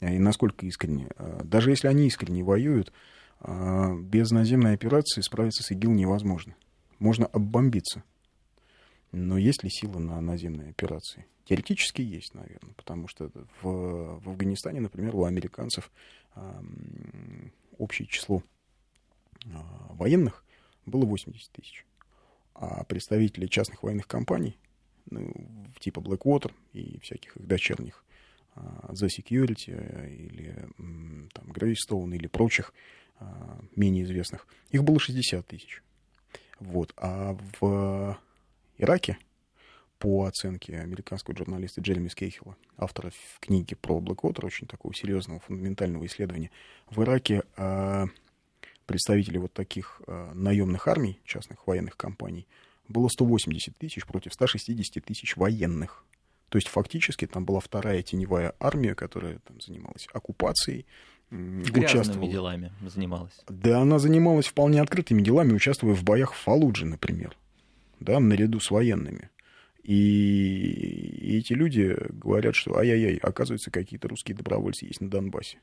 и 0.00 0.18
насколько 0.18 0.66
искренне. 0.66 1.08
А, 1.16 1.42
даже 1.44 1.70
если 1.70 1.88
они 1.88 2.06
искренне 2.06 2.42
воюют, 2.42 2.92
а, 3.40 3.94
без 3.94 4.30
наземной 4.30 4.74
операции 4.74 5.20
справиться 5.20 5.62
с 5.62 5.70
ИГИЛ 5.70 5.92
невозможно. 5.92 6.54
Можно 6.98 7.26
оббомбиться. 7.26 8.02
Но 9.12 9.38
есть 9.38 9.64
ли 9.64 9.70
силы 9.70 10.00
на 10.00 10.20
наземные 10.20 10.70
операции? 10.70 11.26
Теоретически 11.44 12.00
есть, 12.00 12.34
наверное, 12.34 12.74
потому 12.74 13.08
что 13.08 13.30
в, 13.60 14.20
в 14.20 14.28
Афганистане, 14.28 14.80
например, 14.80 15.16
у 15.16 15.24
американцев 15.24 15.90
э, 16.36 16.62
общее 17.76 18.06
число 18.06 18.44
э, 19.44 19.48
военных 19.94 20.44
было 20.86 21.04
80 21.04 21.50
тысяч. 21.50 21.84
А 22.54 22.84
представители 22.84 23.46
частных 23.46 23.82
военных 23.82 24.06
компаний, 24.06 24.56
ну, 25.10 25.32
типа 25.80 25.98
Blackwater 25.98 26.52
и 26.72 27.00
всяких 27.00 27.36
их 27.36 27.46
дочерних, 27.46 28.04
The 28.56 29.08
Security 29.08 29.68
э, 29.68 30.10
или 30.10 30.68
там, 31.32 31.52
Greystone 31.52 32.14
или 32.14 32.26
прочих 32.26 32.74
а, 33.18 33.60
менее 33.76 34.04
известных, 34.04 34.46
их 34.70 34.82
было 34.82 34.98
60 34.98 35.46
тысяч. 35.46 35.82
Вот. 36.58 36.92
А 36.96 37.36
в 37.60 38.18
Ираке, 38.78 39.18
по 39.98 40.24
оценке 40.24 40.78
американского 40.78 41.36
журналиста 41.36 41.80
Джереми 41.80 42.08
Скейхела, 42.08 42.56
автора 42.76 43.12
книги 43.40 43.74
про 43.74 43.98
Blackwater, 43.98 44.46
очень 44.46 44.66
такого 44.66 44.94
серьезного 44.94 45.40
фундаментального 45.40 46.06
исследования, 46.06 46.50
в 46.90 47.02
Ираке 47.02 47.42
представителей 48.86 49.38
вот 49.38 49.52
таких 49.52 50.02
наемных 50.06 50.88
армий, 50.88 51.20
частных 51.24 51.66
военных 51.66 51.96
компаний, 51.96 52.46
было 52.88 53.08
180 53.08 53.76
тысяч 53.76 54.04
против 54.06 54.34
160 54.34 55.04
тысяч 55.04 55.36
военных. 55.36 56.04
То 56.50 56.58
есть 56.58 56.68
фактически 56.68 57.26
там 57.26 57.44
была 57.44 57.60
вторая 57.60 58.02
теневая 58.02 58.54
армия, 58.58 58.94
которая 58.94 59.38
там 59.38 59.60
занималась 59.60 60.08
оккупацией, 60.12 60.84
Грязными 61.30 62.26
делами 62.26 62.72
занималась. 62.84 63.40
Да, 63.48 63.82
она 63.82 64.00
занималась 64.00 64.46
вполне 64.46 64.82
открытыми 64.82 65.22
делами, 65.22 65.52
участвуя 65.52 65.94
в 65.94 66.02
боях 66.02 66.32
в 66.32 66.38
Фалудже, 66.38 66.86
например, 66.86 67.36
да, 68.00 68.18
наряду 68.18 68.58
с 68.58 68.72
военными. 68.72 69.30
И, 69.84 69.94
и 69.94 71.38
эти 71.38 71.52
люди 71.52 71.96
говорят, 72.10 72.56
что 72.56 72.76
ай-яй-яй, 72.76 73.18
оказывается, 73.18 73.70
какие-то 73.70 74.08
русские 74.08 74.36
добровольцы 74.36 74.86
есть 74.86 75.00
на 75.00 75.08
Донбассе. 75.08 75.58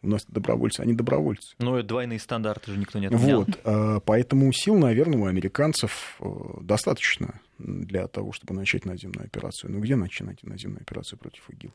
У 0.00 0.08
нас 0.08 0.24
добровольцы, 0.26 0.80
они 0.80 0.94
добровольцы. 0.94 1.54
Ну, 1.58 1.76
это 1.76 1.86
двойные 1.86 2.18
стандарты 2.18 2.72
же 2.72 2.78
никто 2.78 2.98
не 2.98 3.08
отменял. 3.08 3.40
Вот, 3.40 3.60
а, 3.64 4.00
поэтому 4.00 4.50
сил, 4.50 4.78
наверное, 4.78 5.18
у 5.18 5.26
американцев 5.26 6.16
э, 6.20 6.24
достаточно 6.62 7.38
для 7.60 8.06
того, 8.08 8.32
чтобы 8.32 8.54
начать 8.54 8.84
наземную 8.84 9.26
операцию. 9.26 9.70
Ну, 9.70 9.80
где 9.80 9.96
начинать 9.96 10.42
наземную 10.42 10.82
операцию 10.82 11.18
против 11.18 11.48
ИГИЛ? 11.50 11.72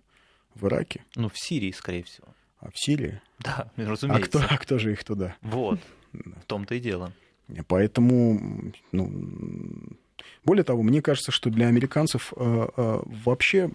В 0.56 0.68
Ираке? 0.68 1.04
Ну, 1.16 1.30
в 1.30 1.38
Сирии, 1.38 1.72
скорее 1.72 2.04
всего. 2.04 2.28
А 2.60 2.72
в 2.72 2.80
Сирии? 2.80 3.22
Да, 3.40 3.72
разумеется. 3.76 4.40
А 4.40 4.48
кто, 4.48 4.56
а 4.56 4.58
кто 4.58 4.78
же 4.78 4.92
их 4.94 5.04
туда? 5.04 5.36
Вот, 5.42 5.80
в 6.14 6.46
том-то 6.46 6.76
и 6.76 6.80
дело. 6.80 7.14
Поэтому, 7.68 8.74
ну, 8.92 9.98
более 10.44 10.64
того, 10.64 10.82
мне 10.82 11.02
кажется, 11.02 11.32
что 11.32 11.50
для 11.50 11.68
американцев 11.68 12.34
э, 12.36 12.68
э, 12.76 13.00
вообще 13.06 13.72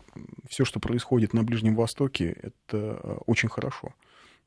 все, 0.48 0.64
что 0.64 0.80
происходит 0.80 1.32
на 1.34 1.44
Ближнем 1.44 1.76
Востоке, 1.76 2.36
это 2.42 3.00
э, 3.02 3.16
очень 3.26 3.48
хорошо. 3.48 3.94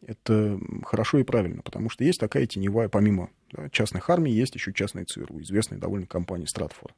Это 0.05 0.59
хорошо 0.83 1.19
и 1.19 1.23
правильно, 1.23 1.61
потому 1.61 1.89
что 1.89 2.03
есть 2.03 2.19
такая 2.19 2.45
теневая, 2.45 2.89
помимо 2.89 3.29
да, 3.51 3.69
частных 3.69 4.09
армий, 4.09 4.33
есть 4.33 4.55
еще 4.55 4.73
частные 4.73 5.05
ЦРУ, 5.05 5.41
известная 5.41 5.79
довольно 5.79 6.05
компания 6.05 6.47
Стратфор, 6.47 6.93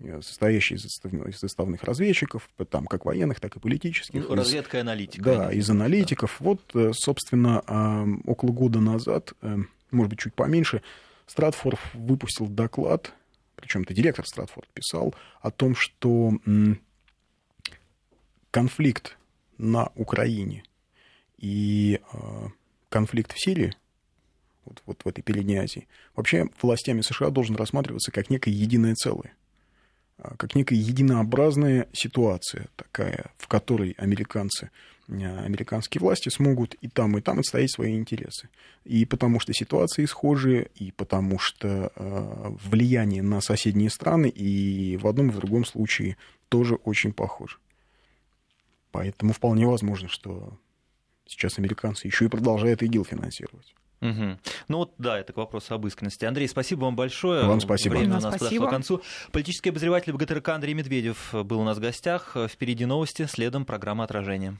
э, 0.00 0.20
состоящая 0.22 0.76
из 0.76 0.82
составных, 0.82 1.36
составных 1.36 1.84
разведчиков, 1.84 2.48
там 2.70 2.86
как 2.86 3.04
военных, 3.04 3.40
так 3.40 3.56
и 3.56 3.60
политических. 3.60 4.28
Ну, 4.28 4.34
разведка 4.34 4.78
и 4.78 4.80
аналитика. 4.80 5.24
Да, 5.24 5.52
из 5.52 5.68
аналитиков. 5.70 6.36
Да. 6.38 6.44
Вот, 6.44 6.60
э, 6.74 6.92
собственно, 6.94 7.60
около 8.24 8.50
года 8.50 8.80
назад, 8.80 9.32
может 9.90 10.10
быть, 10.10 10.18
чуть 10.18 10.34
поменьше, 10.34 10.82
Стратфорд 11.26 11.78
выпустил 11.94 12.46
доклад, 12.46 13.12
причем 13.56 13.82
это 13.82 13.94
директор 13.94 14.26
Стратфорд 14.26 14.68
писал, 14.68 15.14
о 15.40 15.50
том, 15.50 15.74
что 15.74 16.32
конфликт 18.50 19.18
на 19.58 19.90
Украине 19.96 20.62
и 21.36 22.00
э, 22.12 22.48
конфликт 22.88 23.32
в 23.32 23.38
Сирии, 23.38 23.74
вот, 24.64 24.82
вот 24.86 25.02
в 25.04 25.08
этой 25.08 25.22
Передней 25.22 25.56
Азии, 25.56 25.88
вообще 26.14 26.48
властями 26.60 27.02
США 27.02 27.30
должен 27.30 27.56
рассматриваться 27.56 28.10
как 28.10 28.30
некое 28.30 28.52
единое 28.52 28.94
целое, 28.94 29.34
как 30.38 30.54
некая 30.54 30.76
единообразная 30.76 31.88
ситуация 31.92 32.68
такая, 32.76 33.30
в 33.36 33.48
которой 33.48 33.92
американцы, 33.98 34.70
э, 35.08 35.12
американские 35.44 36.00
власти 36.00 36.30
смогут 36.30 36.74
и 36.80 36.88
там, 36.88 37.18
и 37.18 37.20
там 37.20 37.38
отстоять 37.38 37.72
свои 37.72 37.96
интересы. 37.96 38.48
И 38.84 39.04
потому 39.04 39.40
что 39.40 39.52
ситуации 39.52 40.06
схожие, 40.06 40.70
и 40.74 40.90
потому 40.92 41.38
что 41.38 41.92
э, 41.94 42.50
влияние 42.64 43.22
на 43.22 43.40
соседние 43.40 43.90
страны 43.90 44.28
и 44.28 44.96
в 44.96 45.06
одном 45.06 45.28
и 45.28 45.32
в 45.32 45.38
другом 45.38 45.64
случае 45.64 46.16
тоже 46.48 46.76
очень 46.76 47.12
похоже. 47.12 47.58
Поэтому 48.92 49.34
вполне 49.34 49.66
возможно, 49.66 50.08
что 50.08 50.58
сейчас 51.26 51.58
американцы 51.58 52.06
еще 52.06 52.24
и 52.24 52.28
продолжают 52.28 52.82
ИГИЛ 52.82 53.04
финансировать. 53.04 53.74
Угу. 54.00 54.38
Ну 54.68 54.76
вот, 54.76 54.94
да, 54.98 55.18
это 55.18 55.32
к 55.32 55.36
вопросу 55.36 55.74
об 55.74 55.86
искренности. 55.86 56.24
Андрей, 56.24 56.48
спасибо 56.48 56.84
вам 56.84 56.96
большое. 56.96 57.46
Вам 57.46 57.60
спасибо. 57.60 57.94
Время 57.94 58.16
у 58.16 58.20
нас 58.20 58.22
спасибо. 58.22 58.44
подошло 58.44 58.66
к 58.66 58.70
концу. 58.70 59.02
Политический 59.32 59.70
обозреватель 59.70 60.12
БГТРК 60.12 60.50
Андрей 60.50 60.74
Медведев 60.74 61.30
был 61.32 61.60
у 61.60 61.64
нас 61.64 61.78
в 61.78 61.80
гостях. 61.80 62.36
Впереди 62.48 62.84
новости, 62.84 63.26
следом 63.26 63.64
программа 63.64 64.04
«Отражение». 64.04 64.58